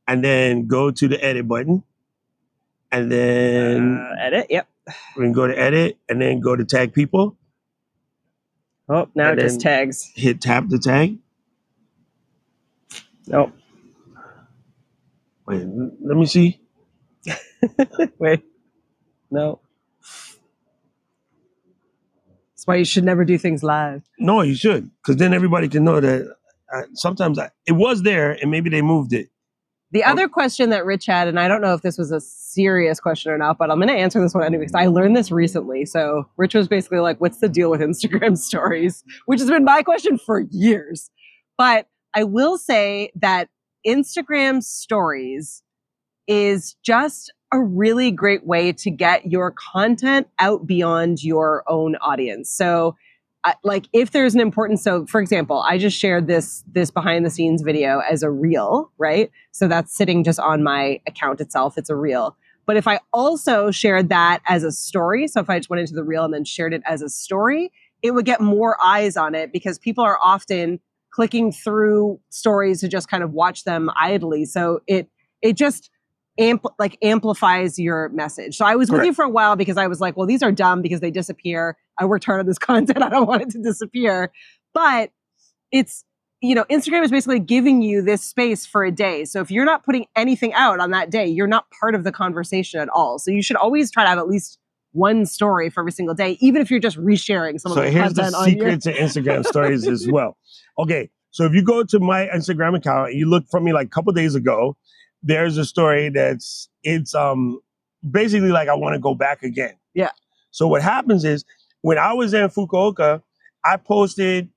And 0.07 0.24
then 0.24 0.68
go 0.68 0.91
to 0.91 1.07
the 1.07 1.24
edit 1.24 1.47
button. 1.47 1.84
And 2.91 3.12
then 3.12 3.97
uh, 3.97 4.16
edit. 4.20 4.47
Yep. 4.49 4.68
we 5.18 5.24
can 5.26 5.34
go 5.34 5.45
to 5.47 5.60
edit 5.60 5.97
and 6.07 6.22
then 6.22 6.39
go 6.39 6.55
to 6.55 6.66
tag 6.66 6.93
people. 6.93 7.36
Oh, 8.90 9.08
now 9.14 9.32
And 9.32 9.40
it 9.40 9.44
just 9.44 9.62
tags. 9.62 10.12
Hit 10.16 10.42
tap 10.42 10.66
the 10.68 10.80
tag. 10.80 11.20
Nope. 13.28 13.54
Wait, 15.48 15.64
let 16.02 16.18
me 16.18 16.26
see. 16.26 16.60
Wait. 18.20 18.42
No. 19.30 19.60
That's 22.56 22.66
why 22.66 22.76
you 22.76 22.86
should 22.86 23.04
never 23.04 23.24
do 23.24 23.38
things 23.38 23.64
live. 23.64 24.02
No, 24.18 24.42
you 24.42 24.56
should, 24.56 24.90
because 24.98 25.18
then 25.18 25.34
everybody 25.34 25.68
can 25.70 25.84
know 25.84 26.00
that. 26.00 26.36
Uh, 26.72 26.84
sometimes 26.94 27.40
I, 27.40 27.50
it 27.66 27.72
was 27.72 28.04
there, 28.04 28.32
and 28.32 28.52
maybe 28.52 28.70
they 28.70 28.82
moved 28.82 29.14
it. 29.14 29.30
The 29.92 30.04
Oh. 30.04 30.12
other 30.12 30.28
question 30.28 30.70
that 30.70 30.86
Rich 30.86 31.08
had, 31.08 31.28
and 31.28 31.40
I 31.40 31.48
don't 31.48 31.62
know 31.62 31.74
if 31.74 31.82
this 31.82 31.98
was 31.98 32.12
a 32.12 32.20
serious 32.20 33.00
question 33.00 33.32
or 33.32 33.38
not, 33.38 33.58
but 33.58 33.72
I'm 33.72 33.78
going 33.78 33.88
to 33.90 33.94
answer 33.96 34.22
this 34.22 34.34
one 34.36 34.44
anyway 34.44 34.66
because 34.66 34.76
I 34.76 34.86
learned 34.88 35.18
this 35.18 35.32
recently. 35.32 35.86
So 35.86 36.26
Rich 36.38 36.54
was 36.54 36.68
basically 36.68 37.00
like, 37.00 37.20
"What's 37.20 37.40
the 37.40 37.50
deal 37.50 37.72
with 37.72 37.82
Instagram 37.82 38.38
stories?" 38.50 39.04
Which 39.26 39.40
has 39.40 39.50
been 39.50 39.64
my 39.64 39.82
question 39.82 40.18
for 40.20 40.42
years. 40.52 41.10
But 41.58 41.88
I 42.16 42.24
will 42.24 42.58
say 42.58 43.12
that 43.16 43.50
Instagram 43.88 44.62
stories 44.64 45.64
is 46.28 46.76
just 46.84 47.34
a 47.52 47.60
really 47.60 48.12
great 48.12 48.46
way 48.46 48.72
to 48.72 48.92
get 48.92 49.26
your 49.32 49.52
content 49.74 50.28
out 50.38 50.68
beyond 50.68 51.24
your 51.24 51.64
own 51.68 51.96
audience. 51.96 52.52
So 52.56 52.96
Like 53.64 53.88
if 53.94 54.12
there's 54.12 54.36
an 54.36 54.42
important 54.42 54.80
so 54.80 55.06
for 55.06 55.22
example 55.22 55.64
i 55.68 55.78
just 55.78 55.98
shared 55.98 56.28
this 56.28 56.64
this 56.72 56.92
behind 56.92 57.26
the 57.26 57.30
scenes 57.30 57.62
video 57.62 58.00
as 58.00 58.24
a 58.24 58.30
reel 58.30 58.92
right? 58.98 59.32
So 59.52 59.68
that's 59.68 59.96
sitting 59.96 60.24
just 60.24 60.40
on 60.40 60.64
my 60.64 61.02
account 61.08 61.42
itself. 61.42 61.78
It's 61.78 61.90
a 61.90 61.96
reel. 61.96 62.36
But 62.66 62.78
if 62.78 62.88
i 62.88 63.00
also 63.14 63.72
shared 63.72 64.10
that 64.10 64.42
as 64.48 64.64
a 64.64 64.72
story 64.72 65.28
so 65.28 65.40
if 65.40 65.50
i 65.50 65.58
just 65.58 65.70
went 65.70 65.80
into 65.80 65.96
the 65.96 66.04
reel 66.04 66.26
and 66.26 66.34
then 66.34 66.46
shared 66.46 66.74
it 66.74 66.84
as 66.86 67.02
a 67.02 67.10
story 67.10 67.72
it 68.02 68.12
would 68.12 68.26
get 68.26 68.42
more 68.42 68.78
eyes 68.84 69.18
on 69.18 69.36
it 69.36 69.52
because 69.52 69.80
people 69.80 70.04
are 70.04 70.20
often 70.24 70.80
clicking 71.12 71.52
through 71.52 72.20
stories 72.30 72.82
to 72.82 72.88
just 72.88 73.10
kind 73.10 73.24
of 73.24 73.34
watch 73.34 73.64
them 73.64 73.90
idly. 74.00 74.46
So 74.46 74.82
it 74.88 75.10
it 75.42 75.54
just 75.54 75.90
ampl- 76.40 76.74
like 76.80 76.98
amplifies 77.02 77.78
your 77.78 78.10
message. 78.10 78.58
So 78.58 78.66
i 78.66 78.76
was 78.76 78.90
with 78.90 79.06
you 79.06 79.14
for 79.14 79.26
a 79.26 79.30
while 79.30 79.56
because 79.56 79.78
i 79.78 79.88
was 79.88 80.00
like 80.00 80.16
well 80.18 80.26
these 80.26 80.42
are 80.42 80.52
dumb 80.52 80.82
because 80.82 81.00
they 81.00 81.12
disappear. 81.12 81.78
I 82.00 82.06
worked 82.06 82.26
hard 82.26 82.40
on 82.40 82.46
this 82.46 82.60
content. 82.70 83.04
I 83.04 83.10
don't 83.10 83.28
want 83.28 83.42
it 83.42 83.50
to 83.52 83.62
disappear. 83.62 84.32
But 84.74 85.12
it's 85.72 86.04
you 86.42 86.56
know 86.56 86.64
instagram 86.66 87.04
is 87.04 87.12
basically 87.12 87.40
giving 87.40 87.82
you 87.82 88.02
this 88.02 88.24
space 88.24 88.66
for 88.66 88.84
a 88.84 88.92
day. 88.92 89.26
So 89.26 89.42
if 89.42 89.52
you're 89.52 89.66
not 89.66 89.84
putting 89.84 90.06
anything 90.16 90.54
out 90.54 90.80
on 90.80 90.92
that 90.92 91.12
day 91.12 91.28
you're 91.28 91.48
not 91.48 91.66
part 91.80 91.96
of 91.96 92.04
the 92.04 92.12
conversation 92.12 92.80
at 92.80 92.90
all. 92.90 93.20
So 93.20 93.32
you 93.32 93.42
should 93.42 93.58
always 93.58 93.92
try 93.92 94.04
to 94.04 94.10
have 94.10 94.18
at 94.18 94.28
least 94.28 94.58
one 94.92 95.26
story 95.26 95.70
for 95.70 95.82
every 95.82 95.92
single 95.92 96.16
day 96.16 96.38
even 96.42 96.62
if 96.62 96.72
you're 96.72 96.80
just 96.80 96.98
resharing 96.98 97.60
some 97.60 97.74
So 97.74 97.80
of 97.80 97.86
the 97.86 97.92
here's 97.92 98.14
the 98.14 98.24
content 98.24 98.36
on 98.36 98.50
your 98.50 98.72
secret 98.72 98.82
to 98.84 98.94
Instagram 98.94 99.46
stories 99.46 99.88
as 99.88 100.08
well. 100.10 100.38
Okay, 100.80 101.10
so 101.32 101.46
if 101.46 101.54
you 101.54 101.64
go 101.64 101.84
to 101.84 102.00
my 102.00 102.28
Instagram 102.34 102.76
account 102.78 103.14
you 103.14 103.30
look 103.30 103.46
for 103.52 103.60
me 103.60 103.74
like 103.74 103.88
a 103.88 103.90
couple 103.90 104.14
days 104.14 104.34
ago, 104.34 104.78
there's 105.24 105.57
a 105.57 105.65
story 105.65 106.09
that's 106.09 106.70
it's 106.84 107.13
um 107.13 107.59
basically 108.09 108.49
like 108.49 108.67
I 108.70 108.74
want 108.76 108.93
to 108.93 108.99
go 108.99 109.13
back 109.15 109.43
again. 109.43 109.76
Yeah. 109.93 110.11
So 110.51 110.67
what 110.67 110.82
happens 110.82 111.26
is 111.26 111.45
when 111.82 111.97
I 111.97 112.13
was 112.13 112.34
in 112.34 112.47
Fukuoka, 112.49 113.22
I 113.63 113.78
posted 113.78 114.49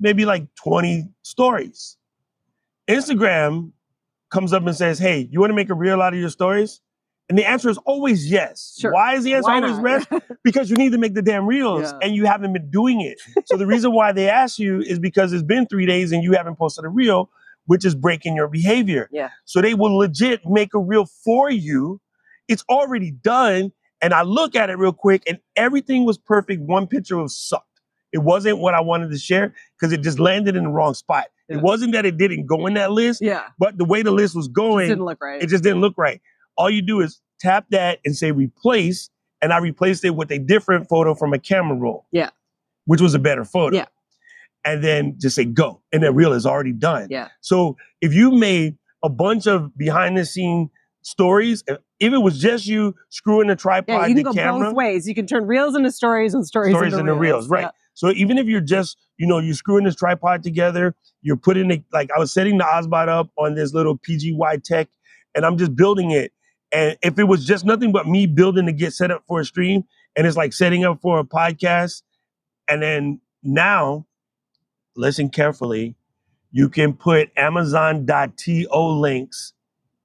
maybe 0.00 0.24
like 0.24 0.46
20 0.56 1.08
stories. 1.22 1.96
Instagram 2.88 3.72
comes 4.30 4.52
up 4.52 4.66
and 4.66 4.74
says, 4.76 4.98
"Hey, 4.98 5.28
you 5.30 5.40
want 5.40 5.50
to 5.50 5.54
make 5.54 5.70
a 5.70 5.74
reel 5.74 6.00
out 6.02 6.12
of 6.14 6.18
your 6.20 6.30
stories?" 6.30 6.80
And 7.28 7.36
the 7.36 7.46
answer 7.46 7.68
is 7.68 7.76
always 7.84 8.30
yes. 8.30 8.74
Sure. 8.80 8.90
Why 8.92 9.14
is 9.14 9.22
the 9.24 9.34
answer 9.34 9.50
Why 9.50 9.60
always 9.60 10.06
yes? 10.10 10.22
because 10.44 10.70
you 10.70 10.76
need 10.76 10.92
to 10.92 10.98
make 10.98 11.12
the 11.12 11.20
damn 11.20 11.46
reels 11.46 11.82
Yeah. 11.92 11.98
and 12.00 12.14
you 12.14 12.24
haven't 12.24 12.54
been 12.54 12.70
doing 12.70 13.02
it. 13.02 13.18
So 13.44 13.58
the 13.58 13.66
reason 13.66 13.92
why 13.92 14.12
they 14.12 14.30
ask 14.30 14.58
you 14.58 14.80
is 14.80 14.98
because 14.98 15.34
it's 15.34 15.42
been 15.42 15.66
three 15.66 15.84
days 15.84 16.10
and 16.10 16.22
you 16.22 16.32
haven't 16.32 16.56
posted 16.56 16.86
a 16.86 16.88
reel, 16.88 17.28
which 17.68 17.84
is 17.84 17.94
breaking 17.94 18.34
your 18.34 18.48
behavior. 18.48 19.08
Yeah. 19.12 19.28
So 19.44 19.60
they 19.60 19.74
will 19.74 19.96
legit 19.96 20.40
make 20.46 20.74
a 20.74 20.80
reel 20.80 21.06
for 21.24 21.50
you. 21.50 22.00
It's 22.48 22.64
already 22.68 23.10
done. 23.10 23.72
And 24.00 24.14
I 24.14 24.22
look 24.22 24.56
at 24.56 24.70
it 24.70 24.78
real 24.78 24.92
quick 24.92 25.22
and 25.28 25.38
everything 25.54 26.04
was 26.04 26.16
perfect. 26.18 26.62
One 26.62 26.86
picture 26.86 27.18
was 27.18 27.36
sucked. 27.36 27.66
It 28.10 28.18
wasn't 28.18 28.58
what 28.58 28.72
I 28.72 28.80
wanted 28.80 29.10
to 29.10 29.18
share 29.18 29.54
because 29.78 29.92
it 29.92 30.02
just 30.02 30.18
landed 30.18 30.56
in 30.56 30.64
the 30.64 30.70
wrong 30.70 30.94
spot. 30.94 31.26
Yeah. 31.48 31.58
It 31.58 31.62
wasn't 31.62 31.92
that 31.92 32.06
it 32.06 32.16
didn't 32.16 32.46
go 32.46 32.66
in 32.66 32.74
that 32.74 32.90
list, 32.90 33.20
yeah 33.22 33.48
but 33.58 33.76
the 33.76 33.84
way 33.84 34.02
the 34.02 34.10
list 34.10 34.34
was 34.34 34.46
it 34.46 34.52
going, 34.54 34.88
didn't 34.88 35.04
look 35.04 35.22
right 35.22 35.42
it 35.42 35.48
just 35.48 35.62
didn't 35.62 35.82
look 35.82 35.94
right. 35.98 36.22
All 36.56 36.70
you 36.70 36.80
do 36.80 37.00
is 37.02 37.20
tap 37.38 37.66
that 37.70 37.98
and 38.04 38.16
say 38.16 38.32
replace, 38.32 39.10
and 39.42 39.52
I 39.52 39.58
replaced 39.58 40.04
it 40.04 40.16
with 40.16 40.30
a 40.30 40.38
different 40.38 40.88
photo 40.88 41.14
from 41.14 41.34
a 41.34 41.38
camera 41.38 41.76
roll. 41.76 42.06
Yeah. 42.12 42.30
Which 42.86 43.02
was 43.02 43.14
a 43.14 43.18
better 43.18 43.44
photo. 43.44 43.76
Yeah. 43.76 43.86
And 44.64 44.82
then 44.84 45.16
just 45.18 45.36
say 45.36 45.44
go. 45.44 45.82
And 45.92 46.02
the 46.02 46.12
reel 46.12 46.32
is 46.32 46.44
already 46.44 46.72
done. 46.72 47.08
Yeah. 47.10 47.28
So 47.40 47.76
if 48.00 48.12
you 48.12 48.32
made 48.32 48.76
a 49.02 49.08
bunch 49.08 49.46
of 49.46 49.76
behind 49.76 50.18
the 50.18 50.24
scene 50.26 50.70
stories, 51.02 51.62
if 51.66 52.12
it 52.12 52.18
was 52.18 52.38
just 52.38 52.66
you 52.66 52.94
screwing 53.08 53.48
the 53.48 53.56
tripod, 53.56 53.88
yeah 53.88 54.06
you 54.06 54.14
can 54.14 54.24
go 54.24 54.32
camera, 54.32 54.66
both 54.66 54.74
ways 54.74 55.08
you 55.08 55.14
can 55.14 55.26
turn 55.26 55.46
reels 55.46 55.74
into 55.74 55.90
stories 55.90 56.34
and 56.34 56.46
stories, 56.46 56.68
into 56.68 56.78
stories 56.78 56.92
into 56.92 57.00
and 57.00 57.08
the 57.08 57.14
reels, 57.14 57.48
right? 57.48 57.62
Yeah. 57.62 57.70
So 57.94 58.10
even 58.10 58.36
if 58.36 58.46
you're 58.46 58.60
just, 58.60 58.96
you 59.16 59.26
know, 59.26 59.38
you're 59.38 59.54
screwing 59.54 59.84
this 59.84 59.96
tripod 59.96 60.42
together, 60.42 60.94
you're 61.22 61.36
putting 61.36 61.70
it 61.70 61.84
like 61.92 62.10
I 62.14 62.18
was 62.18 62.32
setting 62.32 62.58
the 62.58 62.64
ObsBot 62.64 63.08
up 63.08 63.30
on 63.36 63.54
this 63.54 63.72
little 63.72 63.98
PGYTECH, 63.98 64.86
and 65.34 65.46
I'm 65.46 65.56
just 65.56 65.74
building 65.74 66.10
it. 66.10 66.32
And 66.70 66.98
if 67.02 67.18
it 67.18 67.24
was 67.24 67.46
just 67.46 67.64
nothing 67.64 67.90
but 67.90 68.06
me 68.06 68.26
building 68.26 68.66
to 68.66 68.72
get 68.72 68.92
set 68.92 69.10
up 69.10 69.24
for 69.26 69.40
a 69.40 69.44
stream, 69.44 69.84
and 70.14 70.26
it's 70.26 70.36
like 70.36 70.52
setting 70.52 70.84
up 70.84 71.00
for 71.00 71.18
a 71.18 71.24
podcast, 71.24 72.02
and 72.68 72.82
then 72.82 73.20
now, 73.42 74.06
listen 74.96 75.28
carefully, 75.28 75.94
you 76.50 76.68
can 76.68 76.94
put 76.94 77.30
Amazon.to 77.36 78.66
links 78.72 79.52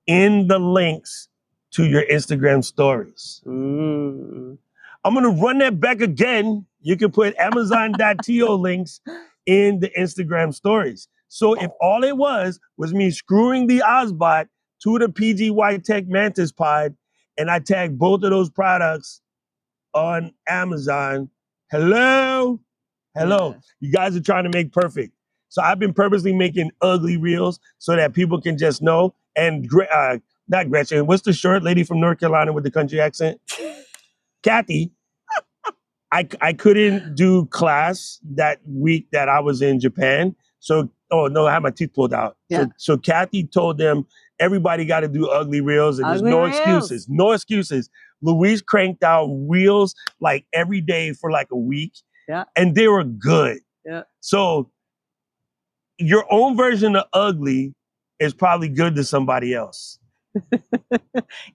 in 0.07 0.47
the 0.47 0.59
links 0.59 1.29
to 1.71 1.85
your 1.85 2.03
Instagram 2.05 2.63
stories. 2.63 3.41
Mm. 3.45 4.57
I'm 5.03 5.13
gonna 5.13 5.29
run 5.29 5.57
that 5.59 5.79
back 5.79 6.01
again. 6.01 6.65
You 6.81 6.97
can 6.97 7.11
put 7.11 7.35
Amazon.to 7.37 8.47
links 8.49 9.01
in 9.45 9.79
the 9.79 9.89
Instagram 9.97 10.53
stories. 10.53 11.07
So 11.27 11.53
if 11.53 11.71
all 11.81 12.03
it 12.03 12.15
was 12.15 12.59
was 12.77 12.93
me 12.93 13.09
screwing 13.11 13.67
the 13.67 13.79
ObsBot 13.79 14.47
to 14.83 14.99
the 14.99 15.07
PGYTECH 15.07 16.07
Mantis 16.07 16.51
Pod, 16.51 16.95
and 17.37 17.49
I 17.49 17.59
tagged 17.59 17.97
both 17.97 18.23
of 18.23 18.29
those 18.29 18.49
products 18.49 19.21
on 19.93 20.33
Amazon, 20.47 21.29
hello, 21.71 22.59
hello. 23.15 23.55
You 23.79 23.91
guys 23.91 24.15
are 24.15 24.21
trying 24.21 24.43
to 24.43 24.49
make 24.49 24.71
perfect. 24.71 25.13
So 25.49 25.61
I've 25.61 25.79
been 25.79 25.93
purposely 25.93 26.33
making 26.33 26.71
ugly 26.81 27.17
reels 27.17 27.59
so 27.77 27.95
that 27.95 28.13
people 28.13 28.41
can 28.41 28.57
just 28.57 28.81
know. 28.81 29.13
And 29.35 29.67
Gre- 29.67 29.83
uh, 29.93 30.17
not 30.47 30.69
Gretchen, 30.69 31.05
what's 31.05 31.21
the 31.23 31.33
short 31.33 31.63
lady 31.63 31.83
from 31.83 31.99
North 31.99 32.19
Carolina 32.19 32.53
with 32.53 32.63
the 32.63 32.71
country 32.71 32.99
accent? 32.99 33.39
Kathy, 34.43 34.91
I, 36.11 36.27
I 36.41 36.53
couldn't 36.53 37.15
do 37.15 37.45
class 37.47 38.19
that 38.35 38.59
week 38.67 39.07
that 39.11 39.29
I 39.29 39.39
was 39.39 39.61
in 39.61 39.79
Japan. 39.79 40.35
So, 40.59 40.89
oh 41.11 41.27
no, 41.27 41.47
I 41.47 41.53
had 41.53 41.63
my 41.63 41.71
teeth 41.71 41.93
pulled 41.93 42.13
out. 42.13 42.37
Yeah. 42.49 42.65
So, 42.65 42.71
so 42.77 42.97
Kathy 42.97 43.45
told 43.45 43.77
them 43.77 44.05
everybody 44.39 44.85
got 44.85 45.01
to 45.01 45.07
do 45.07 45.27
ugly 45.27 45.61
reels 45.61 45.99
and 45.99 46.07
Ugly 46.07 46.21
there's 46.21 46.31
no 46.31 46.43
reels. 46.43 46.57
excuses. 46.57 47.09
No 47.09 47.31
excuses. 47.31 47.89
Louise 48.21 48.61
cranked 48.61 49.03
out 49.03 49.27
reels 49.47 49.95
like 50.19 50.45
every 50.53 50.81
day 50.81 51.13
for 51.13 51.31
like 51.31 51.47
a 51.51 51.57
week. 51.57 51.93
Yeah. 52.27 52.43
And 52.55 52.75
they 52.75 52.87
were 52.87 53.03
good. 53.03 53.59
Yeah. 53.85 54.03
So 54.21 54.69
your 55.97 56.25
own 56.31 56.55
version 56.57 56.95
of 56.95 57.05
ugly 57.13 57.73
is 58.19 58.33
probably 58.33 58.69
good 58.69 58.95
to 58.95 59.03
somebody 59.03 59.53
else. 59.53 59.99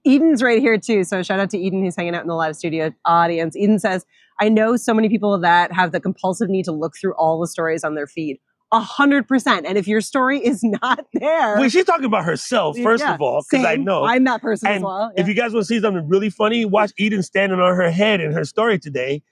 Eden's 0.06 0.42
right 0.42 0.60
here 0.60 0.78
too. 0.78 1.04
So 1.04 1.22
shout 1.22 1.40
out 1.40 1.50
to 1.50 1.58
Eden 1.58 1.82
who's 1.82 1.96
hanging 1.96 2.14
out 2.14 2.22
in 2.22 2.28
the 2.28 2.34
live 2.34 2.56
studio 2.56 2.92
audience. 3.04 3.56
Eden 3.56 3.78
says, 3.78 4.04
I 4.40 4.48
know 4.48 4.76
so 4.76 4.94
many 4.94 5.08
people 5.08 5.38
that 5.38 5.72
have 5.72 5.92
the 5.92 6.00
compulsive 6.00 6.48
need 6.48 6.64
to 6.66 6.72
look 6.72 6.94
through 7.00 7.14
all 7.14 7.40
the 7.40 7.48
stories 7.48 7.82
on 7.82 7.94
their 7.94 8.06
feed. 8.06 8.38
A 8.70 8.80
hundred 8.80 9.26
percent. 9.26 9.66
And 9.66 9.78
if 9.78 9.88
your 9.88 10.00
story 10.00 10.38
is 10.44 10.62
not 10.62 11.06
there, 11.14 11.56
Well, 11.56 11.68
she's 11.68 11.84
talking 11.86 12.04
about 12.04 12.24
herself, 12.24 12.76
first 12.78 13.02
yeah, 13.02 13.14
of 13.14 13.20
all, 13.22 13.44
because 13.50 13.64
I 13.64 13.76
know. 13.76 14.04
I'm 14.04 14.24
that 14.24 14.42
person 14.42 14.68
as 14.68 14.74
And 14.76 14.84
well. 14.84 15.10
If 15.16 15.26
you 15.26 15.34
guys 15.34 15.52
want 15.52 15.62
to 15.62 15.66
see 15.66 15.80
something 15.80 16.06
really 16.06 16.30
funny, 16.30 16.64
watch 16.64 16.92
Eden 16.98 17.22
standing 17.22 17.58
on 17.58 17.74
her 17.74 17.90
head 17.90 18.20
in 18.20 18.32
her 18.32 18.44
story 18.44 18.78
today. 18.78 19.22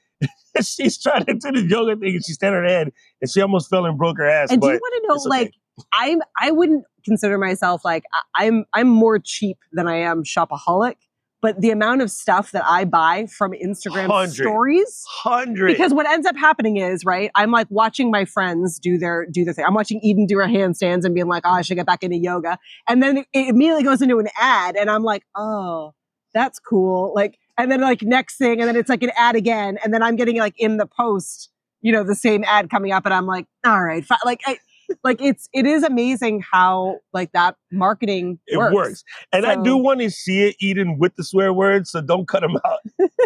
she's 0.62 1.00
trying 1.00 1.24
to 1.24 1.34
do 1.34 1.52
the 1.52 1.66
yoga 1.68 1.96
thing 1.96 2.14
and 2.14 2.24
she's 2.24 2.36
standing 2.36 2.62
her 2.62 2.68
head 2.68 2.92
and 3.20 3.30
she 3.30 3.40
almost 3.40 3.70
fell 3.70 3.86
and 3.86 3.98
broke 3.98 4.18
her 4.18 4.28
ass. 4.28 4.50
and 4.50 4.60
do 4.60 4.68
you 4.68 4.74
want 4.74 5.02
to 5.02 5.08
know, 5.08 5.14
okay. 5.14 5.28
like, 5.28 5.54
I'm 5.92 6.22
I 6.40 6.50
wouldn't 6.50 6.84
consider 7.04 7.38
myself 7.38 7.84
like 7.84 8.04
I'm 8.34 8.64
I'm 8.72 8.88
more 8.88 9.18
cheap 9.18 9.58
than 9.72 9.86
I 9.86 9.96
am 9.96 10.24
shopaholic, 10.24 10.96
but 11.42 11.60
the 11.60 11.70
amount 11.70 12.02
of 12.02 12.10
stuff 12.10 12.52
that 12.52 12.64
I 12.66 12.84
buy 12.84 13.26
from 13.26 13.52
Instagram 13.52 14.08
Hundred. 14.08 14.34
stories 14.34 15.04
hundred. 15.06 15.68
because 15.68 15.92
what 15.92 16.08
ends 16.08 16.26
up 16.26 16.36
happening 16.36 16.78
is 16.78 17.04
right 17.04 17.30
i'm 17.34 17.50
like 17.50 17.66
watching 17.70 18.10
my 18.10 18.24
friends 18.24 18.78
do 18.78 18.98
their 18.98 19.26
do 19.30 19.44
their 19.44 19.54
thing 19.54 19.64
i'm 19.64 19.74
watching 19.74 20.00
eden 20.02 20.26
do 20.26 20.38
her 20.38 20.46
handstands 20.46 21.04
and 21.04 21.14
being 21.14 21.28
like 21.28 21.42
oh 21.46 21.50
i 21.50 21.62
should 21.62 21.76
get 21.76 21.86
back 21.86 22.02
into 22.02 22.16
yoga 22.16 22.58
and 22.88 23.02
then 23.02 23.18
it 23.18 23.26
immediately 23.32 23.82
goes 23.82 24.02
into 24.02 24.18
an 24.18 24.28
ad 24.40 24.76
and 24.76 24.90
i'm 24.90 25.02
like 25.02 25.24
oh 25.36 25.92
that's 26.34 26.58
cool 26.58 27.12
like 27.14 27.38
and 27.58 27.70
then 27.70 27.80
like 27.80 28.02
next 28.02 28.36
thing 28.36 28.60
and 28.60 28.68
then 28.68 28.76
it's 28.76 28.88
like 28.88 29.02
an 29.02 29.12
ad 29.16 29.36
again 29.36 29.78
and 29.84 29.92
then 29.92 30.02
i'm 30.02 30.16
getting 30.16 30.38
like 30.38 30.54
in 30.58 30.76
the 30.76 30.86
post 30.86 31.50
you 31.80 31.92
know 31.92 32.02
the 32.04 32.14
same 32.14 32.44
ad 32.44 32.70
coming 32.70 32.92
up 32.92 33.04
and 33.04 33.14
i'm 33.14 33.26
like 33.26 33.46
all 33.64 33.82
right 33.82 34.04
fi-. 34.04 34.16
like 34.24 34.40
I, 34.46 34.58
like 35.02 35.20
it's 35.20 35.48
it 35.52 35.66
is 35.66 35.82
amazing 35.82 36.42
how 36.50 36.98
like 37.12 37.32
that 37.32 37.56
marketing 37.72 38.38
it 38.46 38.56
works, 38.56 38.74
works. 38.74 39.04
And 39.32 39.44
I 39.46 39.60
do 39.60 39.76
want 39.76 40.00
to 40.00 40.10
see 40.10 40.44
it 40.44 40.56
Eden 40.60 40.98
with 40.98 41.16
the 41.16 41.24
swear 41.24 41.52
words, 41.52 41.90
so 41.90 42.00
don't 42.00 42.28
cut 42.28 42.42
them 42.42 42.56
out. 42.64 42.78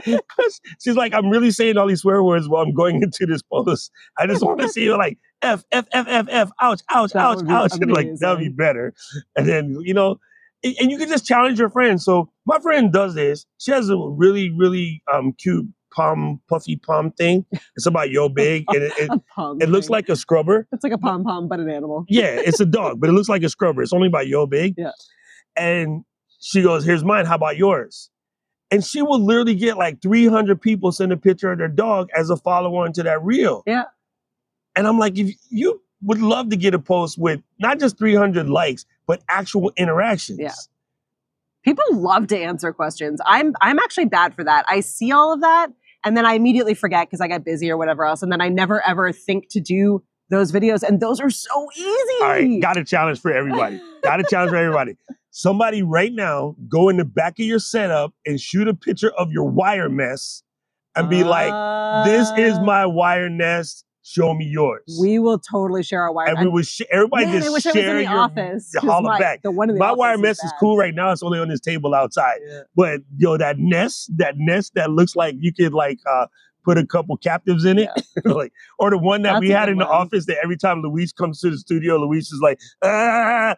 'Cause 0.29 0.61
she's 0.83 0.97
like, 0.97 1.13
I'm 1.15 1.29
really 1.29 1.51
saying 1.51 1.77
all 1.77 1.87
these 1.87 2.01
swear 2.01 2.23
words 2.23 2.49
while 2.49 2.63
I'm 2.63 2.73
going 2.73 3.03
into 3.03 3.27
this 3.27 3.43
post. 3.43 3.91
I 4.19 4.27
just 4.27 4.43
want 4.45 4.61
to 4.61 4.69
see 4.69 4.85
you 4.85 4.97
like 4.97 5.19
F, 5.43 5.65
F, 5.73 5.87
F, 5.93 6.07
F, 6.09 6.27
F, 6.29 6.51
ouch, 6.61 6.81
ouch, 6.91 7.15
ouch, 7.15 7.43
ouch. 7.49 7.73
And 7.81 7.91
like, 7.93 8.15
that 8.21 8.31
would 8.31 8.39
be 8.41 8.49
better. 8.49 8.95
And 9.37 9.49
then, 9.49 9.77
you 9.81 9.95
know, 9.95 10.19
and 10.63 10.75
and 10.81 10.91
you 10.91 10.99
can 10.99 11.09
just 11.09 11.27
challenge 11.27 11.59
your 11.59 11.71
friends. 11.71 12.05
So 12.05 12.31
my 12.47 12.59
friend 12.61 12.93
does 12.93 13.15
this. 13.15 13.47
She 13.59 13.71
has 13.73 13.89
a 13.89 13.97
really, 13.97 14.51
really 14.51 15.03
um 15.13 15.33
cute 15.33 15.67
palm, 15.95 16.41
puffy 16.49 16.77
palm 16.77 17.13
thing. 17.13 17.45
It's 17.77 17.87
about 17.87 18.11
yo 18.11 18.29
big. 18.35 18.65
And 18.69 18.83
it, 18.83 18.93
it, 18.99 19.11
it 19.63 19.69
looks 19.69 19.87
thing. 19.87 19.93
like 19.93 20.09
a 20.09 20.17
scrubber. 20.17 20.67
it's 20.73 20.85
like 20.85 20.93
a 20.93 20.99
pom 20.99 21.25
pom 21.25 21.49
but 21.49 21.61
an 21.61 21.69
animal 21.69 22.05
Yeah, 22.09 22.27
it's 22.29 22.61
a 22.61 22.67
dog, 22.67 23.01
but 23.01 23.09
it 23.09 23.13
looks 23.13 23.29
like 23.29 23.43
a 23.43 23.49
scrubber. 23.49 23.83
It's 23.83 23.93
only 23.93 24.09
about 24.09 24.29
yo 24.29 24.47
big. 24.47 24.75
Yeah. 24.77 24.93
And 25.57 26.05
she 26.41 26.63
goes, 26.63 26.85
Here's 26.85 27.05
mine. 27.05 27.27
How 27.27 27.35
about 27.35 27.57
yours? 27.57 28.11
And 28.71 28.85
she 28.85 29.03
will 29.03 29.19
literally 29.21 29.57
get 29.57 29.77
like 29.77 30.01
300 30.01 30.61
people 30.61 30.93
send 30.93 31.11
a 31.13 31.17
picture 31.17 31.51
of 31.51 31.59
their 31.59 31.67
dog 31.69 32.09
as 32.17 32.31
a 32.31 32.37
follower 32.37 32.87
into 32.87 33.03
that 33.03 33.21
reel. 33.23 33.65
Yeah. 33.67 33.85
And 34.77 34.87
I'm 34.87 34.97
like, 34.99 35.19
if 35.19 35.35
you 35.51 35.83
would 36.03 36.21
love 36.21 36.51
to 36.51 36.57
get 36.57 36.73
a 36.73 36.79
post 36.79 37.19
with 37.19 37.41
not 37.59 37.81
just 37.81 37.99
300 37.99 38.49
likes, 38.49 38.87
but 39.11 39.23
actual 39.29 39.73
interactions. 39.77 40.39
Yeah. 40.39 40.55
people 41.65 41.85
love 41.91 42.29
to 42.29 42.39
answer 42.39 42.73
questions. 42.73 43.21
I'm 43.27 43.55
I'm 43.61 43.79
actually 43.79 44.07
bad 44.07 44.35
for 44.37 44.45
that. 44.45 44.65
I 44.69 44.81
see 44.81 45.11
all 45.13 45.33
of 45.33 45.41
that 45.41 45.71
and 46.05 46.17
then 46.17 46.25
I 46.25 46.35
immediately 46.35 46.75
forget 46.75 47.09
because 47.09 47.21
I 47.21 47.29
get 47.29 47.45
busy 47.45 47.71
or 47.71 47.77
whatever 47.77 48.05
else, 48.05 48.23
and 48.23 48.31
then 48.33 48.41
I 48.41 48.49
never 48.49 48.81
ever 48.87 49.13
think 49.13 49.49
to 49.51 49.61
do 49.61 50.03
those 50.31 50.53
videos, 50.53 50.83
and 50.83 51.01
those 51.01 51.21
are 51.21 51.31
so 51.31 51.69
easy. 51.77 52.23
All 52.23 52.29
right, 52.29 52.63
got 52.63 52.77
a 52.77 52.85
challenge 52.85 53.21
for 53.21 53.33
everybody. 53.33 53.81
got 54.03 54.21
a 54.21 54.25
challenge 54.25 54.51
for 54.51 54.57
everybody. 54.65 54.97
Somebody 55.33 55.83
right 55.83 56.13
now 56.13 56.57
go 56.69 56.89
in 56.89 56.97
the 56.97 57.05
back 57.05 57.39
of 57.39 57.45
your 57.47 57.59
setup 57.59 58.15
and 58.27 58.41
shoot 58.41 58.67
a 58.69 58.75
picture 58.75 59.11
of 59.11 59.31
your 59.31 59.45
wire 59.45 59.89
mess 59.89 60.43
and 60.97 61.09
be 61.09 61.23
like, 61.23 61.53
this 62.07 62.31
is 62.39 62.59
Uh, 62.59 62.63
my 62.63 62.87
wire 62.87 63.29
nest. 63.29 63.85
Show 64.11 64.35
me 64.35 64.45
yours. 64.47 64.99
We 65.01 65.19
will 65.21 65.39
totally 65.39 65.83
share 65.85 66.03
our 66.03 66.13
wire. 66.13 66.29
and 66.29 66.41
we 66.41 66.49
would 66.49 66.67
sh- 66.67 66.81
everybody 66.91 67.27
Man, 67.27 67.35
just 67.37 67.49
I 67.49 67.53
wish 67.53 67.67
I 67.67 67.69
was 67.69 67.77
in 67.77 67.83
share 67.83 67.95
the 67.95 68.03
your 68.03 68.19
office. 68.19 68.75
holler 68.79 69.03
my, 69.11 69.19
back. 69.21 69.43
The 69.43 69.51
one 69.53 69.71
in 69.71 69.77
the 69.77 69.79
My 69.79 69.93
wire 69.93 70.19
mess 70.19 70.43
is 70.43 70.51
bad. 70.51 70.59
cool 70.59 70.77
right 70.77 70.95
now. 70.95 71.13
It's 71.13 71.23
only 71.23 71.39
on 71.39 71.49
this 71.49 71.61
table 71.61 71.95
outside. 71.95 72.39
Yeah. 72.45 72.63
But 72.75 73.01
yo, 73.17 73.37
that 73.37 73.59
nest, 73.59 74.11
that 74.17 74.35
nest 74.37 74.73
that 74.75 74.91
looks 74.91 75.15
like 75.15 75.37
you 75.39 75.53
could 75.53 75.73
like 75.73 75.99
uh 76.11 76.27
put 76.65 76.77
a 76.77 76.85
couple 76.85 77.17
captives 77.17 77.65
in 77.65 77.79
it. 77.79 77.89
like 78.25 78.53
or 78.79 78.91
the 78.91 78.99
one 78.99 79.23
that 79.23 79.35
That's 79.35 79.41
we 79.43 79.51
had 79.51 79.69
in 79.69 79.79
the 79.79 79.87
office 79.87 80.27
that 80.27 80.39
every 80.43 80.57
time 80.57 80.83
Luis 80.83 81.13
comes 81.13 81.41
to 81.41 81.51
the 81.51 81.57
studio, 81.59 81.97
Luis 81.97 82.33
is 82.33 82.41
like, 82.43 82.59
ah 82.83 83.55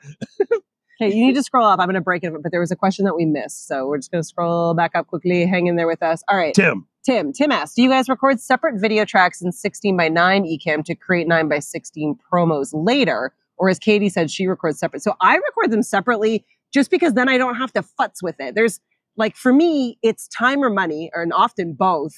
Okay, 1.00 1.16
you 1.16 1.26
need 1.26 1.34
to 1.34 1.42
scroll 1.42 1.66
up. 1.66 1.80
I'm 1.80 1.86
going 1.86 1.94
to 1.94 2.00
break 2.00 2.22
it, 2.22 2.32
but 2.42 2.52
there 2.52 2.60
was 2.60 2.70
a 2.70 2.76
question 2.76 3.04
that 3.06 3.16
we 3.16 3.24
missed, 3.24 3.66
so 3.66 3.88
we're 3.88 3.96
just 3.96 4.12
going 4.12 4.22
to 4.22 4.28
scroll 4.28 4.72
back 4.74 4.92
up 4.94 5.08
quickly. 5.08 5.44
Hang 5.46 5.66
in 5.66 5.74
there 5.74 5.86
with 5.88 6.02
us. 6.02 6.22
All 6.28 6.36
right. 6.36 6.54
Tim. 6.54 6.86
Tim, 7.04 7.32
Tim 7.32 7.50
asked, 7.50 7.74
do 7.74 7.82
you 7.82 7.88
guys 7.88 8.08
record 8.08 8.40
separate 8.40 8.80
video 8.80 9.04
tracks 9.04 9.42
in 9.42 9.50
16 9.50 9.96
by 9.96 10.08
9 10.08 10.44
Ecamm 10.44 10.84
to 10.84 10.94
create 10.94 11.26
9 11.26 11.48
by 11.48 11.58
16 11.58 12.16
promos 12.32 12.70
later? 12.72 13.34
Or 13.56 13.68
as 13.68 13.78
Katie 13.78 14.08
said, 14.08 14.30
she 14.30 14.46
records 14.46 14.78
separate. 14.78 15.02
So 15.02 15.14
I 15.20 15.36
record 15.36 15.70
them 15.72 15.82
separately 15.82 16.44
just 16.72 16.90
because 16.90 17.14
then 17.14 17.28
I 17.28 17.38
don't 17.38 17.56
have 17.56 17.72
to 17.72 17.82
futz 17.82 18.22
with 18.22 18.36
it. 18.38 18.54
There's 18.54 18.80
like 19.16 19.36
for 19.36 19.52
me, 19.52 19.98
it's 20.02 20.28
time 20.28 20.62
or 20.62 20.70
money, 20.70 21.10
or 21.14 21.22
and 21.22 21.32
often 21.32 21.74
both, 21.74 22.14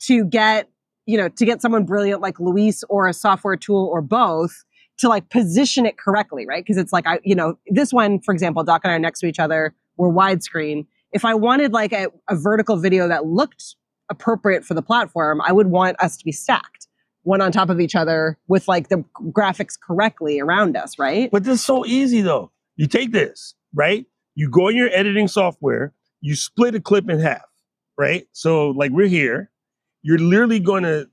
to 0.00 0.24
get, 0.24 0.68
you 1.06 1.18
know, 1.18 1.28
to 1.28 1.44
get 1.44 1.60
someone 1.60 1.84
brilliant 1.84 2.20
like 2.20 2.38
Luis 2.40 2.84
or 2.88 3.08
a 3.08 3.12
software 3.12 3.56
tool 3.56 3.90
or 3.92 4.00
both 4.00 4.64
to 4.98 5.08
like 5.08 5.28
position 5.30 5.84
it 5.84 5.98
correctly, 5.98 6.46
right? 6.46 6.64
Because 6.64 6.76
it's 6.76 6.92
like 6.92 7.06
I, 7.06 7.18
you 7.24 7.34
know, 7.34 7.58
this 7.68 7.92
one, 7.92 8.20
for 8.20 8.32
example, 8.32 8.62
Doc 8.64 8.82
and 8.84 8.92
I 8.92 8.96
are 8.96 9.00
next 9.00 9.20
to 9.20 9.26
each 9.26 9.38
other, 9.38 9.74
we're 9.96 10.10
widescreen. 10.10 10.86
If 11.12 11.24
I 11.24 11.34
wanted 11.34 11.72
like 11.72 11.92
a, 11.92 12.08
a 12.28 12.36
vertical 12.36 12.76
video 12.76 13.08
that 13.08 13.26
looked 13.26 13.76
appropriate 14.10 14.64
for 14.64 14.74
the 14.74 14.82
platform, 14.82 15.40
I 15.40 15.52
would 15.52 15.68
want 15.68 16.00
us 16.02 16.16
to 16.16 16.24
be 16.24 16.32
stacked 16.32 16.88
one 17.22 17.40
on 17.42 17.52
top 17.52 17.68
of 17.68 17.80
each 17.80 17.94
other 17.94 18.38
with 18.48 18.66
like 18.68 18.88
the 18.88 19.04
graphics 19.32 19.78
correctly 19.78 20.40
around 20.40 20.76
us, 20.76 20.98
right? 20.98 21.30
But 21.30 21.44
this 21.44 21.60
is 21.60 21.64
so 21.64 21.84
easy 21.84 22.22
though. 22.22 22.50
You 22.76 22.86
take 22.86 23.12
this, 23.12 23.54
right? 23.74 24.06
You 24.34 24.48
go 24.48 24.68
in 24.68 24.76
your 24.76 24.88
editing 24.92 25.28
software, 25.28 25.92
you 26.20 26.34
split 26.36 26.74
a 26.74 26.80
clip 26.80 27.10
in 27.10 27.18
half, 27.18 27.44
right? 27.98 28.26
So 28.32 28.70
like 28.70 28.92
we're 28.92 29.08
here, 29.08 29.50
you're 30.02 30.18
literally 30.18 30.60
gonna 30.60 31.06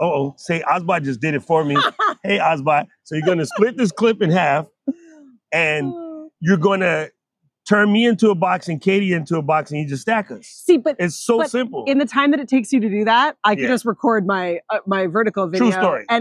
oh 0.00 0.34
say 0.38 0.62
ObsBot 0.62 1.04
just 1.04 1.20
did 1.20 1.34
it 1.34 1.42
for 1.42 1.64
me. 1.64 1.74
hey 2.22 2.38
ObsBot. 2.38 2.86
So 3.04 3.16
you're 3.16 3.26
gonna 3.26 3.46
split 3.46 3.76
this 3.76 3.92
clip 3.92 4.22
in 4.22 4.30
half 4.30 4.66
and 5.52 5.92
you're 6.40 6.56
gonna 6.56 7.08
turn 7.70 7.92
me 7.92 8.04
into 8.04 8.30
a 8.30 8.34
box 8.34 8.66
and 8.68 8.80
Katie 8.80 9.12
into 9.12 9.36
a 9.36 9.42
box 9.42 9.70
and 9.70 9.80
you 9.80 9.86
just 9.86 10.02
stack 10.02 10.30
us. 10.32 10.44
See, 10.46 10.76
but 10.76 10.96
It's 10.98 11.14
so 11.14 11.38
But 11.38 11.50
simple. 11.50 11.84
in 11.86 11.98
the 11.98 12.04
time 12.04 12.32
that 12.32 12.40
it 12.40 12.48
takes 12.48 12.72
you 12.72 12.80
to 12.80 12.88
do 12.88 13.04
that, 13.04 13.36
I 13.44 13.54
could 13.54 13.62
Yeah. 13.62 13.68
just 13.68 13.84
record 13.84 14.26
my 14.26 14.58
uh, 14.70 14.78
my 14.86 15.06
vertical 15.06 15.46
video 15.46 15.66
and 15.66 15.74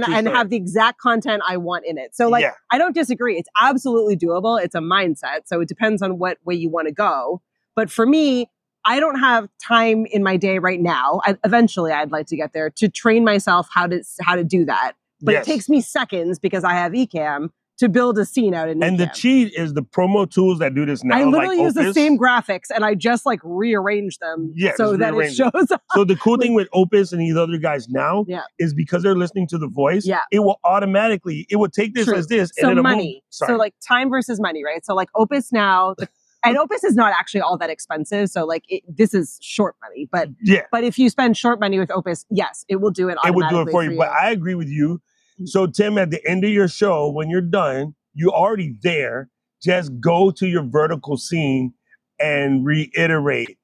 true 0.04 0.14
and 0.14 0.26
story. 0.26 0.38
have 0.38 0.50
the 0.50 0.56
exact 0.58 1.00
content 1.00 1.41
I 1.47 1.58
want 1.58 1.86
in 1.88 1.97
it. 1.97 2.16
So 2.16 2.30
like 2.30 2.43
yeah. 2.43 2.52
I 2.72 2.78
don't 2.78 2.93
disagree. 2.93 3.38
It's 3.38 3.50
absolutely 3.60 4.16
doable. 4.16 4.62
It's 4.64 4.76
a 4.76 4.80
mindset. 4.80 5.41
So 5.47 5.60
it 5.62 5.68
depends 5.68 6.02
on 6.04 6.20
what 6.20 6.38
way 6.45 6.54
you 6.56 6.70
want 6.70 6.88
to 6.88 6.93
go. 6.93 7.41
But 7.76 7.89
for 7.89 8.06
me, 8.06 8.50
I 8.86 9.00
don't 9.00 9.20
have 9.20 9.50
time 9.62 10.06
in 10.06 10.24
my 10.24 10.38
day 10.38 10.60
right 10.60 10.80
now. 10.80 11.22
I, 11.26 11.36
eventually, 11.43 11.91
I'd 11.91 12.12
like 12.12 12.28
to 12.28 12.38
get 12.38 12.54
there 12.54 12.70
to 12.70 12.88
train 12.89 13.24
myself 13.26 13.68
how 13.74 13.88
to 13.88 14.04
how 14.22 14.36
to 14.36 14.43
do 14.43 14.66
that. 14.66 14.93
But 15.22 15.34
Yes. 15.34 15.47
it 15.47 15.52
takes 15.52 15.68
me 15.68 15.82
seconds 15.82 16.39
because 16.39 16.64
I 16.64 16.74
have 16.74 16.93
Ecamm 16.93 17.50
to 17.80 17.88
build 17.90 18.20
a 18.20 18.26
scene 18.26 18.54
out 18.54 18.68
in 18.70 18.84
And 18.84 19.00
the 19.00 19.08
cheat 19.08 19.54
is 19.54 19.74
the 19.74 19.82
promo 19.82 20.30
tools 20.30 20.60
that 20.60 20.76
do 20.76 20.86
this 20.86 21.04
now. 21.04 21.18
I 21.18 21.24
like 21.24 21.32
literally 21.34 21.62
use 21.62 21.74
the 21.74 21.94
same 21.94 22.18
graphics 22.18 22.66
and 22.74 22.84
I 22.84 22.94
just 22.94 23.26
like 23.26 23.40
rearrange 23.44 24.18
them 24.20 24.52
Yeah, 24.56 24.74
so 24.76 24.98
that 24.98 25.14
it 25.16 25.34
shows 25.34 25.72
up. 25.72 25.82
So 25.94 26.04
the 26.04 26.18
cool 26.18 26.38
thing 26.38 26.54
with 26.54 26.68
Opus 26.74 27.12
and 27.14 27.22
these 27.22 27.38
other 27.38 27.58
guys 27.58 27.88
now 27.90 28.26
Yeah. 28.28 28.42
is 28.60 28.74
because 28.74 29.02
they're 29.02 29.16
listening 29.16 29.48
to 29.48 29.58
the 29.58 29.68
voice, 29.68 30.06
Yeah. 30.06 30.20
it 30.32 30.40
will 30.40 30.60
automatically, 30.66 31.48
it 31.50 31.56
will 31.56 31.70
take 31.70 31.96
this 31.96 32.06
True. 32.06 32.16
as 32.18 32.28
this 32.28 32.52
so 32.58 32.64
and 32.70 32.72
it'll 32.72 32.84
money. 32.84 33.24
So 33.30 33.56
like 33.56 33.74
time 33.88 34.10
versus 34.10 34.40
money, 34.42 34.64
right? 34.64 34.86
So 34.86 34.94
like 34.94 35.10
Opus 35.16 35.54
now, 35.54 35.96
the, 35.98 36.10
and 36.44 36.58
Opus 36.58 36.84
is 36.84 36.96
not 36.96 37.14
actually 37.18 37.42
all 37.42 37.58
that 37.60 37.70
expensive. 37.70 38.30
So 38.30 38.46
like 38.46 38.64
it, 38.68 38.84
this 38.88 39.14
is 39.14 39.38
short 39.42 39.76
money, 39.82 40.08
but 40.12 40.28
yeah, 40.44 40.64
but 40.72 40.84
if 40.84 41.00
you 41.00 41.10
spend 41.10 41.38
short 41.38 41.60
money 41.62 41.80
with 41.80 41.92
Opus, 41.92 42.26
yes, 42.30 42.66
it 42.68 42.78
will 42.78 42.92
do 42.92 43.08
it. 43.08 43.18
it 43.26 43.34
would 43.34 43.48
do 43.50 43.56
it 43.56 43.60
automatically 43.60 43.72
for 43.72 43.84
you. 43.92 43.98
But 43.98 44.10
I 44.10 44.32
agree 44.32 44.56
with 44.56 44.68
you. 44.68 45.02
So 45.46 45.68
Tim, 45.68 45.98
at 45.98 46.12
the 46.12 46.26
end 46.28 46.44
of 46.44 46.52
your 46.52 46.68
show, 46.68 47.10
when 47.10 47.30
you're 47.30 47.42
done, 47.42 47.96
you're 48.14 48.34
already 48.34 48.76
there. 48.82 49.30
Just 49.62 50.00
go 50.00 50.32
to 50.32 50.48
your 50.48 50.64
vertical 50.64 51.18
scene 51.18 51.74
and 52.20 52.66
reiterate. 52.66 53.58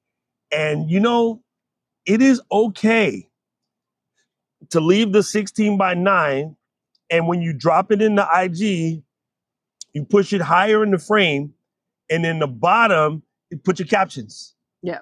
And 0.52 0.90
you 0.90 1.00
know, 1.00 1.42
it 2.06 2.22
is 2.22 2.40
okay 2.50 3.28
to 4.70 4.80
leave 4.80 5.12
the 5.12 5.22
16 5.22 5.76
by 5.78 5.94
9 5.94 6.56
and 7.10 7.28
when 7.28 7.42
you 7.42 7.52
drop 7.52 7.92
it 7.92 8.02
in 8.02 8.16
the 8.16 8.26
IG, 8.32 9.02
you 9.92 10.04
push 10.04 10.32
it 10.32 10.40
higher 10.40 10.82
in 10.82 10.90
the 10.90 10.98
frame, 10.98 11.54
and 12.10 12.26
in 12.26 12.38
the 12.38 12.46
bottom, 12.46 13.22
you 13.50 13.58
put 13.58 13.78
your 13.78 13.88
captions. 13.88 14.54
Yeah. 14.82 15.00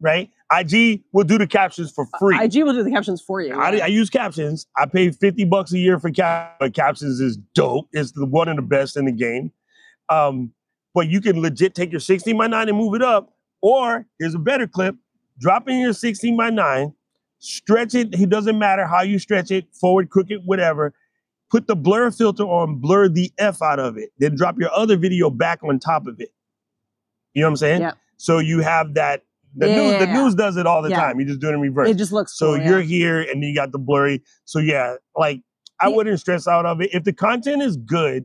Right? 0.00 0.30
IG 0.52 1.02
will 1.12 1.24
do 1.24 1.38
the 1.38 1.46
captions 1.46 1.90
for 1.90 2.06
free. 2.18 2.38
IG 2.38 2.64
will 2.64 2.72
do 2.72 2.82
the 2.82 2.90
captions 2.90 3.22
for 3.22 3.40
you. 3.40 3.54
I, 3.54 3.78
I 3.78 3.86
use 3.86 4.10
captions. 4.10 4.66
I 4.76 4.86
pay 4.86 5.10
50 5.10 5.44
bucks 5.44 5.72
a 5.72 5.78
year 5.78 5.98
for 5.98 6.10
cap, 6.10 6.56
but 6.60 6.74
captions 6.74 7.20
is 7.20 7.38
dope. 7.54 7.88
It's 7.92 8.12
the 8.12 8.26
one 8.26 8.48
of 8.48 8.56
the 8.56 8.62
best 8.62 8.96
in 8.96 9.06
the 9.06 9.12
game. 9.12 9.52
Um, 10.08 10.52
but 10.94 11.08
you 11.08 11.20
can 11.20 11.40
legit 11.40 11.74
take 11.74 11.90
your 11.90 12.00
16 12.00 12.36
by 12.36 12.48
9 12.48 12.68
and 12.68 12.76
move 12.76 12.94
it 12.94 13.02
up. 13.02 13.34
Or 13.62 14.06
here's 14.18 14.34
a 14.34 14.38
better 14.38 14.66
clip 14.66 14.96
drop 15.38 15.68
in 15.68 15.78
your 15.78 15.92
16 15.92 16.36
by 16.36 16.50
9, 16.50 16.94
stretch 17.38 17.94
it. 17.94 18.14
It 18.14 18.28
doesn't 18.28 18.58
matter 18.58 18.86
how 18.86 19.02
you 19.02 19.18
stretch 19.18 19.50
it, 19.50 19.66
forward, 19.74 20.10
crooked, 20.10 20.44
whatever. 20.44 20.94
Put 21.50 21.66
the 21.66 21.76
blur 21.76 22.10
filter 22.10 22.44
on, 22.44 22.76
blur 22.76 23.08
the 23.08 23.30
F 23.38 23.60
out 23.60 23.78
of 23.78 23.98
it. 23.98 24.10
Then 24.18 24.36
drop 24.36 24.58
your 24.58 24.70
other 24.72 24.96
video 24.96 25.28
back 25.28 25.62
on 25.62 25.78
top 25.78 26.06
of 26.06 26.20
it. 26.20 26.32
You 27.34 27.42
know 27.42 27.48
what 27.48 27.52
I'm 27.52 27.56
saying? 27.56 27.80
Yep. 27.82 27.98
So 28.16 28.38
you 28.38 28.60
have 28.60 28.94
that. 28.94 29.22
The 29.56 29.68
news, 29.68 29.92
the 29.98 30.06
Yeah. 30.06 30.12
news 30.22 30.34
does 30.34 30.56
it 30.56 30.66
all 30.66 30.82
the 30.82 30.90
Yeah. 30.90 31.00
time. 31.00 31.20
You 31.20 31.26
just 31.26 31.40
do 31.40 31.48
it 31.48 31.52
in 31.54 31.60
reverse. 31.60 31.90
It 31.90 31.98
just 31.98 32.12
looks 32.12 32.36
So 32.38 32.56
cool, 32.56 32.64
you're 32.66 32.80
here 32.80 33.20
and 33.20 33.42
then 33.42 33.42
you 33.42 33.54
got 33.54 33.72
the 33.72 33.78
blurry. 33.78 34.22
So 34.44 34.58
yeah, 34.58 34.96
like 35.16 35.40
I 35.80 35.88
Yeah. 35.88 35.96
wouldn't 35.96 36.20
stress 36.20 36.46
out 36.48 36.64
of 36.64 36.80
it. 36.80 36.90
If 36.94 37.04
the 37.04 37.12
content 37.12 37.62
is 37.62 37.76
good, 37.76 38.24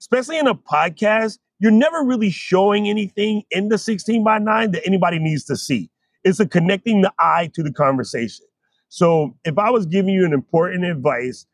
especially 0.00 0.38
in 0.38 0.46
a 0.46 0.54
podcast, 0.54 1.38
you're 1.58 1.70
never 1.70 2.02
really 2.02 2.30
showing 2.30 2.88
anything 2.88 3.42
in 3.50 3.68
the 3.68 3.78
16 3.78 4.24
by 4.24 4.38
9 4.38 4.70
that 4.72 4.84
anybody 4.86 5.18
needs 5.18 5.44
to 5.44 5.56
see. 5.56 5.90
It's 6.24 6.40
a 6.40 6.46
connecting 6.46 7.02
the 7.02 7.12
eye 7.18 7.50
to 7.54 7.62
the 7.62 7.72
conversation. 7.72 8.46
So 8.88 9.36
if 9.44 9.58
I 9.58 9.70
was 9.70 9.86
giving 9.86 10.14
you 10.14 10.24
an 10.24 10.32
important 10.32 10.84
advice 10.84 11.46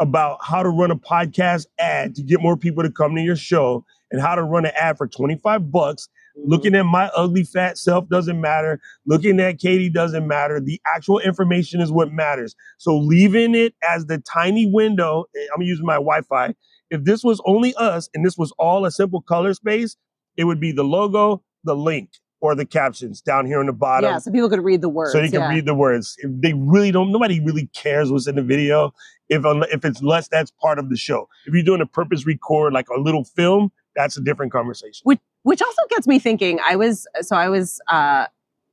about 0.00 0.38
how 0.42 0.62
to 0.62 0.68
run 0.68 0.90
a 0.90 0.96
podcast 0.96 1.66
ad 1.78 2.14
to 2.16 2.22
get 2.22 2.40
more 2.42 2.56
people 2.56 2.82
to 2.82 2.90
come 2.90 3.14
to 3.14 3.22
your 3.22 3.36
show 3.36 3.84
and 4.10 4.20
how 4.20 4.34
to 4.34 4.42
run 4.42 4.66
an 4.66 4.72
ad 4.76 4.98
for 4.98 5.06
25 5.06 5.70
bucks 5.70 6.08
Looking 6.36 6.74
at 6.74 6.84
my 6.84 7.10
ugly 7.16 7.44
fat 7.44 7.78
self 7.78 8.08
doesn't 8.08 8.40
matter. 8.40 8.80
Looking 9.06 9.40
at 9.40 9.58
Katie 9.58 9.90
doesn't 9.90 10.26
matter. 10.26 10.60
The 10.60 10.80
actual 10.94 11.18
information 11.18 11.80
is 11.80 11.92
what 11.92 12.12
matters. 12.12 12.54
So 12.78 12.96
leaving 12.96 13.54
it 13.54 13.74
as 13.88 14.06
the 14.06 14.18
tiny 14.18 14.66
window, 14.66 15.24
eh, 15.36 15.46
I'm 15.54 15.62
using 15.62 15.86
my 15.86 15.94
Wi-Fi. 15.94 16.54
If 16.90 17.04
this 17.04 17.22
was 17.22 17.40
only 17.46 17.74
us 17.76 18.08
and 18.14 18.24
this 18.24 18.36
was 18.36 18.52
all 18.58 18.84
a 18.84 18.90
simple 18.90 19.22
color 19.22 19.54
space, 19.54 19.96
it 20.36 20.44
would 20.44 20.60
be 20.60 20.72
the 20.72 20.84
logo, 20.84 21.42
the 21.64 21.76
link, 21.76 22.10
or 22.42 22.56
the 22.56 22.66
captions 22.66 23.22
down 23.22 23.46
here 23.46 23.60
on 23.60 23.66
the 23.66 23.72
bottom. 23.72 24.10
yeah, 24.10 24.18
so 24.18 24.30
people 24.30 24.50
could 24.50 24.62
read 24.62 24.82
the 24.82 24.88
words. 24.88 25.12
So 25.12 25.20
they 25.20 25.28
can 25.28 25.40
yeah. 25.40 25.48
read 25.48 25.64
the 25.64 25.74
words. 25.74 26.16
If 26.18 26.30
they 26.40 26.52
really 26.54 26.90
don't, 26.90 27.12
nobody 27.12 27.40
really 27.40 27.68
cares 27.72 28.10
what's 28.10 28.26
in 28.26 28.34
the 28.34 28.42
video. 28.42 28.92
If 29.28 29.42
if 29.46 29.84
it's 29.84 30.02
less, 30.02 30.28
that's 30.28 30.50
part 30.50 30.78
of 30.78 30.90
the 30.90 30.96
show. 30.96 31.28
If 31.46 31.54
you're 31.54 31.62
doing 31.62 31.80
a 31.80 31.86
purpose 31.86 32.26
record, 32.26 32.72
like 32.72 32.88
a 32.88 33.00
little 33.00 33.24
film, 33.24 33.70
that's 33.96 34.16
a 34.16 34.20
different 34.20 34.52
conversation. 34.52 35.02
which 35.04 35.20
which 35.42 35.60
also 35.62 35.82
gets 35.90 36.06
me 36.06 36.18
thinking 36.18 36.58
i 36.66 36.76
was 36.76 37.06
so 37.20 37.36
i 37.36 37.48
was 37.48 37.80
uh 37.90 38.26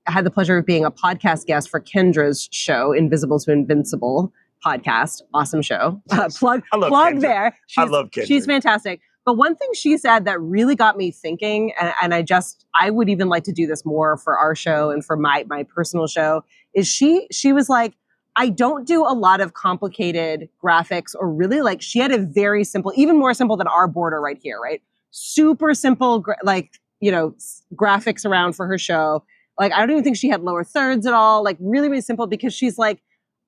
I 0.07 0.11
had 0.11 0.25
the 0.25 0.31
pleasure 0.31 0.57
of 0.57 0.65
being 0.65 0.85
a 0.85 0.91
podcast 0.91 1.45
guest 1.45 1.69
for 1.69 1.79
kendra's 1.79 2.47
show 2.51 2.91
invisible 2.91 3.39
to 3.39 3.51
invincible 3.51 4.33
podcast 4.65 5.21
awesome 5.33 5.61
show 5.61 6.01
uh, 6.11 6.29
plug 6.37 6.63
I 6.73 6.77
love 6.77 6.89
plug 6.89 7.13
Kendra. 7.15 7.21
there 7.21 7.45
I 7.47 7.51
she's, 7.67 7.89
love 7.89 8.09
Kendra. 8.11 8.27
she's 8.27 8.45
fantastic 8.45 9.01
but 9.25 9.35
one 9.37 9.55
thing 9.55 9.69
she 9.73 9.97
said 9.97 10.25
that 10.25 10.39
really 10.41 10.75
got 10.75 10.97
me 10.97 11.11
thinking 11.11 11.73
and, 11.79 11.93
and 12.01 12.13
i 12.13 12.21
just 12.21 12.65
i 12.75 12.89
would 12.89 13.09
even 13.09 13.29
like 13.29 13.43
to 13.43 13.51
do 13.51 13.67
this 13.67 13.85
more 13.85 14.17
for 14.17 14.37
our 14.37 14.55
show 14.55 14.89
and 14.89 15.05
for 15.05 15.15
my 15.15 15.45
my 15.47 15.63
personal 15.63 16.07
show 16.07 16.43
is 16.73 16.87
she 16.87 17.27
she 17.31 17.53
was 17.53 17.69
like 17.69 17.95
I 18.35 18.47
don't 18.47 18.87
do 18.87 19.01
a 19.05 19.11
lot 19.11 19.41
of 19.41 19.53
complicated 19.53 20.47
graphics 20.63 21.13
or 21.13 21.29
really 21.29 21.61
like 21.61 21.81
she 21.81 21.99
had 21.99 22.11
a 22.13 22.17
very 22.19 22.63
simple, 22.63 22.93
even 22.95 23.17
more 23.17 23.33
simple 23.33 23.57
than 23.57 23.67
our 23.67 23.85
border 23.85 24.21
right 24.21 24.37
here, 24.41 24.57
right? 24.61 24.81
Super 25.11 25.73
simple, 25.73 26.19
gra- 26.19 26.37
like, 26.43 26.71
you 26.99 27.11
know, 27.11 27.33
s- 27.35 27.63
graphics 27.75 28.25
around 28.25 28.53
for 28.53 28.67
her 28.67 28.77
show. 28.77 29.23
Like, 29.57 29.73
I 29.73 29.79
don't 29.79 29.91
even 29.91 30.03
think 30.03 30.17
she 30.17 30.29
had 30.29 30.41
lower 30.41 30.63
thirds 30.63 31.05
at 31.05 31.13
all. 31.13 31.43
Like, 31.43 31.57
really, 31.59 31.89
really 31.89 32.01
simple 32.01 32.27
because 32.27 32.53
she's 32.53 32.77
like, 32.77 33.01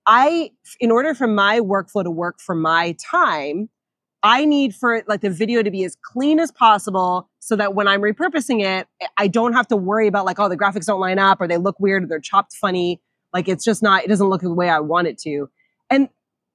I, 0.08 0.52
in 0.80 0.92
order 0.92 1.14
for 1.14 1.28
my 1.28 1.60
workflow 1.60 2.04
to 2.04 2.12
work 2.12 2.40
for 2.40 2.56
my 2.56 2.96
time, 3.00 3.70
I 4.24 4.46
need 4.46 4.76
for 4.76 5.04
like 5.08 5.22
the 5.22 5.30
video 5.30 5.64
to 5.64 5.72
be 5.72 5.84
as 5.84 5.96
clean 6.04 6.40
as 6.40 6.52
possible 6.52 7.30
so 7.40 7.56
that 7.56 7.74
when 7.74 7.88
I'm 7.88 8.02
repurposing 8.02 8.62
it, 8.62 8.88
eh, 9.02 9.08
I 9.18 9.28
don't 9.28 9.54
have 9.54 9.68
to 9.70 9.76
worry 9.76 10.08
about 10.08 10.26
like, 10.26 10.40
oh, 10.40 10.48
the 10.50 10.58
graphics 10.58 10.86
don't 10.86 11.00
line 11.00 11.20
up 11.20 11.42
or 11.42 11.48
they 11.48 11.58
look 11.58 11.80
weird 11.80 12.04
or 12.04 12.08
they're 12.08 12.20
chopped 12.20 12.54
funny. 12.54 13.02
Like 13.34 13.48
it's 13.48 13.64
just 13.64 13.82
not, 13.82 14.04
it 14.04 14.08
doesn't 14.10 14.28
look 14.28 14.42
the 14.42 14.54
way 14.54 14.70
I 14.70 14.80
want 14.80 15.08
it 15.08 15.18
to. 15.20 15.50
And 15.90 16.10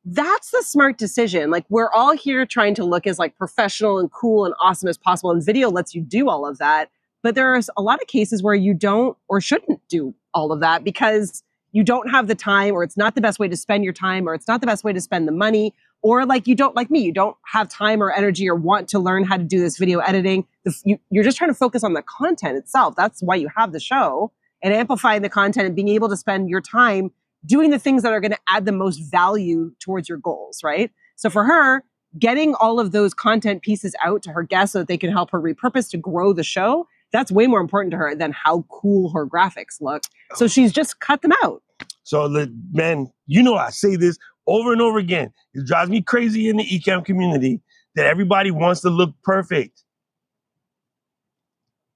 that's 0.06 0.52
the 0.52 0.62
smart 0.62 0.98
decision. 0.98 1.50
Like 1.50 1.66
we're 1.68 1.90
all 1.90 2.12
here 2.12 2.46
trying 2.46 2.74
to 2.76 2.84
look 2.84 3.06
as 3.08 3.18
like 3.18 3.36
professional 3.36 3.98
and 3.98 4.10
cool 4.10 4.44
and 4.44 4.54
awesome 4.60 4.88
as 4.88 4.96
possible. 4.96 5.32
And 5.32 5.44
video 5.44 5.68
lets 5.68 5.94
you 5.94 6.00
do 6.00 6.28
all 6.28 6.46
of 6.46 6.58
that. 6.58 6.90
But 7.22 7.34
there 7.34 7.52
are 7.52 7.60
a 7.76 7.82
lot 7.82 8.00
of 8.00 8.06
cases 8.06 8.40
where 8.40 8.54
you 8.54 8.72
don't 8.72 9.18
or 9.26 9.40
shouldn't 9.40 9.80
do 9.88 10.14
all 10.32 10.52
of 10.52 10.60
that 10.60 10.84
because 10.84 11.42
you 11.72 11.82
don't 11.82 12.08
have 12.08 12.28
the 12.28 12.36
time 12.36 12.72
or 12.72 12.84
it's 12.84 12.96
not 12.96 13.16
the 13.16 13.20
best 13.20 13.40
way 13.40 13.48
to 13.48 13.56
spend 13.56 13.82
your 13.82 13.92
time 13.92 14.28
or 14.28 14.34
it's 14.34 14.46
not 14.46 14.60
the 14.60 14.66
best 14.66 14.84
way 14.84 14.92
to 14.92 15.00
spend 15.00 15.26
the 15.26 15.32
money 15.32 15.74
or 16.02 16.24
like 16.24 16.46
you 16.46 16.54
don't 16.54 16.76
like 16.76 16.90
me 16.90 17.00
you 17.00 17.12
don't 17.12 17.36
have 17.44 17.68
time 17.68 18.02
or 18.02 18.12
energy 18.12 18.48
or 18.48 18.54
want 18.54 18.88
to 18.88 18.98
learn 18.98 19.24
how 19.24 19.36
to 19.36 19.44
do 19.44 19.60
this 19.60 19.76
video 19.76 19.98
editing 19.98 20.46
you, 20.84 20.98
you're 21.10 21.24
just 21.24 21.36
trying 21.36 21.50
to 21.50 21.54
focus 21.54 21.84
on 21.84 21.92
the 21.92 22.02
content 22.02 22.56
itself 22.56 22.94
that's 22.96 23.22
why 23.22 23.34
you 23.34 23.48
have 23.54 23.72
the 23.72 23.80
show 23.80 24.30
and 24.62 24.72
amplifying 24.72 25.20
the 25.20 25.28
content 25.28 25.66
and 25.66 25.76
being 25.76 25.88
able 25.88 26.08
to 26.08 26.16
spend 26.16 26.48
your 26.48 26.62
time 26.62 27.10
doing 27.46 27.70
the 27.70 27.78
things 27.78 28.02
that 28.02 28.12
are 28.12 28.20
going 28.20 28.32
to 28.32 28.38
add 28.48 28.66
the 28.66 28.72
most 28.72 28.98
value 28.98 29.72
towards 29.80 30.08
your 30.08 30.18
goals 30.18 30.60
right 30.62 30.90
so 31.16 31.30
for 31.30 31.44
her 31.44 31.82
getting 32.18 32.54
all 32.56 32.80
of 32.80 32.92
those 32.92 33.14
content 33.14 33.62
pieces 33.62 33.94
out 34.02 34.22
to 34.22 34.32
her 34.32 34.42
guests 34.42 34.72
so 34.72 34.80
that 34.80 34.88
they 34.88 34.98
can 34.98 35.10
help 35.10 35.30
her 35.30 35.40
repurpose 35.40 35.88
to 35.90 35.96
grow 35.96 36.32
the 36.32 36.44
show 36.44 36.86
that's 37.12 37.30
way 37.30 37.46
more 37.46 37.60
important 37.60 37.92
to 37.92 37.96
her 37.96 38.14
than 38.14 38.32
how 38.32 38.62
cool 38.68 39.10
her 39.10 39.26
graphics 39.26 39.80
look 39.80 40.02
so 40.34 40.44
oh. 40.44 40.48
she's 40.48 40.72
just 40.72 41.00
cut 41.00 41.22
them 41.22 41.32
out 41.42 41.62
So, 42.04 42.28
the, 42.28 42.52
man, 42.72 43.10
you 43.26 43.42
know 43.42 43.54
I 43.56 43.70
say 43.70 43.96
this 43.96 44.18
over 44.46 44.72
and 44.72 44.80
over 44.80 44.98
again. 44.98 45.32
It 45.54 45.66
drives 45.66 45.90
me 45.90 46.02
crazy 46.02 46.48
in 46.48 46.56
the 46.56 46.64
Ecamm 46.64 47.04
community 47.04 47.60
that 47.94 48.06
everybody 48.06 48.50
wants 48.50 48.80
to 48.82 48.90
look 48.90 49.14
perfect. 49.24 49.82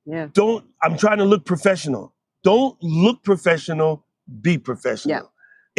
yeah 0.04 0.28
Don't. 0.32 0.64
I'm 0.82 0.96
trying 0.96 1.18
to 1.18 1.24
look 1.24 1.44
professional. 1.44 2.14
Don't 2.42 2.76
look 2.82 3.22
professional. 3.22 4.04
Be 4.40 4.58
professional. 4.58 5.16
Yeah. 5.16 5.22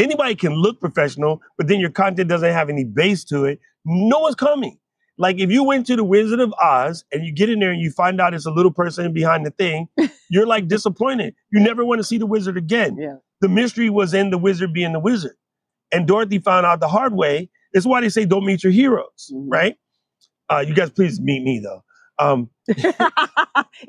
Anybody 0.02 0.36
can 0.36 0.54
look 0.54 0.80
professional, 0.80 1.41
but 1.58 1.68
then 1.68 1.80
your 1.80 1.89
content 1.91 2.30
doesn't 2.30 2.52
have 2.54 2.70
any 2.70 2.84
base 2.84 3.24
to 3.26 3.45
it. 3.45 3.60
No 3.86 4.20
one's 4.20 4.36
coming. 4.36 4.78
Like 5.18 5.39
if 5.39 5.52
you 5.52 5.64
went 5.64 5.86
to 5.88 5.95
the 5.95 6.04
Wizard 6.04 6.39
of 6.39 6.54
Oz 6.62 7.04
and 7.12 7.24
you 7.26 7.32
get 7.32 7.49
in 7.49 7.60
there 7.60 7.72
and 7.72 7.80
you 7.82 7.91
find 7.91 8.20
out 8.20 8.34
it's 8.34 8.45
a 8.47 8.52
little 8.52 8.72
person 8.72 9.14
behind 9.14 9.45
the 9.45 9.52
thing, 9.52 9.88
you're 10.30 10.47
like 10.47 10.68
disappointed. 10.68 11.36
You 11.52 11.60
never 11.60 11.86
want 11.86 11.99
to 11.99 12.04
see 12.04 12.18
the 12.18 12.26
wizard 12.26 12.58
again. 12.58 12.97
Yeah. 12.97 13.18
The 13.41 13.49
mystery 13.49 13.89
was 13.89 14.14
in 14.14 14.32
the 14.32 14.38
wizard 14.38 14.74
being 14.74 14.93
the 14.93 14.99
wizard. 14.99 15.36
And 15.91 16.08
Dorothy 16.08 16.39
found 16.39 16.66
out 16.66 16.80
the 16.80 16.88
hard 16.88 17.14
way. 17.14 17.49
It's 17.74 17.86
why 17.86 18.02
they 18.02 18.10
say 18.10 18.26
don't 18.26 18.45
meet 18.45 18.64
your 18.64 18.74
heroes, 18.74 19.32
Mhm. 19.32 19.45
right? 19.47 19.76
Uh, 20.49 20.64
you 20.68 20.74
guys 20.74 20.89
please 20.89 21.20
meet 21.22 21.43
me 21.43 21.60
though. 21.64 21.84
Um, 22.20 22.49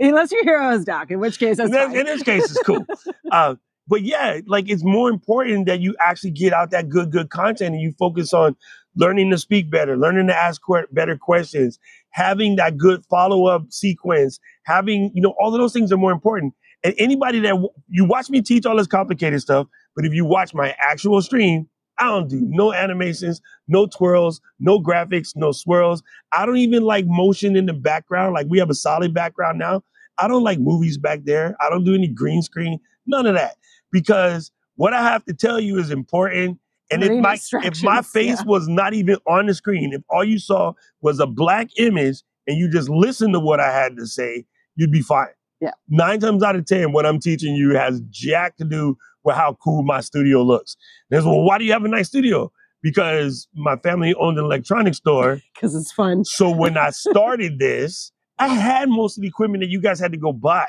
Unless 0.01 0.33
your 0.33 0.45
hero 0.45 0.71
is 0.73 0.85
Doc, 0.85 1.11
in 1.11 1.21
which 1.21 1.39
case 1.39 1.57
that's 1.59 1.71
in, 1.73 1.97
in 1.97 2.07
this 2.07 2.23
case, 2.23 2.45
it's 2.51 2.63
cool. 2.63 2.85
uh, 3.33 3.55
but 3.89 4.03
yeah, 4.03 4.41
like 4.47 4.69
it's 4.71 4.85
more 4.85 5.11
important 5.11 5.67
that 5.67 5.81
you 5.81 5.95
actually 6.01 6.31
get 6.31 6.53
out 6.53 6.71
that 6.71 6.89
good, 6.89 7.11
good 7.11 7.31
content 7.31 7.75
and 7.75 7.83
you 7.83 7.93
focus 7.99 8.33
on 8.33 8.57
learning 8.97 9.31
to 9.31 9.39
speak 9.39 9.71
better, 9.71 9.97
learning 9.97 10.27
to 10.29 10.37
ask 10.37 10.61
que- 10.65 10.87
better 10.93 11.17
questions, 11.17 11.79
having 12.11 12.57
that 12.57 12.77
good 12.77 13.05
follow 13.07 13.47
up 13.47 13.65
sequence, 13.71 14.39
having, 14.65 15.11
you 15.15 15.23
know, 15.23 15.35
all 15.41 15.55
of 15.55 15.61
those 15.61 15.73
things 15.73 15.91
are 15.93 15.97
more 15.97 16.13
important. 16.13 16.55
And 16.85 16.95
anybody 16.99 17.41
that 17.41 17.51
w- 17.51 17.71
you 17.89 18.05
watch 18.05 18.31
me 18.31 18.43
teach 18.43 18.67
all 18.67 18.77
this 18.77 18.87
complicated 18.87 19.41
stuff, 19.41 19.67
but 19.97 20.05
if 20.05 20.13
you 20.13 20.25
watch 20.25 20.55
my 20.55 20.75
actual 20.79 21.21
stream, 21.23 21.69
I 21.99 22.05
don't 22.05 22.29
do 22.29 22.41
no 22.41 22.73
animations, 22.73 23.41
no 23.69 23.87
twirls, 23.87 24.41
no 24.59 24.81
graphics, 24.81 25.37
no 25.37 25.53
swirls. 25.53 26.03
I 26.33 26.47
don't 26.47 26.57
even 26.57 26.83
like 26.83 27.07
motion 27.07 27.57
in 27.57 27.67
the 27.67 27.73
background. 27.75 28.35
Like 28.35 28.47
we 28.49 28.59
have 28.59 28.71
a 28.71 28.75
solid 28.75 29.15
background 29.15 29.59
now. 29.59 29.83
I 30.19 30.29
don't 30.29 30.43
like 30.43 30.59
movies 30.59 30.99
back 30.99 31.21
there. 31.25 31.57
I 31.61 31.69
don't 31.71 31.85
do 31.85 31.95
any 31.95 32.09
green 32.09 32.43
screen, 32.43 32.79
none 33.07 33.27
of 33.27 33.35
that. 33.35 33.57
Because 33.93 34.51
what 34.77 34.93
I 34.93 35.03
have 35.03 35.25
to 35.27 35.35
tell 35.35 35.61
you 35.61 35.79
is 35.79 35.91
important. 35.91 36.59
And 36.91 37.03
if 37.03 37.11
my 37.11 37.35
if 37.35 37.83
my 37.83 38.01
distractions, 38.01 38.07
face 38.09 38.39
yeah. 38.41 38.45
was 38.47 38.69
not 38.69 38.93
even 38.95 39.17
on 39.27 39.47
the 39.47 39.55
screen, 39.55 39.93
if 39.93 40.03
all 40.11 40.25
you 40.25 40.39
saw 40.39 40.73
was 41.01 41.21
a 41.21 41.27
black 41.27 41.69
image 41.79 42.23
and 42.47 42.59
you 42.59 42.69
just 42.69 42.89
listened 42.89 43.33
to 43.35 43.41
what 43.41 43.61
I 43.61 43.73
had 43.73 43.97
to 43.97 44.07
say, 44.07 44.45
you'd 44.77 44.93
be 44.93 45.01
fine. 45.01 45.29
Yeah. 45.61 45.71
Nine 45.89 46.21
times 46.21 46.43
out 46.43 46.57
of 46.57 46.67
ten, 46.67 46.93
what 46.93 47.07
I'm 47.07 47.21
teaching 47.21 47.55
you 47.55 47.75
has 47.77 48.03
jack 48.11 48.57
to 48.57 48.65
do 48.65 48.99
with 49.25 49.37
how 49.37 49.57
cool 49.63 49.83
my 49.85 50.01
studio 50.01 50.43
looks. 50.43 50.77
There's 51.09 51.25
well, 51.25 51.43
why 51.43 51.59
do 51.59 51.65
you 51.65 51.73
have 51.73 51.85
a 51.85 51.89
nice 51.89 52.09
studio? 52.09 52.53
Because 52.83 53.47
my 53.55 53.77
family 53.77 54.13
owned 54.15 54.39
an 54.39 54.45
electronics 54.45 54.97
store. 54.97 55.41
because 55.55 55.75
it's 55.75 55.93
fun. 55.93 56.25
So 56.25 56.51
when 56.51 56.77
I 56.77 56.91
started 56.91 57.59
this, 57.59 58.13
I 58.39 58.49
had 58.49 58.89
most 58.89 59.17
of 59.17 59.23
the 59.23 59.29
equipment 59.29 59.63
that 59.63 59.71
you 59.71 59.81
guys 59.81 60.01
had 60.01 60.13
to 60.13 60.19
go 60.19 60.33
buy. 60.33 60.67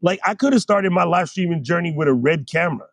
Like 0.00 0.20
I 0.24 0.34
could 0.34 0.52
have 0.52 0.62
started 0.62 0.92
my 0.92 1.04
live 1.04 1.28
streaming 1.28 1.64
journey 1.64 1.92
with 1.92 2.08
a 2.08 2.14
red 2.14 2.48
camera. 2.48 2.86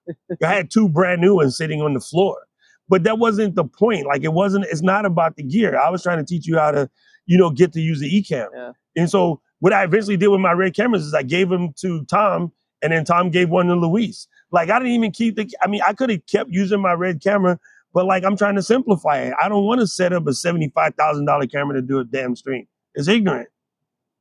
I 0.43 0.53
had 0.53 0.71
two 0.71 0.89
brand 0.89 1.21
new 1.21 1.35
ones 1.35 1.57
sitting 1.57 1.81
on 1.81 1.93
the 1.93 1.99
floor. 1.99 2.45
But 2.87 3.03
that 3.03 3.17
wasn't 3.17 3.55
the 3.55 3.65
point. 3.65 4.05
Like 4.05 4.23
it 4.23 4.33
wasn't, 4.33 4.65
it's 4.65 4.83
not 4.83 5.05
about 5.05 5.35
the 5.35 5.43
gear. 5.43 5.77
I 5.77 5.89
was 5.89 6.03
trying 6.03 6.19
to 6.19 6.23
teach 6.23 6.45
you 6.45 6.57
how 6.57 6.71
to, 6.71 6.89
you 7.25 7.37
know, 7.37 7.49
get 7.49 7.73
to 7.73 7.81
use 7.81 7.99
the 7.99 8.09
Ecamm. 8.09 8.47
Yeah. 8.53 8.71
And 8.95 9.09
so 9.09 9.41
what 9.59 9.73
I 9.73 9.83
eventually 9.83 10.17
did 10.17 10.27
with 10.27 10.39
my 10.39 10.51
red 10.51 10.75
cameras 10.75 11.03
is 11.05 11.13
I 11.13 11.23
gave 11.23 11.49
them 11.49 11.73
to 11.77 12.05
Tom 12.05 12.51
and 12.83 12.93
then 12.93 13.03
Tom 13.03 13.31
gave 13.31 13.49
one 13.49 13.67
to 13.67 13.75
Luis. 13.75 14.27
Like 14.51 14.69
I 14.69 14.77
didn't 14.77 14.93
even 14.93 15.11
keep 15.11 15.35
the 15.35 15.51
I 15.61 15.67
mean, 15.67 15.81
I 15.85 15.93
could 15.93 16.09
have 16.11 16.25
kept 16.27 16.51
using 16.51 16.81
my 16.81 16.93
red 16.93 17.21
camera, 17.23 17.59
but 17.93 18.05
like 18.05 18.23
I'm 18.23 18.37
trying 18.37 18.55
to 18.55 18.61
simplify 18.61 19.17
it. 19.19 19.33
I 19.41 19.49
don't 19.49 19.65
want 19.65 19.81
to 19.81 19.87
set 19.87 20.13
up 20.13 20.27
a 20.27 20.31
$75,000 20.31 21.51
camera 21.51 21.75
to 21.75 21.81
do 21.81 21.99
a 21.99 22.03
damn 22.03 22.35
stream. 22.35 22.67
It's 22.93 23.07
ignorant. 23.07 23.49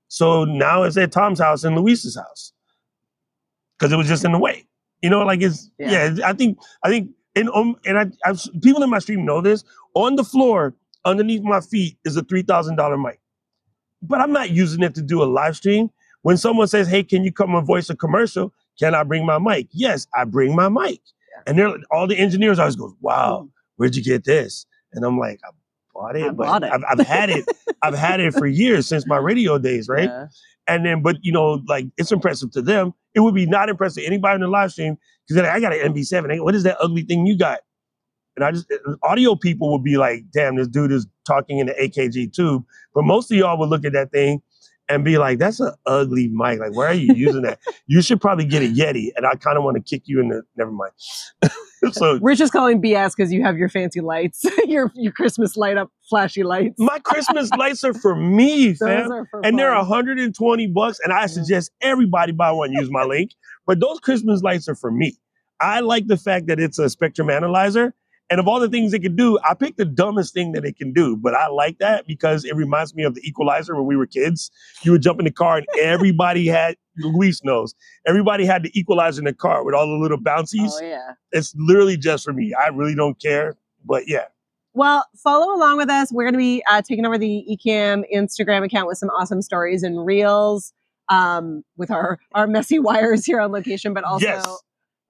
So 0.08 0.44
now 0.44 0.84
it's 0.84 0.96
at 0.96 1.12
Tom's 1.12 1.40
house 1.40 1.64
and 1.64 1.76
Luis's 1.76 2.16
house 2.16 2.52
because 3.78 3.92
it 3.92 3.96
was 3.96 4.08
just 4.08 4.24
in 4.24 4.32
the 4.32 4.38
way. 4.38 4.66
You 5.02 5.10
know, 5.10 5.20
like 5.24 5.42
it's 5.42 5.70
yeah. 5.78 6.08
Yeah. 6.08 6.28
I 6.28 6.32
think 6.32 6.58
I 6.82 6.88
think 6.88 7.10
and 7.36 7.48
um 7.50 7.76
and 7.84 7.98
I 7.98 8.06
I've, 8.24 8.40
people 8.62 8.82
in 8.82 8.90
my 8.90 8.98
stream 8.98 9.24
know 9.24 9.40
this. 9.40 9.64
On 9.94 10.16
the 10.16 10.24
floor 10.24 10.74
underneath 11.04 11.42
my 11.42 11.60
feet 11.60 11.96
is 12.04 12.16
a 12.16 12.22
three 12.22 12.42
thousand 12.42 12.76
dollar 12.76 12.96
mic, 12.96 13.20
but 14.02 14.20
I'm 14.20 14.32
not 14.32 14.50
using 14.50 14.82
it 14.82 14.94
to 14.96 15.02
do 15.02 15.22
a 15.22 15.26
live 15.26 15.56
stream. 15.56 15.90
When 16.22 16.36
someone 16.38 16.68
says, 16.68 16.88
"Hey, 16.88 17.02
can 17.02 17.22
you 17.24 17.32
come 17.32 17.54
and 17.54 17.66
voice 17.66 17.90
a 17.90 17.96
commercial?" 17.96 18.52
Can 18.78 18.94
I 18.94 19.04
bring 19.04 19.24
my 19.24 19.38
mic? 19.38 19.68
Yes, 19.70 20.06
I 20.16 20.24
bring 20.24 20.56
my 20.56 20.68
mic. 20.68 21.00
And 21.46 21.58
they're 21.58 21.76
all 21.90 22.06
the 22.06 22.16
engineers 22.16 22.58
always 22.58 22.76
goes, 22.76 22.92
"Wow, 23.00 23.50
where'd 23.76 23.94
you 23.94 24.02
get 24.02 24.24
this?" 24.24 24.66
And 24.92 25.04
I'm 25.04 25.18
like, 25.18 25.40
"I 25.44 25.50
bought 25.92 26.16
it. 26.16 26.22
I 26.22 26.30
but 26.30 26.46
bought 26.46 26.62
it." 26.64 26.72
I've, 26.72 26.84
I've 26.88 27.06
had 27.06 27.30
it. 27.30 27.44
I've 27.82 27.94
had 27.94 28.20
it 28.20 28.32
for 28.32 28.46
years 28.46 28.88
since 28.88 29.06
my 29.06 29.18
radio 29.18 29.58
days, 29.58 29.88
right? 29.88 30.08
Yeah. 30.14 30.26
And 30.66 30.84
then, 30.84 31.02
but 31.02 31.16
you 31.22 31.32
know, 31.32 31.62
like 31.68 31.86
it's 31.96 32.12
impressive 32.12 32.50
to 32.52 32.62
them. 32.62 32.94
It 33.14 33.20
would 33.20 33.34
be 33.34 33.46
not 33.46 33.68
impressive 33.68 34.02
to 34.02 34.06
anybody 34.06 34.36
in 34.36 34.40
the 34.40 34.48
live 34.48 34.72
stream 34.72 34.96
because 35.26 35.42
like, 35.42 35.50
I 35.50 35.60
got 35.60 35.72
an 35.72 35.92
MB7. 35.94 36.42
What 36.42 36.54
is 36.54 36.62
that 36.64 36.76
ugly 36.80 37.02
thing 37.02 37.26
you 37.26 37.36
got? 37.36 37.60
And 38.36 38.44
I 38.44 38.50
just 38.50 38.70
uh, 38.72 38.94
audio 39.02 39.36
people 39.36 39.70
would 39.72 39.84
be 39.84 39.96
like, 39.96 40.24
"Damn, 40.32 40.56
this 40.56 40.68
dude 40.68 40.92
is 40.92 41.06
talking 41.26 41.58
in 41.58 41.66
the 41.66 41.74
AKG 41.74 42.32
tube." 42.32 42.64
But 42.94 43.04
most 43.04 43.30
of 43.30 43.36
y'all 43.36 43.58
would 43.58 43.68
look 43.68 43.84
at 43.84 43.92
that 43.92 44.10
thing 44.10 44.42
and 44.88 45.04
be 45.04 45.18
like, 45.18 45.38
"That's 45.38 45.60
an 45.60 45.72
ugly 45.86 46.28
mic. 46.28 46.58
Like, 46.58 46.74
why 46.74 46.86
are 46.86 46.94
you 46.94 47.14
using 47.14 47.42
that? 47.42 47.60
you 47.86 48.02
should 48.02 48.20
probably 48.20 48.44
get 48.44 48.62
a 48.62 48.66
Yeti." 48.66 49.10
And 49.16 49.26
I 49.26 49.34
kind 49.34 49.56
of 49.56 49.64
want 49.64 49.76
to 49.76 49.82
kick 49.82 50.02
you 50.06 50.20
in 50.20 50.28
the. 50.28 50.42
Never 50.56 50.72
mind. 50.72 50.92
so 51.92 52.18
We're 52.20 52.34
just 52.34 52.52
calling 52.52 52.80
BS 52.82 53.12
because 53.16 53.32
you 53.32 53.42
have 53.42 53.56
your 53.56 53.68
fancy 53.68 54.00
lights, 54.00 54.44
your 54.66 54.90
your 54.94 55.12
Christmas 55.12 55.56
light 55.56 55.76
up 55.76 55.90
flashy 56.08 56.42
lights. 56.42 56.74
my 56.78 56.98
Christmas 57.00 57.50
lights 57.50 57.82
are 57.84 57.94
for 57.94 58.14
me, 58.14 58.74
fam. 58.74 59.26
for 59.30 59.44
and 59.44 59.58
they're 59.58 59.74
120 59.74 60.66
bucks 60.68 60.98
and 61.02 61.12
i 61.12 61.26
suggest 61.26 61.70
everybody 61.80 62.32
buy 62.32 62.50
one 62.50 62.72
use 62.72 62.90
my 62.90 63.04
link 63.04 63.30
but 63.66 63.80
those 63.80 63.98
christmas 64.00 64.42
lights 64.42 64.68
are 64.68 64.74
for 64.74 64.90
me 64.90 65.16
i 65.60 65.80
like 65.80 66.06
the 66.06 66.16
fact 66.16 66.46
that 66.46 66.60
it's 66.60 66.78
a 66.78 66.88
spectrum 66.88 67.30
analyzer 67.30 67.94
and 68.34 68.40
of 68.40 68.48
all 68.48 68.58
the 68.58 68.68
things 68.68 68.92
it 68.92 68.98
could 68.98 69.16
do 69.16 69.38
i 69.48 69.54
picked 69.54 69.78
the 69.78 69.84
dumbest 69.84 70.34
thing 70.34 70.50
that 70.52 70.64
it 70.64 70.76
can 70.76 70.92
do 70.92 71.16
but 71.16 71.34
i 71.34 71.46
like 71.46 71.78
that 71.78 72.04
because 72.06 72.44
it 72.44 72.56
reminds 72.56 72.92
me 72.94 73.04
of 73.04 73.14
the 73.14 73.20
equalizer 73.22 73.76
when 73.76 73.86
we 73.86 73.96
were 73.96 74.06
kids 74.06 74.50
you 74.82 74.90
would 74.90 75.02
jump 75.02 75.18
in 75.20 75.24
the 75.24 75.30
car 75.30 75.58
and 75.58 75.66
everybody 75.80 76.46
had 76.46 76.76
luis 76.98 77.42
knows 77.44 77.74
everybody 78.06 78.44
had 78.44 78.64
the 78.64 78.70
equalizer 78.78 79.20
in 79.20 79.24
the 79.26 79.32
car 79.32 79.64
with 79.64 79.74
all 79.74 79.86
the 79.86 80.02
little 80.02 80.20
bouncies 80.20 80.74
Oh 80.80 80.84
yeah. 80.84 81.12
it's 81.30 81.54
literally 81.56 81.96
just 81.96 82.24
for 82.24 82.32
me 82.32 82.52
i 82.54 82.66
really 82.68 82.96
don't 82.96 83.20
care 83.20 83.56
but 83.84 84.02
yeah 84.08 84.24
Well, 84.74 85.06
follow 85.22 85.54
along 85.54 85.76
with 85.76 85.88
us. 85.88 86.10
We're 86.12 86.24
going 86.24 86.34
to 86.34 86.38
be 86.38 86.62
uh, 86.68 86.82
taking 86.82 87.06
over 87.06 87.16
the 87.16 87.44
Ecamm 87.52 88.02
Instagram 88.12 88.64
account 88.64 88.88
with 88.88 88.98
some 88.98 89.10
awesome 89.10 89.40
stories 89.40 89.84
and 89.84 90.04
reels 90.04 90.72
um, 91.08 91.62
with 91.76 91.90
our 91.92 92.18
our 92.34 92.46
messy 92.48 92.78
wires 92.88 93.24
here 93.24 93.40
on 93.40 93.52
location, 93.52 93.94
but 93.94 94.02
also 94.02 94.26
Yes. 94.26 94.44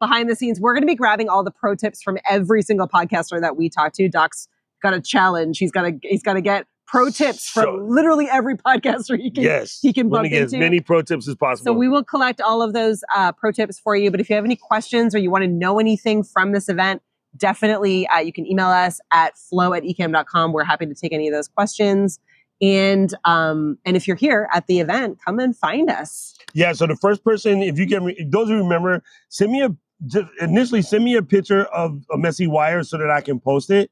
Behind 0.00 0.28
the 0.28 0.36
scenes. 0.36 0.60
We're 0.60 0.74
going 0.74 0.82
to 0.82 0.86
be 0.86 0.94
grabbing 0.96 1.28
all 1.28 1.42
the 1.44 1.50
pro 1.50 1.74
tips 1.74 2.02
from 2.02 2.18
every 2.28 2.62
single 2.62 2.88
podcaster 2.88 3.40
that 3.40 3.56
we 3.56 3.68
talk 3.70 3.92
to. 3.94 4.08
Doc's 4.08 4.48
got 4.82 4.92
a 4.92 5.00
challenge. 5.00 5.58
He's 5.58 5.70
got 5.72 5.82
to 5.82 5.92
he's 6.02 6.22
got 6.22 6.34
to 6.34 6.40
get 6.40 6.66
pro 6.86 7.08
tips 7.10 7.48
from 7.48 7.64
Sure. 7.64 7.82
literally 7.82 8.28
every 8.30 8.56
podcaster 8.58 9.18
he 9.18 9.30
can 9.30 9.42
yes 9.42 9.78
he 9.80 9.90
can 9.92 10.10
bump 10.10 10.28
get 10.28 10.42
as 10.42 10.52
many 10.52 10.80
pro 10.80 11.00
tips 11.00 11.26
as 11.26 11.34
possible 11.34 11.72
So 11.72 11.72
we 11.72 11.88
will 11.88 12.04
collect 12.04 12.42
all 12.42 12.60
of 12.60 12.74
those 12.74 13.02
uh, 13.14 13.32
pro 13.32 13.50
tips 13.52 13.78
for 13.80 13.96
you. 13.96 14.10
But 14.10 14.20
if 14.20 14.28
you 14.28 14.36
have 14.36 14.44
any 14.44 14.56
questions 14.56 15.14
or 15.14 15.18
you 15.18 15.30
want 15.30 15.42
to 15.44 15.48
know 15.48 15.78
anything 15.80 16.22
from 16.22 16.52
this 16.52 16.68
event, 16.68 17.00
definitely 17.36 18.06
uh, 18.08 18.18
you 18.18 18.32
can 18.32 18.46
email 18.46 18.66
us 18.68 19.00
at 19.12 19.36
flow 19.38 19.72
at 19.72 19.82
ecamm.com. 19.82 20.52
We're 20.52 20.64
happy 20.64 20.86
to 20.86 20.94
take 20.94 21.12
any 21.12 21.26
of 21.28 21.34
those 21.34 21.48
questions. 21.48 22.20
And 22.60 23.12
um, 23.24 23.78
and 23.84 23.96
if 23.96 24.06
you're 24.06 24.16
here 24.16 24.48
at 24.52 24.66
the 24.68 24.78
event, 24.80 25.18
come 25.24 25.38
and 25.40 25.56
find 25.56 25.90
us. 25.90 26.36
Yeah, 26.52 26.72
so 26.72 26.86
the 26.86 26.96
first 26.96 27.24
person, 27.24 27.62
if 27.62 27.78
you 27.78 27.86
can, 27.88 28.04
re- 28.04 28.26
those 28.30 28.48
who 28.48 28.58
remember, 28.58 29.02
send 29.28 29.50
me 29.50 29.62
a 29.62 29.74
just 30.06 30.26
initially 30.40 30.82
send 30.82 31.04
me 31.04 31.14
a 31.16 31.22
picture 31.22 31.64
of 31.66 32.02
a 32.12 32.18
messy 32.18 32.46
wire 32.46 32.82
so 32.82 32.98
that 32.98 33.10
I 33.10 33.20
can 33.20 33.40
post 33.40 33.70
it, 33.70 33.90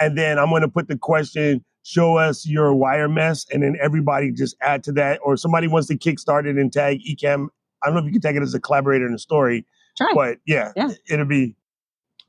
and 0.00 0.16
then 0.16 0.38
I'm 0.38 0.48
going 0.50 0.62
to 0.62 0.68
put 0.68 0.88
the 0.88 0.96
question: 0.98 1.64
Show 1.84 2.16
us 2.16 2.46
your 2.46 2.74
wire 2.74 3.08
mess, 3.08 3.46
and 3.52 3.62
then 3.62 3.76
everybody 3.80 4.30
just 4.32 4.56
add 4.60 4.84
to 4.84 4.92
that, 4.92 5.20
or 5.24 5.36
somebody 5.36 5.66
wants 5.68 5.88
to 5.88 5.96
kickstart 5.96 6.46
it 6.46 6.56
and 6.56 6.72
tag 6.72 7.00
Ecamm. 7.08 7.48
I 7.82 7.86
don't 7.86 7.94
know 7.94 8.00
if 8.00 8.06
you 8.06 8.12
can 8.12 8.20
tag 8.20 8.36
it 8.36 8.42
as 8.42 8.54
a 8.54 8.60
collaborator 8.60 9.06
in 9.06 9.12
the 9.12 9.18
story, 9.18 9.66
Try. 9.96 10.12
but 10.14 10.38
yeah, 10.46 10.72
Yeah. 10.76 10.90
it'll 11.10 11.26
be 11.26 11.56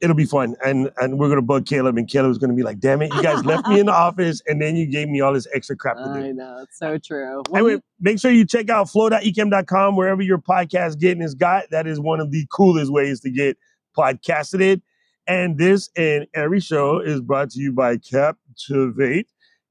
it'll 0.04 0.16
be 0.16 0.26
fun, 0.26 0.56
and 0.64 0.92
and 0.98 1.18
we're 1.18 1.30
gonna 1.30 1.42
bug 1.42 1.66
Caleb, 1.66 1.98
and 1.98 2.08
Caleb's 2.08 2.38
gonna 2.38 2.54
be 2.54 2.62
like, 2.62 2.80
"Damn 2.80 3.02
it, 3.02 3.14
you 3.14 3.24
guys 3.24 3.44
left 3.46 3.68
me 3.68 3.80
in 3.80 3.88
the 3.88 3.94
office, 4.08 4.42
and 4.46 4.62
then 4.62 4.76
you 4.76 4.86
gave 4.86 5.08
me 5.08 5.22
all 5.22 5.34
this 5.34 5.48
extra 5.56 5.76
crap 5.76 5.98
to 5.98 6.04
do." 6.04 6.28
I 6.28 6.32
know 6.32 6.60
it's 6.62 6.78
so 6.78 6.98
true. 6.98 7.42
Well, 7.50 7.66
Anyway, 7.66 7.82
make 8.00 8.20
sure 8.20 8.30
you 8.30 8.46
check 8.46 8.70
out 8.70 8.90
flow.ecamm.com 8.90 9.96
wherever 9.96 10.22
your 10.22 10.38
podcast 10.38 11.00
getting 11.00 11.24
is 11.24 11.34
got. 11.34 11.70
That 11.72 11.88
is 11.88 12.00
one 12.00 12.20
of 12.20 12.32
the 12.32 12.46
coolest 12.52 12.92
ways 12.92 13.22
to 13.22 13.32
get 13.32 13.58
podcasted. 13.98 14.82
And 15.26 15.58
this 15.58 15.90
and 15.96 16.28
every 16.36 16.60
show 16.60 17.00
is 17.00 17.22
brought 17.22 17.52
to 17.52 17.60
you 17.62 17.72
by 17.72 17.98
Captivate. 17.98 19.28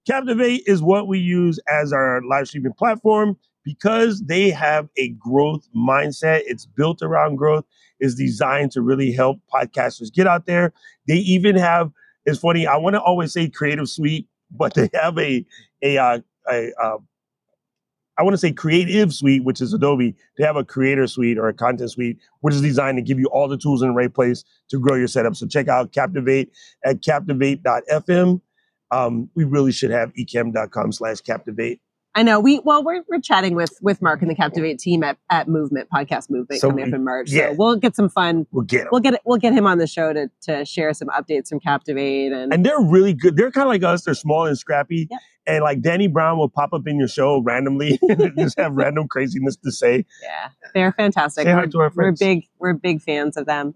Captivate 0.06 0.62
is 0.66 0.82
what 0.82 1.06
we 1.06 1.18
use 1.18 1.60
as 1.68 1.92
our 1.92 2.22
live 2.22 2.48
streaming 2.48 2.72
platform 2.72 3.36
because 3.64 4.22
they 4.22 4.50
have 4.50 4.88
a 4.96 5.10
growth 5.10 5.68
mindset. 5.76 6.40
It's 6.46 6.66
built 6.66 7.02
around 7.02 7.36
growth, 7.36 7.64
is 8.02 8.14
designed 8.14 8.72
to 8.72 8.82
really 8.82 9.12
help 9.12 9.38
podcasters 9.52 10.12
get 10.12 10.26
out 10.26 10.44
there. 10.44 10.74
They 11.08 11.16
even 11.16 11.56
have, 11.56 11.90
it's 12.26 12.40
funny, 12.40 12.66
I 12.66 12.76
want 12.76 12.94
to 12.94 13.00
always 13.00 13.32
say 13.32 13.48
creative 13.48 13.88
suite, 13.88 14.28
but 14.50 14.74
they 14.74 14.90
have 14.92 15.16
a 15.18 15.46
a 15.82 15.96
uh, 15.96 16.18
a, 16.50 16.96
I 18.18 18.22
want 18.22 18.34
to 18.34 18.38
say 18.38 18.52
creative 18.52 19.12
suite, 19.12 19.42
which 19.42 19.60
is 19.60 19.72
Adobe. 19.72 20.14
They 20.36 20.44
have 20.44 20.56
a 20.56 20.64
creator 20.64 21.06
suite 21.06 21.38
or 21.38 21.48
a 21.48 21.54
content 21.54 21.90
suite, 21.90 22.18
which 22.40 22.54
is 22.54 22.60
designed 22.60 22.98
to 22.98 23.02
give 23.02 23.18
you 23.18 23.26
all 23.26 23.48
the 23.48 23.56
tools 23.56 23.82
in 23.82 23.88
the 23.88 23.94
right 23.94 24.12
place 24.12 24.44
to 24.68 24.78
grow 24.78 24.96
your 24.96 25.08
setup. 25.08 25.34
So 25.34 25.46
check 25.46 25.68
out 25.68 25.92
Captivate 25.92 26.50
at 26.84 27.02
captivate.fm. 27.02 28.40
Um, 28.90 29.30
we 29.34 29.44
really 29.44 29.72
should 29.72 29.90
have 29.90 30.12
ecamm.com 30.14 30.92
slash 30.92 31.20
captivate. 31.22 31.80
I 32.14 32.22
know 32.22 32.40
we 32.40 32.58
well 32.58 32.84
we're, 32.84 33.02
we're 33.08 33.20
chatting 33.20 33.54
with 33.54 33.78
with 33.80 34.02
Mark 34.02 34.20
and 34.20 34.30
the 34.30 34.34
Captivate 34.34 34.78
team 34.78 35.02
at, 35.02 35.16
at 35.30 35.48
Movement 35.48 35.88
Podcast 35.90 36.28
Movement 36.30 36.60
So 36.60 36.68
coming 36.68 36.84
we- 36.84 36.90
up 36.90 36.94
in 36.96 37.04
March. 37.04 37.30
yeah. 37.30 37.50
So 37.50 37.54
we'll 37.58 37.76
get 37.76 37.96
some 37.96 38.08
fun. 38.10 38.46
We'll 38.52 38.64
get 38.64 38.80
them. 38.80 38.88
We'll 38.92 39.00
get 39.00 39.20
we'll 39.24 39.38
get 39.38 39.54
him 39.54 39.66
on 39.66 39.78
the 39.78 39.86
show 39.86 40.12
to 40.12 40.30
to 40.42 40.64
share 40.66 40.92
some 40.92 41.08
updates 41.08 41.48
from 41.48 41.60
Captivate 41.60 42.32
and 42.32 42.52
And 42.52 42.66
they're 42.66 42.80
really 42.80 43.14
good. 43.14 43.36
They're 43.36 43.50
kind 43.50 43.66
of 43.66 43.70
like 43.70 43.82
us. 43.82 44.04
They're 44.04 44.14
small 44.14 44.46
and 44.46 44.58
scrappy. 44.58 45.08
Yep. 45.10 45.20
And 45.46 45.62
like 45.64 45.80
Danny 45.80 46.06
Brown 46.06 46.38
will 46.38 46.48
pop 46.50 46.72
up 46.72 46.86
in 46.86 46.98
your 46.98 47.08
show 47.08 47.40
randomly 47.40 47.98
and 48.08 48.36
just 48.38 48.58
have 48.58 48.74
random 48.74 49.08
craziness 49.08 49.56
to 49.64 49.72
say. 49.72 50.04
Yeah, 50.22 50.50
they're 50.74 50.92
fantastic. 50.92 51.44
Say 51.44 51.52
hi 51.52 51.66
to 51.66 51.80
our 51.80 51.90
friends. 51.90 52.20
we're 52.20 52.26
big 52.26 52.44
we're 52.58 52.74
big 52.74 53.00
fans 53.02 53.36
of 53.36 53.46
them. 53.46 53.74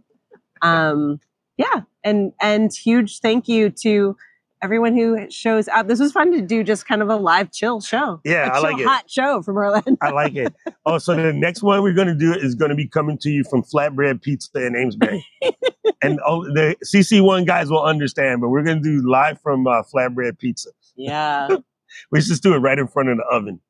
Um, 0.62 1.20
yeah, 1.57 1.82
and 2.05 2.32
and 2.41 2.70
huge 2.72 3.20
thank 3.20 3.49
you 3.49 3.70
to 3.82 4.16
everyone 4.63 4.95
who 4.95 5.31
shows 5.31 5.69
up. 5.69 5.89
This 5.89 6.01
was 6.01 6.13
fun 6.13 6.33
to 6.33 6.41
do, 6.41 6.65
just 6.65 6.87
kind 6.87 7.03
of 7.03 7.09
a 7.09 7.17
live 7.17 7.53
chill 7.53 7.81
show. 7.81 8.21
Yeah, 8.25 8.49
A 8.49 8.51
I 8.51 8.55
chill, 8.55 8.63
like 8.63 8.79
it. 8.79 8.87
Hot 8.87 9.11
show 9.11 9.43
from 9.43 9.57
Orlando. 9.57 9.97
I 10.01 10.11
like 10.11 10.35
it. 10.35 10.55
Oh, 10.85 10.99
so 10.99 11.15
the 11.15 11.33
next 11.35 11.63
one 11.63 11.83
we're 11.83 11.93
going 11.95 12.09
to 12.09 12.15
do 12.15 12.33
is 12.33 12.55
going 12.55 12.71
to 12.71 12.75
be 12.75 12.87
coming 12.89 13.19
to 13.19 13.31
you 13.31 13.45
from 13.45 13.63
Flatbread 13.63 14.23
Pizza 14.23 14.67
in 14.67 14.75
Amesbury. 14.77 15.25
and 16.03 16.21
oh, 16.27 16.45
the 16.45 16.77
CC1 16.85 17.47
guys 17.47 17.71
will 17.71 17.83
understand, 17.85 18.41
but 18.41 18.49
we're 18.49 18.63
going 18.63 18.83
to 18.83 19.01
do 19.01 19.09
live 19.09 19.41
from 19.41 19.67
uh, 19.67 19.83
Flatbread 19.83 20.39
Pizza. 20.39 20.71
Yeah, 20.97 21.49
We 22.11 22.21
should 22.21 22.29
just 22.29 22.43
do 22.43 22.55
it 22.55 22.59
right 22.59 22.79
in 22.79 22.89
front 22.89 23.09
of 23.09 23.19
the 23.19 23.25
oven. 23.25 23.61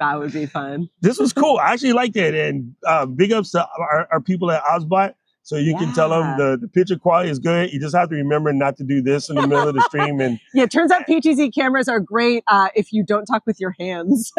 that 0.00 0.18
would 0.18 0.32
be 0.32 0.46
fun. 0.46 0.88
This 1.00 1.18
was 1.18 1.32
cool. 1.32 1.58
I 1.58 1.72
actually 1.72 1.92
liked 1.92 2.16
it. 2.16 2.34
And 2.34 2.74
uh, 2.86 3.06
big 3.06 3.32
ups 3.32 3.52
to 3.52 3.66
our, 3.78 4.08
our 4.12 4.20
people 4.20 4.50
at 4.50 4.62
ObsBot. 4.64 5.14
So 5.44 5.56
you 5.56 5.76
can 5.76 5.92
tell 5.92 6.08
them 6.08 6.38
the, 6.38 6.56
the 6.58 6.68
picture 6.68 6.96
quality 6.98 7.28
is 7.28 7.38
good. 7.38 7.70
You 7.70 7.78
just 7.78 7.94
have 7.94 8.08
to 8.08 8.14
remember 8.16 8.50
not 8.54 8.78
to 8.78 8.82
do 8.84 9.02
this 9.02 9.28
in 9.28 9.36
the 9.36 9.46
middle 9.46 9.68
of 9.68 9.74
the 9.74 9.82
stream. 9.82 10.18
And 10.18 10.40
Yeah, 10.54 10.62
it 10.62 10.70
turns 10.70 10.90
out 10.90 11.06
PTZ 11.06 11.54
cameras 11.54 11.86
are 11.86 12.00
great 12.00 12.44
uh, 12.48 12.68
if 12.74 12.94
you 12.94 13.04
don't 13.04 13.26
talk 13.26 13.42
with 13.46 13.60
your 13.60 13.74
hands. 13.78 14.32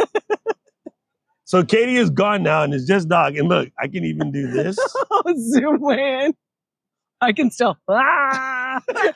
so 1.44 1.64
Katie 1.64 1.98
is 1.98 2.10
gone 2.10 2.42
now 2.42 2.64
and 2.64 2.74
it's 2.74 2.88
just 2.88 3.08
Doc. 3.08 3.36
And 3.36 3.48
look, 3.48 3.70
I 3.80 3.88
can 3.88 4.04
even 4.04 4.32
do 4.32 4.48
this. 4.48 4.80
Zoom 5.38 5.88
in. 5.92 6.34
I 7.22 7.34
can 7.34 7.52
still. 7.52 7.78
Ah! 7.88 8.82
it, 8.90 9.16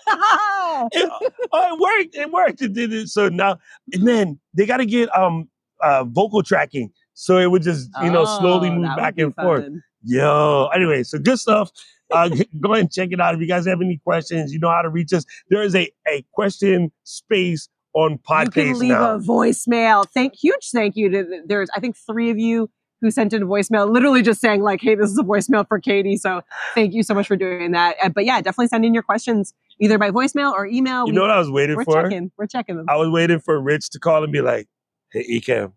oh, 1.51 1.73
it 1.73 1.79
worked. 1.79 2.15
It 2.15 2.31
worked. 2.31 2.61
It 2.61 2.73
did 2.73 2.93
it. 2.93 3.09
So 3.09 3.29
now, 3.29 3.57
and 3.93 4.07
then 4.07 4.39
they 4.53 4.67
got 4.67 4.77
to 4.77 4.85
get 4.85 5.09
um 5.17 5.49
uh 5.81 6.03
vocal 6.05 6.43
tracking, 6.43 6.91
so 7.15 7.37
it 7.37 7.51
would 7.51 7.63
just 7.63 7.89
you 8.03 8.09
know 8.11 8.25
slowly 8.25 8.69
Oh, 8.69 8.75
move 8.75 8.95
back 8.95 9.17
and 9.17 9.35
forth. 9.35 9.65
Yo, 10.03 10.69
anyway, 10.73 11.03
so 11.03 11.19
good 11.19 11.37
stuff. 11.39 11.71
Uh, 12.11 12.29
go 12.59 12.71
ahead 12.73 12.85
and 12.85 12.91
check 12.91 13.09
it 13.11 13.19
out. 13.19 13.35
If 13.35 13.41
you 13.41 13.47
guys 13.47 13.65
have 13.67 13.81
any 13.81 13.97
questions, 13.97 14.53
you 14.53 14.59
know 14.59 14.69
how 14.69 14.81
to 14.81 14.89
reach 14.89 15.13
us. 15.13 15.25
There 15.49 15.61
is 15.61 15.75
a 15.75 15.91
a 16.07 16.25
question 16.33 16.91
space 17.03 17.67
on 17.93 18.17
podcast. 18.19 18.45
you 18.45 18.51
can 18.63 18.79
leave 18.79 18.89
now. 18.91 19.15
a 19.15 19.19
voicemail. 19.19 20.05
Thank 20.13 20.35
huge 20.35 20.69
thank 20.71 20.95
you 20.95 21.09
to 21.09 21.23
the- 21.23 21.43
there's 21.45 21.69
I 21.75 21.79
think 21.79 21.97
three 21.97 22.29
of 22.29 22.37
you 22.37 22.69
who 23.01 23.09
sent 23.11 23.31
in 23.33 23.43
a 23.43 23.45
voicemail, 23.45 23.89
literally 23.91 24.21
just 24.21 24.41
saying 24.41 24.61
like, 24.61 24.81
"Hey, 24.81 24.93
this 24.95 25.09
is 25.09 25.17
a 25.17 25.23
voicemail 25.23 25.67
for 25.67 25.79
Katie." 25.79 26.17
So 26.17 26.41
thank 26.75 26.93
you 26.93 27.01
so 27.03 27.13
much 27.13 27.27
for 27.27 27.35
doing 27.35 27.71
that. 27.71 27.95
Uh, 28.03 28.09
but 28.09 28.25
yeah, 28.25 28.37
definitely 28.41 28.67
send 28.67 28.85
in 28.85 28.93
your 28.93 29.03
questions 29.03 29.53
either 29.79 29.97
by 29.97 30.11
voicemail 30.11 30.51
or 30.53 30.65
email. 30.65 30.99
you 31.07 31.11
We- 31.13 31.15
know 31.15 31.21
what 31.21 31.31
I 31.31 31.39
was 31.39 31.49
waiting 31.51 31.75
we're 31.77 31.85
for? 31.85 32.03
checking. 32.03 32.31
We're 32.37 32.47
checking 32.47 32.75
them. 32.77 32.85
I 32.89 32.95
was 32.97 33.09
waiting 33.09 33.39
for 33.39 33.59
Rich 33.61 33.89
to 33.91 33.99
call 33.99 34.23
and 34.23 34.31
be 34.33 34.41
like, 34.41 34.67
"Hey, 35.11 35.25
Ecamm, 35.39 35.73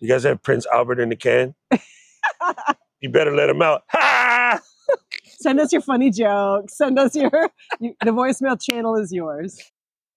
You 0.00 0.08
guys 0.08 0.22
have 0.24 0.42
Prince 0.42 0.66
Albert 0.72 0.98
in 1.00 1.08
the 1.10 1.16
can? 1.16 1.54
you 3.00 3.10
better 3.10 3.34
let 3.34 3.48
him 3.48 3.62
out. 3.62 3.82
Ha! 3.88 4.60
Send 5.24 5.60
us 5.60 5.72
your 5.72 5.82
funny 5.82 6.10
jokes. 6.10 6.76
Send 6.76 6.98
us 6.98 7.14
your, 7.14 7.30
you, 7.78 7.94
the 8.04 8.10
voicemail 8.10 8.60
channel 8.60 8.96
is 8.96 9.12
yours. 9.12 9.58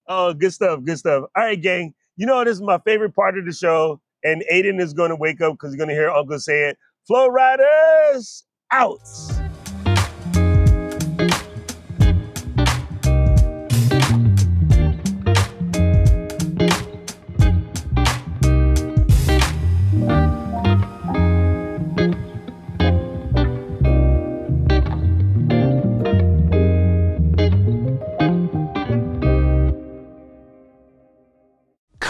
Oh, 0.08 0.34
good 0.34 0.52
stuff, 0.52 0.84
good 0.84 0.98
stuff. 0.98 1.26
All 1.36 1.44
right, 1.44 1.62
gang. 1.62 1.94
You 2.18 2.26
know, 2.26 2.44
this 2.44 2.56
is 2.56 2.62
my 2.62 2.78
favorite 2.80 3.16
part 3.16 3.38
of 3.38 3.46
the 3.46 3.54
show, 3.54 4.02
and 4.24 4.44
Aiden 4.52 4.82
is 4.82 4.94
going 4.94 5.10
to 5.10 5.16
wake 5.16 5.42
up 5.42 5.54
because 5.54 5.72
he's 5.72 5.78
going 5.78 5.90
to 5.90 5.96
hear 5.96 6.10
Uncle 6.10 6.40
say 6.40 6.70
it. 6.70 6.78
Flow 7.08 7.28
Riders 7.28 8.44
out. 8.72 9.00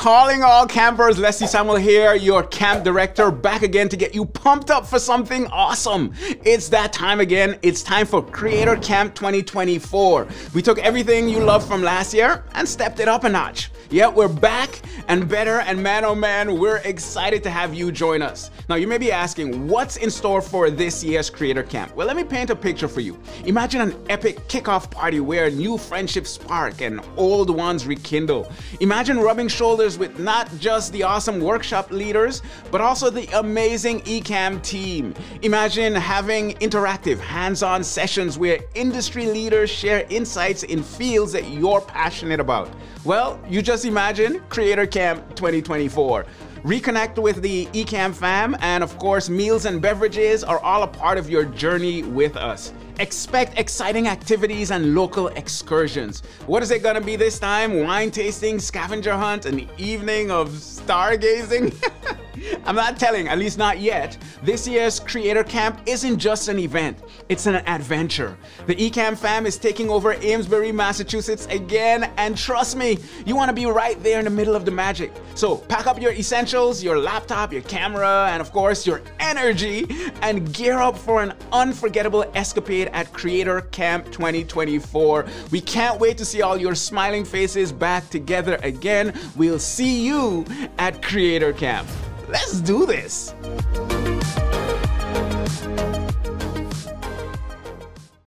Calling 0.04 0.44
all 0.44 0.68
campers, 0.68 1.18
Leslie 1.18 1.48
Samuel 1.48 1.78
here, 1.78 2.14
your 2.14 2.44
camp 2.44 2.84
director, 2.84 3.32
back 3.32 3.62
again 3.62 3.88
to 3.88 3.96
get 3.96 4.14
you 4.14 4.26
pumped 4.26 4.70
up 4.70 4.86
for 4.86 5.00
something 5.00 5.48
awesome. 5.48 6.14
It's 6.44 6.68
that 6.68 6.92
time 6.92 7.22
again. 7.22 7.58
It's 7.62 7.82
time 7.82 8.06
for 8.06 8.22
Creator 8.22 8.76
Camp 8.82 9.16
2024. 9.16 10.28
We 10.54 10.62
took 10.62 10.78
everything 10.80 11.30
you 11.30 11.40
loved 11.40 11.66
from 11.66 11.82
last 11.82 12.14
year 12.14 12.44
and 12.54 12.68
stepped 12.68 13.00
it 13.00 13.08
up 13.08 13.24
a 13.24 13.30
notch. 13.30 13.72
Yeah, 13.90 14.08
we're 14.08 14.28
back 14.28 14.82
and 15.08 15.30
better, 15.30 15.60
and 15.60 15.82
man 15.82 16.04
oh 16.04 16.16
man, 16.16 16.60
we're 16.60 16.78
excited 16.78 17.44
to 17.44 17.50
have 17.50 17.74
you 17.74 17.92
join 17.92 18.22
us. 18.22 18.50
Now, 18.68 18.76
you 18.76 18.88
may 18.88 18.98
be 18.98 19.12
asking, 19.12 19.68
what's 19.68 19.98
in 19.98 20.10
store 20.10 20.42
for 20.42 20.70
this 20.70 21.04
year's 21.04 21.30
Creator 21.30 21.64
Camp? 21.64 21.96
Well, 21.96 22.08
let 22.08 22.16
me 22.16 22.24
paint 22.24 22.50
a 22.50 22.56
picture 22.56 22.88
for 22.88 23.02
you. 23.02 23.18
Imagine 23.46 23.82
an 23.82 24.06
epic 24.10 24.48
kickoff 24.48 24.90
party 24.90 25.20
where 25.20 25.50
new 25.52 25.78
friendships 25.78 26.32
spark 26.32 26.82
and 26.82 27.02
old 27.18 27.50
ones 27.50 27.86
rekindle. 27.86 28.52
Imagine 28.80 29.20
rubbing 29.20 29.48
shoulders 29.48 29.93
with 29.98 30.20
not 30.20 30.50
just 30.60 30.92
the 30.94 31.04
awesome 31.04 31.40
workshop 31.40 31.92
leaders, 31.92 32.42
but 32.72 32.82
also 32.82 33.10
the 33.10 33.28
amazing 33.38 34.02
Ecamm 34.02 34.62
team. 34.62 35.14
Imagine 35.42 35.94
having 35.94 36.52
interactive, 36.56 37.20
hands 37.20 37.64
on 37.64 37.84
sessions 37.84 38.38
where 38.38 38.60
industry 38.76 39.26
leaders 39.26 39.70
share 39.70 40.06
insights 40.10 40.64
in 40.64 40.84
fields 40.84 41.32
that 41.32 41.50
you're 41.50 41.82
passionate 41.82 42.40
about. 42.40 42.70
Well, 43.04 43.40
you 43.50 43.62
just 43.62 43.86
imagine 43.86 44.42
Creator 44.50 44.88
Camp 44.88 45.36
2024. 45.36 46.26
Reconnect 46.64 47.22
with 47.22 47.42
the 47.42 47.66
Ecamm 47.68 48.14
fam, 48.16 48.56
and 48.62 48.84
of 48.84 48.98
course, 48.98 49.30
meals 49.30 49.66
and 49.66 49.82
beverages 49.82 50.46
are 50.46 50.60
all 50.60 50.84
a 50.84 50.88
part 50.88 51.18
of 51.18 51.30
your 51.30 51.44
journey 51.44 52.04
with 52.04 52.38
us. 52.38 52.72
Expect 53.00 53.58
exciting 53.58 54.08
activities 54.08 54.70
and 54.70 54.94
local 54.94 55.28
excursions. 55.30 56.22
What 56.46 56.62
is 56.62 56.70
it 56.70 56.84
gonna 56.84 57.02
be 57.02 57.16
this 57.16 57.40
time? 57.40 57.82
Wine 57.82 58.12
tasting, 58.12 58.60
scavenger 58.60 59.14
hunt, 59.14 59.48
an 59.48 59.68
evening 59.80 60.30
of 60.30 60.50
stargazing? 60.50 61.74
I'm 62.66 62.76
not 62.76 62.98
telling, 62.98 63.28
at 63.28 63.38
least 63.38 63.58
not 63.58 63.80
yet. 63.80 64.18
This 64.42 64.68
year's 64.68 65.00
Creator 65.00 65.44
Camp 65.46 65.80
isn't 65.86 66.18
just 66.18 66.48
an 66.48 66.60
event, 66.60 66.98
it's 67.30 67.46
an 67.46 67.56
adventure. 67.56 68.38
The 68.68 68.76
Ecamm 68.76 69.18
fam 69.18 69.46
is 69.46 69.58
taking 69.58 69.90
over 69.90 70.14
Amesbury, 70.14 70.72
Massachusetts 70.72 71.48
again, 71.50 72.12
and 72.18 72.38
trust 72.38 72.76
me, 72.76 73.00
you 73.26 73.36
want 73.36 73.50
to 73.50 73.54
be 73.54 73.66
right 73.66 74.02
there 74.04 74.20
in 74.20 74.26
the 74.26 74.32
middle 74.32 74.56
of 74.56 74.66
the 74.66 74.72
magic. 74.72 75.12
So 75.36 75.58
pack 75.58 75.88
up 75.88 76.02
your 76.02 76.12
essentials, 76.14 76.84
your 76.84 77.00
laptop, 77.00 77.54
your 77.54 77.62
camera, 77.64 78.28
and 78.32 78.42
of 78.42 78.52
course 78.52 78.86
your 78.86 79.02
energy, 79.20 79.88
and 80.22 80.54
gear 80.54 80.80
up 80.80 80.98
for 80.98 81.22
an 81.22 81.34
unforgettable 81.52 82.26
escapade 82.36 82.83
at 82.90 83.14
Creator 83.14 83.62
Camp 83.72 84.06
2024. 84.12 85.26
We 85.52 85.62
can't 85.62 86.00
wait 86.00 86.18
to 86.18 86.26
see 86.26 86.42
all 86.42 86.58
your 86.58 86.76
smiling 86.76 87.26
faces 87.26 87.72
back 87.72 88.10
together 88.10 88.60
again. 88.64 89.18
We'll 89.36 89.60
see 89.60 90.06
you 90.06 90.46
at 90.78 91.02
Creator 91.02 91.54
Camp. 91.54 91.88
Let's 92.28 92.62
do 92.62 92.86
this. 92.86 93.34